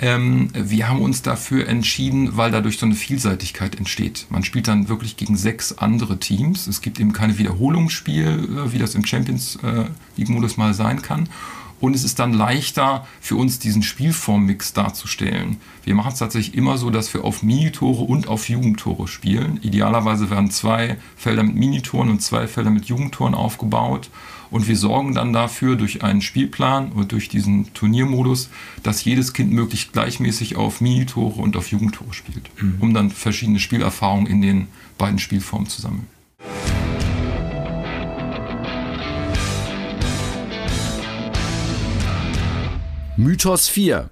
Ähm, 0.01 0.49
wir 0.53 0.89
haben 0.89 0.99
uns 0.99 1.21
dafür 1.21 1.67
entschieden, 1.67 2.35
weil 2.35 2.49
dadurch 2.49 2.79
so 2.79 2.87
eine 2.87 2.95
Vielseitigkeit 2.95 3.75
entsteht. 3.75 4.25
Man 4.29 4.43
spielt 4.43 4.67
dann 4.67 4.89
wirklich 4.89 5.15
gegen 5.15 5.37
sechs 5.37 5.77
andere 5.77 6.17
Teams. 6.17 6.65
Es 6.65 6.81
gibt 6.81 6.99
eben 6.99 7.13
keine 7.13 7.37
Wiederholungsspiel, 7.37 8.27
äh, 8.27 8.73
wie 8.73 8.79
das 8.79 8.95
im 8.95 9.05
Champions 9.05 9.59
äh, 9.63 9.85
League-Modus 10.17 10.57
mal 10.57 10.73
sein 10.73 11.03
kann. 11.03 11.29
Und 11.79 11.95
es 11.95 12.03
ist 12.03 12.19
dann 12.19 12.33
leichter 12.33 13.07
für 13.19 13.35
uns, 13.35 13.57
diesen 13.57 13.81
Spielformmix 13.81 14.73
darzustellen. 14.73 15.57
Wir 15.83 15.95
machen 15.95 16.13
es 16.13 16.19
tatsächlich 16.19 16.55
immer 16.55 16.77
so, 16.77 16.91
dass 16.91 17.11
wir 17.13 17.23
auf 17.23 17.41
Minitore 17.41 18.03
und 18.03 18.27
auf 18.27 18.49
Jugendtore 18.49 19.07
spielen. 19.07 19.59
Idealerweise 19.63 20.29
werden 20.29 20.51
zwei 20.51 20.97
Felder 21.15 21.41
mit 21.41 21.55
Minitoren 21.55 22.09
und 22.09 22.21
zwei 22.21 22.47
Felder 22.47 22.69
mit 22.69 22.85
Jugendtoren 22.85 23.33
aufgebaut. 23.33 24.11
Und 24.51 24.67
wir 24.67 24.75
sorgen 24.75 25.15
dann 25.15 25.31
dafür 25.31 25.77
durch 25.77 26.03
einen 26.03 26.21
Spielplan 26.21 26.91
und 26.91 27.13
durch 27.13 27.29
diesen 27.29 27.73
Turniermodus, 27.73 28.49
dass 28.83 29.03
jedes 29.05 29.31
Kind 29.31 29.53
möglichst 29.53 29.93
gleichmäßig 29.93 30.57
auf 30.57 30.81
Minitore 30.81 31.41
und 31.41 31.55
auf 31.55 31.71
Jugendtore 31.71 32.13
spielt, 32.13 32.49
mhm. 32.61 32.75
um 32.81 32.93
dann 32.93 33.09
verschiedene 33.09 33.59
Spielerfahrungen 33.59 34.27
in 34.27 34.41
den 34.41 34.67
beiden 34.97 35.19
Spielformen 35.19 35.69
zu 35.69 35.81
sammeln. 35.81 36.07
Mythos 43.15 43.69
4. 43.69 44.09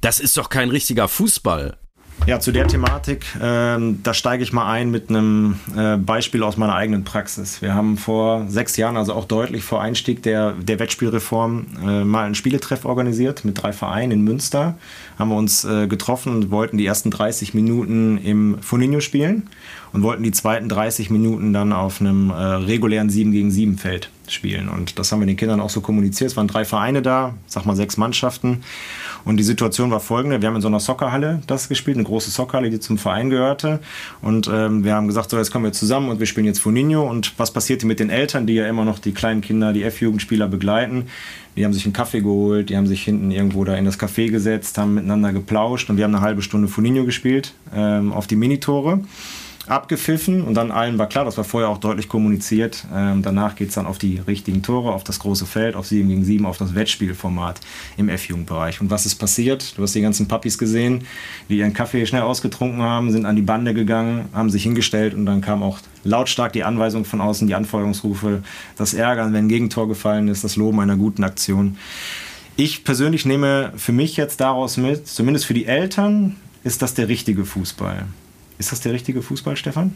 Das 0.00 0.18
ist 0.18 0.36
doch 0.36 0.48
kein 0.48 0.70
richtiger 0.70 1.08
Fußball. 1.08 1.76
Ja, 2.26 2.40
zu 2.40 2.52
der 2.52 2.66
Thematik, 2.66 3.26
ähm, 3.42 4.00
da 4.02 4.14
steige 4.14 4.42
ich 4.42 4.54
mal 4.54 4.66
ein 4.66 4.90
mit 4.90 5.10
einem 5.10 5.60
äh, 5.76 5.98
Beispiel 5.98 6.42
aus 6.42 6.56
meiner 6.56 6.74
eigenen 6.74 7.04
Praxis. 7.04 7.60
Wir 7.60 7.74
haben 7.74 7.98
vor 7.98 8.46
sechs 8.48 8.78
Jahren, 8.78 8.96
also 8.96 9.12
auch 9.12 9.26
deutlich 9.26 9.62
vor 9.62 9.82
Einstieg 9.82 10.22
der, 10.22 10.52
der 10.52 10.78
Wettspielreform, 10.78 11.66
äh, 11.82 12.04
mal 12.04 12.24
einen 12.24 12.34
Spieletreff 12.34 12.86
organisiert 12.86 13.44
mit 13.44 13.62
drei 13.62 13.74
Vereinen 13.74 14.12
in 14.12 14.22
Münster. 14.22 14.78
Haben 15.18 15.28
wir 15.28 15.36
uns 15.36 15.66
äh, 15.66 15.86
getroffen 15.86 16.34
und 16.34 16.50
wollten 16.50 16.78
die 16.78 16.86
ersten 16.86 17.10
30 17.10 17.52
Minuten 17.52 18.16
im 18.16 18.58
Foninho 18.62 19.00
spielen 19.00 19.50
und 19.92 20.02
wollten 20.02 20.22
die 20.22 20.32
zweiten 20.32 20.70
30 20.70 21.10
Minuten 21.10 21.52
dann 21.52 21.74
auf 21.74 22.00
einem 22.00 22.30
äh, 22.30 22.34
regulären 22.34 23.10
7 23.10 23.32
gegen 23.32 23.50
7 23.50 23.76
Feld 23.76 24.08
spielen. 24.28 24.68
Und 24.68 24.98
das 24.98 25.12
haben 25.12 25.20
wir 25.20 25.26
den 25.26 25.36
Kindern 25.36 25.60
auch 25.60 25.70
so 25.70 25.80
kommuniziert. 25.80 26.30
Es 26.30 26.36
waren 26.36 26.48
drei 26.48 26.64
Vereine 26.64 27.02
da, 27.02 27.34
sag 27.46 27.66
mal 27.66 27.76
sechs 27.76 27.96
Mannschaften. 27.96 28.62
Und 29.24 29.36
die 29.38 29.42
Situation 29.42 29.90
war 29.90 30.00
folgende: 30.00 30.40
Wir 30.40 30.48
haben 30.48 30.56
in 30.56 30.62
so 30.62 30.68
einer 30.68 30.80
Soccerhalle 30.80 31.42
das 31.46 31.68
gespielt, 31.68 31.96
eine 31.96 32.04
große 32.04 32.30
Soccerhalle, 32.30 32.70
die 32.70 32.80
zum 32.80 32.98
Verein 32.98 33.30
gehörte. 33.30 33.80
Und 34.22 34.48
ähm, 34.52 34.84
wir 34.84 34.94
haben 34.94 35.06
gesagt, 35.06 35.30
so 35.30 35.38
jetzt 35.38 35.50
kommen 35.50 35.64
wir 35.64 35.72
zusammen 35.72 36.08
und 36.08 36.20
wir 36.20 36.26
spielen 36.26 36.46
jetzt 36.46 36.60
Foninho. 36.60 37.08
Und 37.08 37.38
was 37.38 37.52
passierte 37.52 37.86
mit 37.86 38.00
den 38.00 38.10
Eltern, 38.10 38.46
die 38.46 38.54
ja 38.54 38.68
immer 38.68 38.84
noch 38.84 38.98
die 38.98 39.12
kleinen 39.12 39.40
Kinder, 39.40 39.72
die 39.72 39.82
F-Jugendspieler 39.82 40.48
begleiten? 40.48 41.06
Die 41.56 41.64
haben 41.64 41.72
sich 41.72 41.84
einen 41.84 41.92
Kaffee 41.92 42.20
geholt, 42.20 42.68
die 42.70 42.76
haben 42.76 42.88
sich 42.88 43.04
hinten 43.04 43.30
irgendwo 43.30 43.64
da 43.64 43.76
in 43.76 43.84
das 43.84 43.98
Café 44.00 44.28
gesetzt, 44.30 44.76
haben 44.76 44.94
miteinander 44.94 45.32
geplauscht 45.32 45.88
und 45.88 45.96
wir 45.96 46.04
haben 46.04 46.14
eine 46.14 46.24
halbe 46.24 46.42
Stunde 46.42 46.66
Foninho 46.66 47.04
gespielt 47.04 47.54
ähm, 47.72 48.12
auf 48.12 48.26
die 48.26 48.34
Minitore 48.34 49.00
abgepfiffen 49.66 50.42
und 50.42 50.54
dann 50.54 50.70
allen 50.70 50.98
war 50.98 51.08
klar, 51.08 51.24
das 51.24 51.36
war 51.36 51.44
vorher 51.44 51.70
auch 51.70 51.78
deutlich 51.78 52.08
kommuniziert. 52.08 52.84
Ähm, 52.94 53.22
danach 53.22 53.56
geht 53.56 53.68
es 53.68 53.74
dann 53.74 53.86
auf 53.86 53.98
die 53.98 54.18
richtigen 54.18 54.62
Tore, 54.62 54.92
auf 54.92 55.04
das 55.04 55.18
große 55.18 55.46
Feld, 55.46 55.74
auf 55.74 55.86
7 55.86 56.08
gegen 56.08 56.24
7, 56.24 56.44
auf 56.44 56.58
das 56.58 56.74
Wettspielformat 56.74 57.60
im 57.96 58.08
F-Jugendbereich. 58.08 58.80
Und 58.80 58.90
was 58.90 59.06
ist 59.06 59.14
passiert? 59.16 59.76
Du 59.76 59.82
hast 59.82 59.94
die 59.94 60.00
ganzen 60.00 60.28
Puppies 60.28 60.58
gesehen, 60.58 61.04
die 61.48 61.58
ihren 61.58 61.72
Kaffee 61.72 62.04
schnell 62.06 62.22
ausgetrunken 62.22 62.82
haben, 62.82 63.10
sind 63.10 63.24
an 63.24 63.36
die 63.36 63.42
Bande 63.42 63.74
gegangen, 63.74 64.26
haben 64.32 64.50
sich 64.50 64.62
hingestellt 64.62 65.14
und 65.14 65.26
dann 65.26 65.40
kam 65.40 65.62
auch 65.62 65.78
lautstark 66.04 66.52
die 66.52 66.64
Anweisung 66.64 67.04
von 67.04 67.20
außen, 67.20 67.48
die 67.48 67.54
Anfeuerungsrufe, 67.54 68.42
das 68.76 68.94
Ärgern, 68.94 69.32
wenn 69.32 69.46
ein 69.46 69.48
Gegentor 69.48 69.88
gefallen 69.88 70.28
ist, 70.28 70.44
das 70.44 70.56
Loben 70.56 70.80
einer 70.80 70.96
guten 70.96 71.24
Aktion. 71.24 71.78
Ich 72.56 72.84
persönlich 72.84 73.24
nehme 73.24 73.72
für 73.76 73.92
mich 73.92 74.16
jetzt 74.16 74.40
daraus 74.40 74.76
mit, 74.76 75.08
zumindest 75.08 75.46
für 75.46 75.54
die 75.54 75.66
Eltern, 75.66 76.36
ist 76.62 76.82
das 76.82 76.94
der 76.94 77.08
richtige 77.08 77.44
Fußball. 77.44 78.06
Ist 78.64 78.72
das 78.72 78.80
der 78.80 78.94
richtige 78.94 79.20
Fußball, 79.20 79.58
Stefan? 79.58 79.94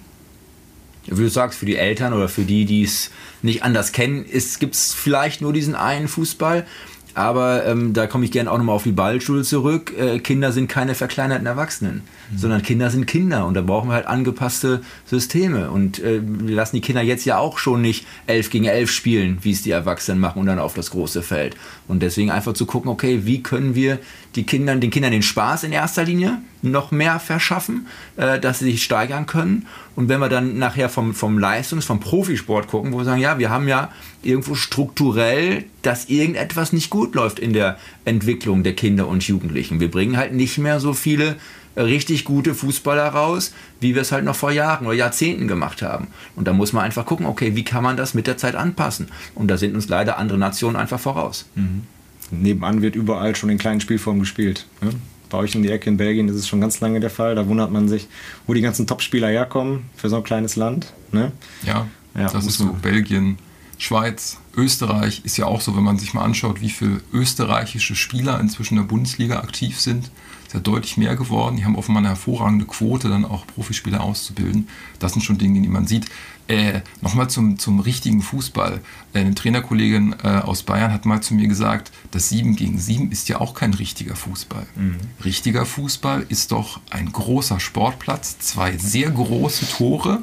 Wie 1.07 1.22
du 1.22 1.31
sagst, 1.31 1.59
für 1.59 1.64
die 1.64 1.76
Eltern 1.76 2.12
oder 2.12 2.28
für 2.28 2.42
die, 2.42 2.66
die 2.66 2.83
es 2.83 3.11
nicht 3.40 3.62
anders 3.62 3.92
kennen, 3.92 4.26
gibt 4.61 4.74
es 4.74 4.92
vielleicht 4.92 5.40
nur 5.40 5.54
diesen 5.54 5.74
einen 5.74 6.07
Fußball. 6.07 6.66
Aber 7.14 7.64
ähm, 7.64 7.94
da 7.94 8.07
komme 8.07 8.26
ich 8.26 8.31
gerne 8.31 8.52
auch 8.52 8.59
nochmal 8.59 8.76
auf 8.76 8.83
die 8.83 8.92
Ballschule 8.92 9.42
zurück. 9.42 9.94
Äh, 9.98 10.18
Kinder 10.18 10.52
sind 10.52 10.68
keine 10.68 10.94
verkleinerten 10.94 11.46
Erwachsenen, 11.46 12.02
mhm. 12.31 12.38
sondern 12.38 12.62
Kinder 12.62 12.90
sind 12.90 13.07
Kinder 13.07 13.46
und 13.46 13.54
da 13.54 13.62
brauchen 13.62 13.88
wir 13.88 13.94
halt 13.94 14.07
angepasste 14.07 14.83
Systeme. 15.07 15.70
Und 15.70 15.98
äh, 15.98 16.20
wir 16.22 16.54
lassen 16.54 16.76
die 16.76 16.83
Kinder 16.83 17.00
jetzt 17.00 17.24
ja 17.24 17.38
auch 17.38 17.57
schon 17.57 17.81
nicht 17.81 18.07
elf 18.26 18.50
gegen 18.50 18.66
elf 18.66 18.90
spielen, 18.90 19.38
wie 19.40 19.52
es 19.52 19.62
die 19.62 19.70
Erwachsenen 19.70 20.20
machen 20.20 20.40
und 20.40 20.46
dann 20.46 20.59
auf 20.59 20.74
das 20.74 20.90
große 20.90 21.22
Feld. 21.22 21.57
Und 21.88 22.02
deswegen 22.02 22.31
einfach 22.31 22.52
zu 22.52 22.66
gucken, 22.66 22.90
okay, 22.90 23.22
wie 23.24 23.42
können 23.42 23.74
wir 23.74 23.98
die 24.34 24.44
Kindern, 24.44 24.80
den 24.80 24.90
Kindern 24.90 25.12
den 25.12 25.22
Spaß 25.22 25.64
in 25.64 25.72
erster 25.72 26.04
Linie 26.04 26.38
noch 26.62 26.90
mehr 26.90 27.18
verschaffen, 27.20 27.86
äh, 28.16 28.38
dass 28.38 28.58
sie 28.58 28.66
sich 28.66 28.82
steigern 28.82 29.26
können. 29.26 29.66
Und 29.96 30.08
wenn 30.08 30.20
wir 30.20 30.28
dann 30.28 30.58
nachher 30.58 30.88
vom, 30.88 31.14
vom 31.14 31.38
Leistungs-, 31.38 31.86
vom 31.86 32.00
Profisport 32.00 32.68
gucken, 32.68 32.92
wo 32.92 32.98
wir 32.98 33.04
sagen, 33.04 33.20
ja, 33.20 33.38
wir 33.38 33.50
haben 33.50 33.68
ja 33.68 33.90
irgendwo 34.22 34.54
strukturell, 34.54 35.64
dass 35.82 36.06
irgendetwas 36.06 36.72
nicht 36.72 36.90
gut 36.90 37.14
läuft 37.14 37.38
in 37.38 37.52
der 37.52 37.78
Entwicklung 38.04 38.62
der 38.62 38.74
Kinder 38.74 39.08
und 39.08 39.26
Jugendlichen. 39.26 39.80
Wir 39.80 39.90
bringen 39.90 40.16
halt 40.16 40.34
nicht 40.34 40.58
mehr 40.58 40.80
so 40.80 40.92
viele 40.92 41.36
richtig 41.76 42.24
gute 42.24 42.54
Fußballer 42.54 43.06
raus, 43.06 43.52
wie 43.80 43.94
wir 43.94 44.02
es 44.02 44.12
halt 44.12 44.24
noch 44.24 44.36
vor 44.36 44.50
Jahren 44.50 44.86
oder 44.86 44.96
Jahrzehnten 44.96 45.46
gemacht 45.48 45.82
haben. 45.82 46.08
Und 46.34 46.48
da 46.48 46.52
muss 46.52 46.72
man 46.72 46.84
einfach 46.84 47.06
gucken, 47.06 47.26
okay, 47.26 47.54
wie 47.54 47.64
kann 47.64 47.84
man 47.84 47.96
das 47.96 48.14
mit 48.14 48.26
der 48.26 48.36
Zeit 48.36 48.56
anpassen? 48.56 49.08
Und 49.34 49.48
da 49.48 49.56
sind 49.56 49.74
uns 49.74 49.88
leider 49.88 50.18
andere 50.18 50.38
Nationen 50.38 50.76
einfach 50.76 50.98
voraus. 51.00 51.46
Mhm. 51.54 51.82
Nebenan 52.30 52.82
wird 52.82 52.96
überall 52.96 53.34
schon 53.36 53.50
in 53.50 53.58
kleinen 53.58 53.80
Spielformen 53.80 54.20
gespielt. 54.20 54.66
Ne? 54.80 54.90
Bei 55.30 55.38
euch 55.38 55.54
in 55.54 55.62
die 55.62 55.70
Ecke 55.70 55.90
in 55.90 55.96
Belgien 55.96 56.28
ist 56.28 56.36
es 56.36 56.48
schon 56.48 56.60
ganz 56.60 56.80
lange 56.80 57.00
der 57.00 57.10
Fall. 57.10 57.34
Da 57.34 57.46
wundert 57.46 57.70
man 57.70 57.88
sich, 57.88 58.08
wo 58.46 58.54
die 58.54 58.60
ganzen 58.60 58.86
Topspieler 58.86 59.28
herkommen 59.28 59.84
für 59.96 60.08
so 60.08 60.16
ein 60.16 60.24
kleines 60.24 60.56
Land. 60.56 60.92
Ne? 61.12 61.32
Ja, 61.64 61.86
ja, 62.14 62.28
das 62.28 62.46
ist 62.46 62.58
so. 62.58 62.72
Belgien, 62.80 63.38
Schweiz, 63.78 64.38
Österreich 64.56 65.22
ist 65.24 65.36
ja 65.36 65.46
auch 65.46 65.60
so, 65.60 65.76
wenn 65.76 65.84
man 65.84 65.98
sich 65.98 66.14
mal 66.14 66.24
anschaut, 66.24 66.60
wie 66.60 66.70
viele 66.70 67.00
österreichische 67.12 67.94
Spieler 67.94 68.40
inzwischen 68.40 68.74
in 68.74 68.82
der 68.82 68.88
Bundesliga 68.88 69.40
aktiv 69.40 69.78
sind 69.80 70.10
ist 70.48 70.54
ja 70.54 70.61
deutlich 70.61 70.96
mehr 70.96 71.14
geworden. 71.14 71.56
Die 71.56 71.64
haben 71.66 71.76
offenbar 71.76 72.00
eine 72.00 72.08
hervorragende 72.08 72.64
Quote, 72.64 73.11
dann 73.11 73.26
auch 73.26 73.46
Profispieler 73.46 74.00
auszubilden. 74.00 74.68
Das 74.98 75.12
sind 75.12 75.22
schon 75.22 75.37
Dinge, 75.37 75.61
die 75.61 75.68
man 75.68 75.87
sieht. 75.87 76.06
Äh, 76.48 76.80
Nochmal 77.02 77.28
zum, 77.28 77.58
zum 77.58 77.80
richtigen 77.80 78.22
Fußball. 78.22 78.80
Äh, 79.12 79.20
eine 79.20 79.34
Trainerkollegin 79.34 80.16
äh, 80.24 80.28
aus 80.38 80.62
Bayern 80.62 80.90
hat 80.90 81.04
mal 81.04 81.20
zu 81.20 81.34
mir 81.34 81.48
gesagt, 81.48 81.92
das 82.12 82.30
7 82.30 82.56
gegen 82.56 82.78
7 82.78 83.12
ist 83.12 83.28
ja 83.28 83.42
auch 83.42 83.52
kein 83.52 83.74
richtiger 83.74 84.16
Fußball. 84.16 84.66
Mhm. 84.74 84.96
Richtiger 85.22 85.66
Fußball 85.66 86.24
ist 86.30 86.50
doch 86.52 86.80
ein 86.88 87.12
großer 87.12 87.61
Sportplatz, 87.61 88.38
zwei 88.38 88.78
sehr 88.78 89.11
große 89.11 89.68
Tore 89.68 90.22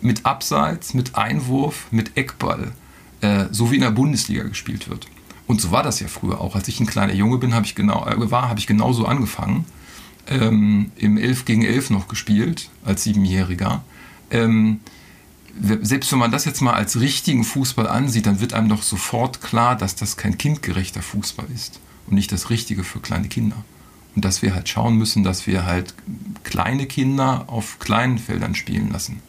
mit 0.00 0.24
Abseits, 0.24 0.94
mit 0.94 1.16
Einwurf, 1.16 1.88
mit 1.90 2.16
Eckball, 2.16 2.70
äh, 3.20 3.46
so 3.50 3.72
wie 3.72 3.74
in 3.74 3.82
der 3.82 3.90
Bundesliga 3.90 4.44
gespielt 4.44 4.88
wird. 4.88 5.08
Und 5.50 5.60
so 5.60 5.72
war 5.72 5.82
das 5.82 5.98
ja 5.98 6.06
früher 6.06 6.40
auch. 6.40 6.54
Als 6.54 6.68
ich 6.68 6.78
ein 6.78 6.86
kleiner 6.86 7.12
Junge 7.12 7.38
bin, 7.38 7.54
habe 7.54 7.66
ich 7.66 7.74
genau, 7.74 8.06
äh, 8.06 8.30
war, 8.30 8.48
habe 8.48 8.60
ich 8.60 8.68
genauso 8.68 9.04
angefangen. 9.04 9.64
Ähm, 10.28 10.92
Im 10.94 11.16
11 11.16 11.44
gegen 11.44 11.64
11 11.64 11.90
noch 11.90 12.06
gespielt, 12.06 12.70
als 12.84 13.02
Siebenjähriger. 13.02 13.82
Ähm, 14.30 14.78
selbst 15.82 16.12
wenn 16.12 16.20
man 16.20 16.30
das 16.30 16.44
jetzt 16.44 16.60
mal 16.60 16.74
als 16.74 17.00
richtigen 17.00 17.42
Fußball 17.42 17.88
ansieht, 17.88 18.26
dann 18.26 18.38
wird 18.38 18.52
einem 18.52 18.68
doch 18.68 18.84
sofort 18.84 19.40
klar, 19.40 19.76
dass 19.76 19.96
das 19.96 20.16
kein 20.16 20.38
kindgerechter 20.38 21.02
Fußball 21.02 21.46
ist 21.52 21.80
und 22.06 22.14
nicht 22.14 22.30
das 22.30 22.50
Richtige 22.50 22.84
für 22.84 23.00
kleine 23.00 23.26
Kinder. 23.26 23.56
Und 24.14 24.24
dass 24.24 24.42
wir 24.42 24.54
halt 24.54 24.68
schauen 24.68 24.94
müssen, 24.94 25.24
dass 25.24 25.48
wir 25.48 25.66
halt 25.66 25.94
kleine 26.44 26.86
Kinder 26.86 27.46
auf 27.48 27.80
kleinen 27.80 28.18
Feldern 28.18 28.54
spielen 28.54 28.92
lassen. 28.92 29.20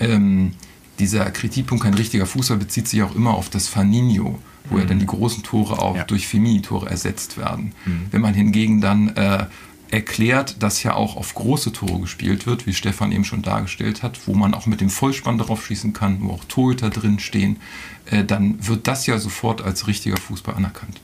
Ähm, 0.00 0.52
dieser 0.98 1.30
Kritikpunkt, 1.30 1.84
kein 1.84 1.94
richtiger 1.94 2.26
Fußball, 2.26 2.56
bezieht 2.56 2.88
sich 2.88 3.02
auch 3.02 3.14
immer 3.14 3.34
auf 3.34 3.50
das 3.50 3.68
Faninho 3.68 4.38
wo 4.68 4.74
mhm. 4.74 4.80
ja 4.80 4.86
dann 4.86 4.98
die 4.98 5.06
großen 5.06 5.42
Tore 5.42 5.80
auch 5.80 5.96
ja. 5.96 6.04
durch 6.04 6.26
Femini-Tore 6.26 6.88
ersetzt 6.88 7.38
werden. 7.38 7.72
Mhm. 7.84 8.06
Wenn 8.10 8.20
man 8.20 8.34
hingegen 8.34 8.80
dann 8.80 9.08
äh, 9.16 9.46
erklärt, 9.90 10.62
dass 10.62 10.82
ja 10.82 10.94
auch 10.94 11.16
auf 11.16 11.34
große 11.34 11.72
Tore 11.72 12.00
gespielt 12.00 12.46
wird, 12.46 12.66
wie 12.66 12.74
Stefan 12.74 13.12
eben 13.12 13.24
schon 13.24 13.42
dargestellt 13.42 14.02
hat, 14.02 14.26
wo 14.26 14.34
man 14.34 14.54
auch 14.54 14.66
mit 14.66 14.80
dem 14.80 14.90
Vollspann 14.90 15.38
darauf 15.38 15.64
schießen 15.64 15.92
kann, 15.92 16.18
wo 16.22 16.32
auch 16.32 16.44
Torhüter 16.44 16.90
drin 16.90 17.18
stehen, 17.18 17.58
äh, 18.06 18.24
dann 18.24 18.66
wird 18.66 18.86
das 18.86 19.06
ja 19.06 19.18
sofort 19.18 19.62
als 19.62 19.86
richtiger 19.86 20.16
Fußball 20.16 20.54
anerkannt. 20.54 21.00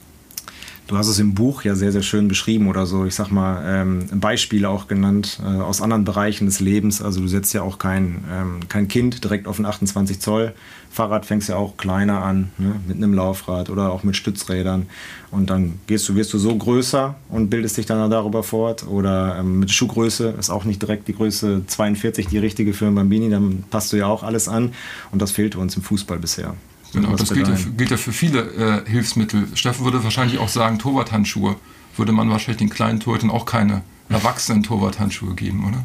Du 0.89 0.99
hast 0.99 1.07
es 1.07 1.19
im 1.21 1.33
Buch 1.33 1.63
ja 1.63 1.75
sehr, 1.75 1.93
sehr 1.93 2.03
schön 2.03 2.29
beschrieben 2.29 2.69
oder 2.69 2.87
so, 2.87 3.07
ich 3.07 3.15
sag 3.15 3.31
mal, 3.31 3.63
ähm, 3.65 4.09
Beispiele 4.21 4.69
auch 4.69 4.89
genannt 4.89 5.41
äh, 5.43 5.47
aus 5.47 5.81
anderen 5.81 6.05
Bereichen 6.05 6.47
des 6.47 6.61
Lebens. 6.61 7.01
Also 7.01 7.21
du 7.21 7.29
setzt 7.29 7.55
ja 7.55 7.63
auch 7.63 7.79
kein, 7.79 8.25
ähm, 8.31 8.61
kein 8.69 8.89
Kind 8.89 9.23
direkt 9.23 9.47
auf 9.47 9.59
ein 9.59 9.65
28 9.65 10.21
Zoll 10.21 10.55
Fahrrad, 10.93 11.25
fängst 11.25 11.49
ja 11.49 11.57
auch 11.57 11.79
kleiner 11.79 12.23
an, 12.23 12.51
ne? 12.59 12.75
mit 12.87 12.99
einem 12.99 13.15
Laufrad 13.15 13.71
oder 13.71 13.91
auch 13.93 14.03
mit 14.03 14.17
Stützrädern. 14.17 14.87
Und 15.31 15.49
dann 15.49 15.79
gehst 15.87 16.07
du, 16.09 16.17
wirst 16.17 16.35
du 16.35 16.39
so 16.39 16.55
größer 16.55 17.15
und 17.31 17.49
bildest 17.49 17.79
dich 17.79 17.87
dann 17.87 18.11
darüber 18.11 18.43
fort. 18.43 18.87
Oder 18.87 19.39
ähm, 19.39 19.61
mit 19.61 19.71
Schuhgröße 19.71 20.35
ist 20.39 20.51
auch 20.51 20.65
nicht 20.65 20.83
direkt 20.83 21.09
die 21.09 21.15
Größe 21.15 21.63
42 21.67 22.27
die 22.27 22.39
richtige 22.39 22.75
für 22.75 22.87
ein 22.87 22.95
Bambini, 22.95 23.31
dann 23.31 23.65
passt 23.71 23.93
du 23.93 23.97
ja 23.97 24.07
auch 24.07 24.23
alles 24.23 24.49
an. 24.49 24.75
Und 25.13 25.23
das 25.23 25.31
fehlte 25.31 25.59
uns 25.59 25.77
im 25.77 25.83
Fußball 25.83 26.19
bisher. 26.19 26.55
Genau, 26.93 27.17
das 27.17 27.33
gilt 27.33 27.49
ja, 27.49 27.57
für, 27.57 27.71
gilt 27.71 27.91
ja, 27.91 27.97
für, 27.97 28.13
viele 28.13 28.83
äh, 28.87 28.91
Hilfsmittel. 28.91 29.49
Steffen 29.55 29.85
würde 29.85 30.05
wahrscheinlich 30.05 30.39
auch 30.39 30.49
sagen, 30.49 30.79
Torwarthandschuhe. 30.79 31.57
Würde 31.97 32.13
man 32.13 32.31
wahrscheinlich 32.31 32.59
den 32.59 32.71
kleinen 32.71 33.01
Torhütern 33.01 33.31
auch 33.31 33.45
keine 33.45 33.83
erwachsenen 34.09 34.63
Torwarthandschuhe 34.63 35.35
geben, 35.35 35.67
oder? 35.69 35.85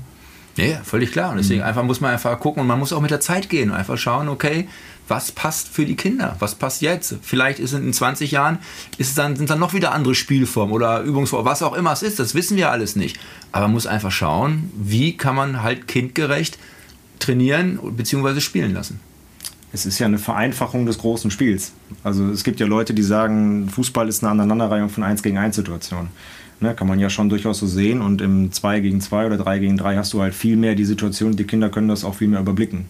Ja, 0.58 0.82
völlig 0.84 1.12
klar. 1.12 1.32
Und 1.32 1.38
deswegen 1.38 1.62
mhm. 1.62 1.67
einfach 1.67 1.84
muss 1.84 2.02
man 2.02 2.12
einfach 2.12 2.39
gucken 2.39 2.62
und 2.62 2.67
man 2.67 2.80
muss 2.80 2.91
auch 2.91 3.02
mit 3.02 3.12
der 3.12 3.20
Zeit 3.20 3.50
gehen 3.50 3.70
und 3.70 3.76
einfach 3.76 3.98
schauen, 3.98 4.28
okay, 4.28 4.67
was 5.08 5.32
passt 5.32 5.70
für 5.70 5.86
die 5.86 5.96
Kinder? 5.96 6.36
Was 6.39 6.56
passt 6.56 6.82
jetzt? 6.82 7.15
Vielleicht 7.22 7.60
ist 7.60 7.74
in 7.74 7.93
20 7.93 8.32
Jahren 8.32 8.60
ist 8.98 9.17
dann, 9.17 9.36
sind 9.36 9.50
dann 9.50 9.60
noch 9.60 9.74
wieder 9.74 9.93
andere 9.93 10.15
Spielformen 10.15 10.74
oder 10.74 11.02
Übungsformen, 11.02 11.46
was 11.46 11.63
auch 11.63 11.74
immer 11.74 11.93
es 11.93 12.04
ist, 12.04 12.20
das 12.20 12.36
wissen 12.36 12.58
wir 12.58 12.72
alles 12.72 12.96
nicht. 12.96 13.17
Aber 13.52 13.67
man 13.67 13.74
muss 13.74 13.88
einfach 13.88 14.12
schauen, 14.12 14.72
wie 14.76 15.15
kann 15.15 15.36
man 15.36 15.62
halt 15.62 15.88
kindgerecht 15.88 16.58
trainieren 17.20 17.80
bzw. 17.96 18.41
spielen 18.41 18.74
lassen 18.74 19.00
es 19.73 19.86
ist 19.86 19.99
ja 19.99 20.08
eine 20.08 20.17
Vereinfachung 20.17 20.86
des 20.86 20.97
großen 20.97 21.32
Spiels. 21.32 21.73
Also 22.03 22.30
es 22.30 22.43
gibt 22.43 22.60
ja 22.60 22.65
Leute, 22.65 22.93
die 22.93 23.03
sagen, 23.03 23.69
Fußball 23.69 24.08
ist 24.08 24.23
eine 24.23 24.32
Aneinanderreihung 24.32 24.89
von 24.89 25.03
1 25.03 25.23
gegen 25.23 25.38
1 25.38 25.56
Situationen. 25.56 26.10
Ne, 26.60 26.73
kann 26.73 26.88
man 26.88 26.97
ja 26.97 27.12
schon 27.12 27.30
durchaus 27.30 27.60
so 27.60 27.67
sehen. 27.67 28.01
Und 28.01 28.21
im 28.21 28.51
2 28.51 28.80
gegen 28.80 28.99
2 28.99 29.27
oder 29.27 29.38
3 29.38 29.60
gegen 29.60 29.77
3 29.77 29.97
hast 29.97 30.13
du 30.13 30.21
halt 30.21 30.34
viel 30.34 30.56
mehr 30.56 30.73
die 30.73 30.86
Situation, 30.86 31.36
die 31.36 31.43
Kinder 31.43 31.69
können 31.69 31.88
das 31.88 32.03
auch 32.03 32.15
viel 32.15 32.27
mehr 32.27 32.39
überblicken. 32.39 32.86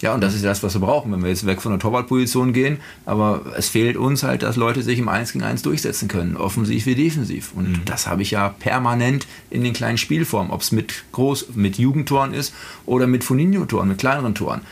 Ja, 0.00 0.12
und 0.12 0.20
das 0.20 0.34
ist 0.34 0.44
das, 0.44 0.62
was 0.62 0.74
wir 0.74 0.80
brauchen, 0.80 1.12
wenn 1.12 1.22
wir 1.22 1.30
jetzt 1.30 1.46
weg 1.46 1.62
von 1.62 1.72
der 1.72 1.78
Torwartposition 1.78 2.52
gehen. 2.52 2.78
Aber 3.06 3.42
es 3.56 3.68
fehlt 3.68 3.96
uns 3.96 4.22
halt, 4.22 4.42
dass 4.42 4.56
Leute 4.56 4.82
sich 4.82 4.98
im 4.98 5.08
1 5.08 5.32
gegen 5.32 5.44
1 5.44 5.62
durchsetzen 5.62 6.08
können, 6.08 6.36
offensiv 6.36 6.86
wie 6.86 6.94
defensiv. 6.94 7.52
Und 7.54 7.70
mhm. 7.70 7.80
das 7.84 8.06
habe 8.06 8.22
ich 8.22 8.32
ja 8.32 8.48
permanent 8.48 9.26
in 9.48 9.62
den 9.62 9.72
kleinen 9.72 9.96
Spielformen, 9.96 10.50
ob 10.52 10.62
es 10.62 10.72
mit 10.72 11.04
Groß-, 11.12 11.46
mit 11.54 11.78
Jugendtoren 11.78 12.34
ist 12.34 12.52
oder 12.84 13.06
mit 13.06 13.24
Foninho-Toren, 13.24 13.88
mit 13.88 13.98
kleineren 13.98 14.34
Toren. 14.34 14.62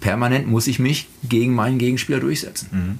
Permanent 0.00 0.46
muss 0.46 0.66
ich 0.66 0.78
mich 0.78 1.08
gegen 1.28 1.54
meinen 1.54 1.78
Gegenspieler 1.78 2.20
durchsetzen. 2.20 2.68
Mhm. 2.72 2.98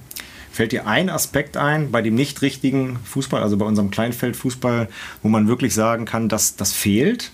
Fällt 0.51 0.73
dir 0.73 0.87
ein 0.87 1.09
Aspekt 1.09 1.57
ein 1.57 1.91
bei 1.91 2.03
dem 2.03 2.15
nicht 2.15 2.43
richtigen 2.43 2.99
Fußball, 3.05 3.43
also 3.43 3.57
bei 3.57 3.65
unserem 3.65 3.91
Kleinfeldfußball, 3.91 4.89
wo 5.23 5.29
man 5.29 5.49
wirklich 5.49 5.75
sagen 5.75 6.05
kann, 6.05 6.29
dass 6.29 6.57
das 6.57 6.73
fehlt? 6.73 7.33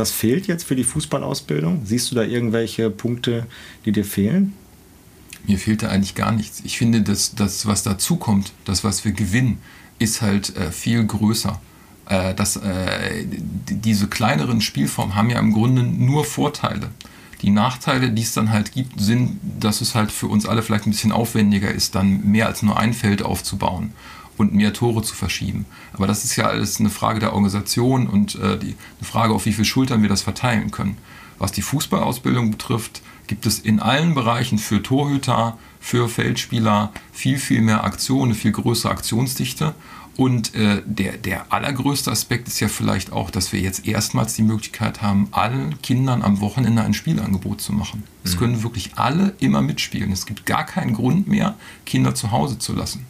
das 0.00 0.10
fehlt 0.10 0.46
jetzt 0.46 0.64
für 0.64 0.74
die 0.74 0.84
Fußballausbildung? 0.84 1.82
Siehst 1.84 2.10
du 2.10 2.14
da 2.14 2.22
irgendwelche 2.22 2.90
Punkte, 2.90 3.46
die 3.84 3.92
dir 3.92 4.04
fehlen? 4.04 4.54
Mir 5.46 5.58
fehlt 5.58 5.82
da 5.82 5.88
eigentlich 5.88 6.14
gar 6.14 6.32
nichts. 6.32 6.62
Ich 6.64 6.78
finde, 6.78 7.02
dass 7.02 7.34
das, 7.34 7.66
was 7.66 7.82
dazu 7.82 8.16
kommt, 8.16 8.52
das, 8.64 8.82
was 8.82 9.04
wir 9.04 9.12
gewinnen, 9.12 9.58
ist 9.98 10.22
halt 10.22 10.56
äh, 10.56 10.72
viel 10.72 11.04
größer. 11.04 11.60
Äh, 12.06 12.34
das, 12.34 12.56
äh, 12.56 13.24
diese 13.68 14.08
kleineren 14.08 14.60
Spielformen 14.60 15.14
haben 15.14 15.30
ja 15.30 15.38
im 15.38 15.52
Grunde 15.52 15.82
nur 15.82 16.24
Vorteile. 16.24 16.90
Die 17.42 17.50
Nachteile, 17.50 18.10
die 18.10 18.22
es 18.22 18.32
dann 18.32 18.50
halt 18.50 18.72
gibt, 18.72 19.00
sind, 19.00 19.38
dass 19.58 19.80
es 19.80 19.94
halt 19.94 20.12
für 20.12 20.26
uns 20.26 20.46
alle 20.46 20.62
vielleicht 20.62 20.86
ein 20.86 20.90
bisschen 20.90 21.12
aufwendiger 21.12 21.70
ist, 21.70 21.94
dann 21.94 22.30
mehr 22.30 22.46
als 22.46 22.62
nur 22.62 22.78
ein 22.78 22.92
Feld 22.92 23.22
aufzubauen 23.22 23.92
und 24.36 24.54
mehr 24.54 24.72
Tore 24.72 25.02
zu 25.02 25.14
verschieben. 25.14 25.66
Aber 25.92 26.06
das 26.06 26.24
ist 26.24 26.36
ja 26.36 26.46
alles 26.46 26.80
eine 26.80 26.90
Frage 26.90 27.20
der 27.20 27.32
Organisation 27.32 28.06
und 28.06 28.34
äh, 28.36 28.58
die, 28.58 28.74
eine 28.98 29.06
Frage, 29.06 29.34
auf 29.34 29.46
wie 29.46 29.52
viele 29.52 29.64
Schultern 29.64 30.02
wir 30.02 30.08
das 30.08 30.22
verteilen 30.22 30.70
können. 30.70 30.98
Was 31.38 31.52
die 31.52 31.62
Fußballausbildung 31.62 32.50
betrifft, 32.50 33.00
gibt 33.26 33.46
es 33.46 33.58
in 33.58 33.80
allen 33.80 34.14
Bereichen 34.14 34.58
für 34.58 34.82
Torhüter, 34.82 35.56
für 35.80 36.08
Feldspieler 36.08 36.92
viel, 37.12 37.38
viel 37.38 37.62
mehr 37.62 37.84
Aktionen, 37.84 38.32
eine 38.32 38.34
viel 38.34 38.52
größere 38.52 38.92
Aktionsdichte. 38.92 39.74
Und 40.20 40.54
äh, 40.54 40.82
der, 40.84 41.16
der 41.16 41.50
allergrößte 41.50 42.10
Aspekt 42.10 42.46
ist 42.46 42.60
ja 42.60 42.68
vielleicht 42.68 43.10
auch, 43.10 43.30
dass 43.30 43.54
wir 43.54 43.60
jetzt 43.60 43.86
erstmals 43.86 44.34
die 44.34 44.42
Möglichkeit 44.42 45.00
haben, 45.00 45.28
allen 45.30 45.80
Kindern 45.80 46.20
am 46.20 46.42
Wochenende 46.42 46.82
ein 46.82 46.92
Spielangebot 46.92 47.62
zu 47.62 47.72
machen. 47.72 48.02
Es 48.22 48.34
mhm. 48.34 48.38
können 48.38 48.62
wirklich 48.62 48.96
alle 48.96 49.32
immer 49.38 49.62
mitspielen. 49.62 50.12
Es 50.12 50.26
gibt 50.26 50.44
gar 50.44 50.66
keinen 50.66 50.92
Grund 50.92 51.26
mehr, 51.26 51.54
Kinder 51.86 52.14
zu 52.14 52.32
Hause 52.32 52.58
zu 52.58 52.74
lassen. 52.74 53.06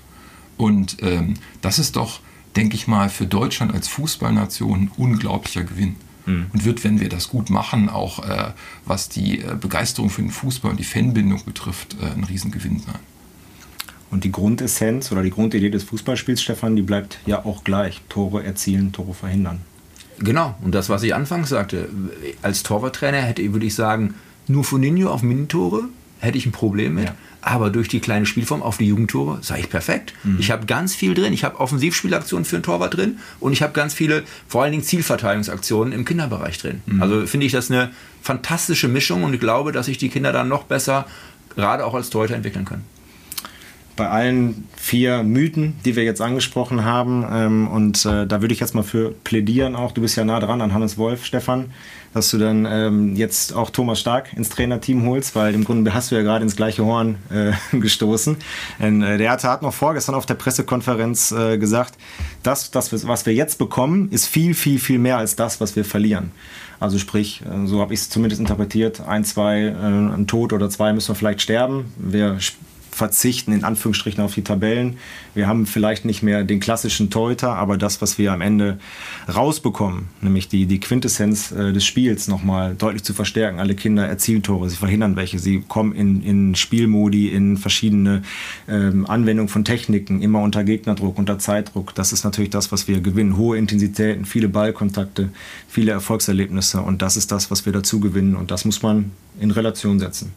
Und 0.57 0.99
ähm, 1.03 1.35
das 1.63 1.81
ist 1.81 1.97
doch, 1.97 2.21
denke 2.55 2.77
ich 2.77 2.87
mal, 2.87 3.09
für 3.09 3.27
Deutschland 3.27 3.75
als 3.75 3.89
Fußballnation 3.89 4.83
ein 4.83 4.91
unglaublicher 4.97 5.65
Gewinn. 5.65 5.97
Mhm. 6.27 6.47
Und 6.53 6.65
wird, 6.65 6.85
wenn 6.85 7.01
wir 7.01 7.09
das 7.09 7.29
gut 7.29 7.51
machen, 7.51 7.89
auch 7.89 8.25
äh, 8.25 8.53
was 8.85 9.09
die 9.09 9.41
äh, 9.41 9.57
Begeisterung 9.61 10.11
für 10.11 10.23
den 10.23 10.31
Fußball 10.31 10.71
und 10.71 10.79
die 10.79 10.85
Fanbindung 10.85 11.45
betrifft, 11.45 11.97
äh, 12.01 12.07
ein 12.07 12.23
Riesengewinn 12.23 12.79
sein. 12.79 13.01
Und 14.11 14.25
die 14.25 14.33
Grundessenz 14.33 15.13
oder 15.13 15.23
die 15.23 15.31
Grundidee 15.31 15.71
des 15.71 15.85
Fußballspiels, 15.85 16.43
Stefan, 16.43 16.75
die 16.75 16.83
bleibt 16.83 17.19
ja 17.27 17.45
auch 17.45 17.63
gleich. 17.63 18.01
Tore 18.09 18.45
erzielen, 18.45 18.93
Tore 18.93 19.15
verhindern. 19.15 19.61
Genau, 20.19 20.55
und 20.63 20.75
das, 20.75 20.89
was 20.89 21.03
ich 21.03 21.15
anfangs 21.15 21.49
sagte, 21.49 21.89
als 22.43 22.63
Torwarttrainer 22.63 23.19
hätte, 23.19 23.53
würde 23.53 23.67
ich 23.67 23.75
sagen, 23.75 24.15
nur 24.49 24.65
Foninho 24.65 25.11
auf 25.11 25.23
Minitore 25.23 25.85
hätte 26.19 26.37
ich 26.37 26.45
ein 26.45 26.53
Problem 26.53 26.95
mit. 26.97 27.05
Ja. 27.05 27.15
Aber 27.41 27.71
durch 27.71 27.89
die 27.89 28.01
kleine 28.01 28.27
Spielform 28.27 28.63
auf 28.63 28.77
die 28.77 28.85
Jugendtore 28.85 29.39
sage 29.41 29.61
ich 29.61 29.71
perfekt. 29.71 30.13
Mhm. 30.25 30.37
Ich 30.41 30.51
habe 30.51 30.67
ganz 30.67 30.95
viel 30.95 31.15
drin. 31.15 31.33
Ich 31.33 31.43
habe 31.43 31.59
Offensivspielaktionen 31.59 32.45
für 32.45 32.57
einen 32.57 32.63
Torwart 32.63 32.95
drin 32.95 33.19
und 33.39 33.53
ich 33.53 33.63
habe 33.63 33.73
ganz 33.73 33.95
viele, 33.95 34.25
vor 34.47 34.63
allen 34.63 34.73
Dingen 34.73 34.85
Zielverteidigungsaktionen 34.85 35.95
im 35.95 36.05
Kinderbereich 36.05 36.59
drin. 36.59 36.83
Mhm. 36.85 37.01
Also 37.03 37.27
finde 37.27 37.47
ich 37.47 37.53
das 37.53 37.71
eine 37.71 37.93
fantastische 38.21 38.89
Mischung 38.89 39.25
und 39.25 39.33
ich 39.33 39.41
glaube, 39.41 39.73
dass 39.73 39.87
sich 39.87 39.97
die 39.97 40.11
Kinder 40.11 40.33
dann 40.33 40.49
noch 40.49 40.65
besser, 40.65 41.07
gerade 41.57 41.87
auch 41.87 41.95
als 41.95 42.11
Torhüter, 42.11 42.35
entwickeln 42.35 42.67
können 42.67 42.85
bei 44.01 44.09
allen 44.09 44.67
vier 44.79 45.23
Mythen, 45.23 45.75
die 45.85 45.95
wir 45.95 46.05
jetzt 46.05 46.23
angesprochen 46.23 46.87
haben. 46.87 47.23
Ähm, 47.31 47.69
und 47.69 48.07
äh, 48.07 48.27
da 48.27 48.41
würde 48.41 48.55
ich 48.55 48.61
jetzt 48.61 48.75
mal 48.75 48.83
für 48.83 49.11
plädieren 49.11 49.77
auch. 49.77 49.93
Du 49.93 50.01
bist 50.01 50.17
ja 50.17 50.25
nah 50.25 50.41
dran 50.41 50.63
an 50.63 50.73
Hannes 50.73 50.97
Wolf, 50.97 51.27
Stefan 51.27 51.67
dass 52.13 52.31
du 52.31 52.39
dann 52.39 52.67
ähm, 52.67 53.15
jetzt 53.15 53.55
auch 53.55 53.71
Thomas 53.71 54.01
Stark 54.01 54.33
ins 54.33 54.49
Trainerteam 54.49 55.07
holst, 55.07 55.37
weil 55.37 55.55
im 55.55 55.65
Grunde 55.65 55.95
hast 55.95 56.11
du 56.11 56.17
ja 56.17 56.23
gerade 56.23 56.43
ins 56.43 56.57
gleiche 56.57 56.85
Horn 56.85 57.19
äh, 57.31 57.53
gestoßen. 57.77 58.37
Denn, 58.81 59.03
äh, 59.03 59.19
der 59.19 59.31
hat 59.31 59.63
noch 59.63 59.75
vorgestern 59.75 60.15
auf 60.15 60.27
der 60.27 60.35
Pressekonferenz 60.35 61.31
äh, 61.31 61.59
gesagt, 61.59 61.95
das, 62.43 62.71
das, 62.71 63.07
was 63.07 63.27
wir 63.27 63.35
jetzt 63.35 63.59
bekommen, 63.59 64.09
ist 64.11 64.27
viel, 64.27 64.55
viel, 64.55 64.79
viel 64.79 64.99
mehr 64.99 65.19
als 65.19 65.37
das, 65.37 65.61
was 65.61 65.77
wir 65.77 65.85
verlieren. 65.85 66.33
Also 66.81 66.99
sprich, 66.99 67.43
äh, 67.43 67.67
so 67.67 67.81
habe 67.81 67.95
ich 67.95 68.01
es 68.01 68.11
zumindest 68.11 68.41
interpretiert, 68.41 69.03
ein, 69.07 69.25
zwei, 69.25 69.67
äh, 69.67 69.75
ein 69.75 70.27
Tod 70.27 70.53
oder 70.53 70.69
zwei 70.69 70.93
müssen 70.93 71.09
wir 71.09 71.15
vielleicht 71.15 71.43
sterben. 71.43 71.93
Wir 71.97 72.39
verzichten 72.91 73.53
in 73.53 73.65
Anführungsstrichen 73.65 74.23
auf 74.23 74.35
die 74.35 74.43
Tabellen. 74.43 74.99
Wir 75.35 75.47
haben 75.47 75.67
vielleicht 75.67 76.05
nicht 76.05 76.23
mehr 76.23 76.45
den 76.45 76.61
klassischen 76.61 77.11
Torhüter, 77.11 77.55
aber 77.55 77.77
das, 77.77 78.03
was 78.03 78.19
wir 78.19 78.33
am 78.33 78.41
Ende 78.41 78.79
rausbekommen, 79.33 80.09
nämlich 80.21 80.49
die, 80.49 80.67
die 80.67 80.81
Quintessenz 80.81 81.53
äh, 81.53 81.73
des 81.73 81.85
Spiels 81.85 82.29
nochmal 82.29 82.75
deutlich 82.75 83.05
zu 83.05 83.15
verstärken. 83.15 83.61
Alle 83.61 83.75
Kinder 83.75 84.07
erzielen 84.07 84.43
Tore, 84.43 84.69
sie 84.69 84.77
verhindern 84.77 85.17
welche, 85.17 85.39
sie 85.39 85.63
kommen 85.67 85.95
in, 85.95 86.23
in 86.23 86.55
Spielmodi, 86.55 87.29
in 87.29 87.57
verschiedene 87.57 88.23
ähm, 88.69 89.07
Anwendungen 89.07 89.49
von 89.49 89.65
Techniken, 89.65 90.21
immer 90.21 90.43
unter 90.43 90.65
Gegnerdruck, 90.65 91.19
unter 91.19 91.39
Zeitdruck. 91.39 91.95
Das 91.95 92.13
ist 92.13 92.25
natürlich 92.25 92.51
das, 92.51 92.73
was 92.73 92.89
wir 92.89 93.01
gewinnen. 93.01 93.37
Hohe 93.37 93.57
Intensitäten, 93.57 94.25
viele 94.25 94.49
Ballkontakte, 94.49 95.31
viele 95.69 95.93
Erfolgserlebnisse 95.93 96.81
und 96.81 97.03
das 97.03 97.17
ist 97.17 97.33
das, 97.33 97.51
was 97.51 97.67
wir 97.67 97.73
dazu 97.73 98.01
gewinnen 98.01 98.37
und 98.37 98.51
das 98.51 98.65
muss 98.65 98.83
man 98.83 99.13
in 99.41 99.51
Relation 99.51 99.99
setzen. 99.99 100.33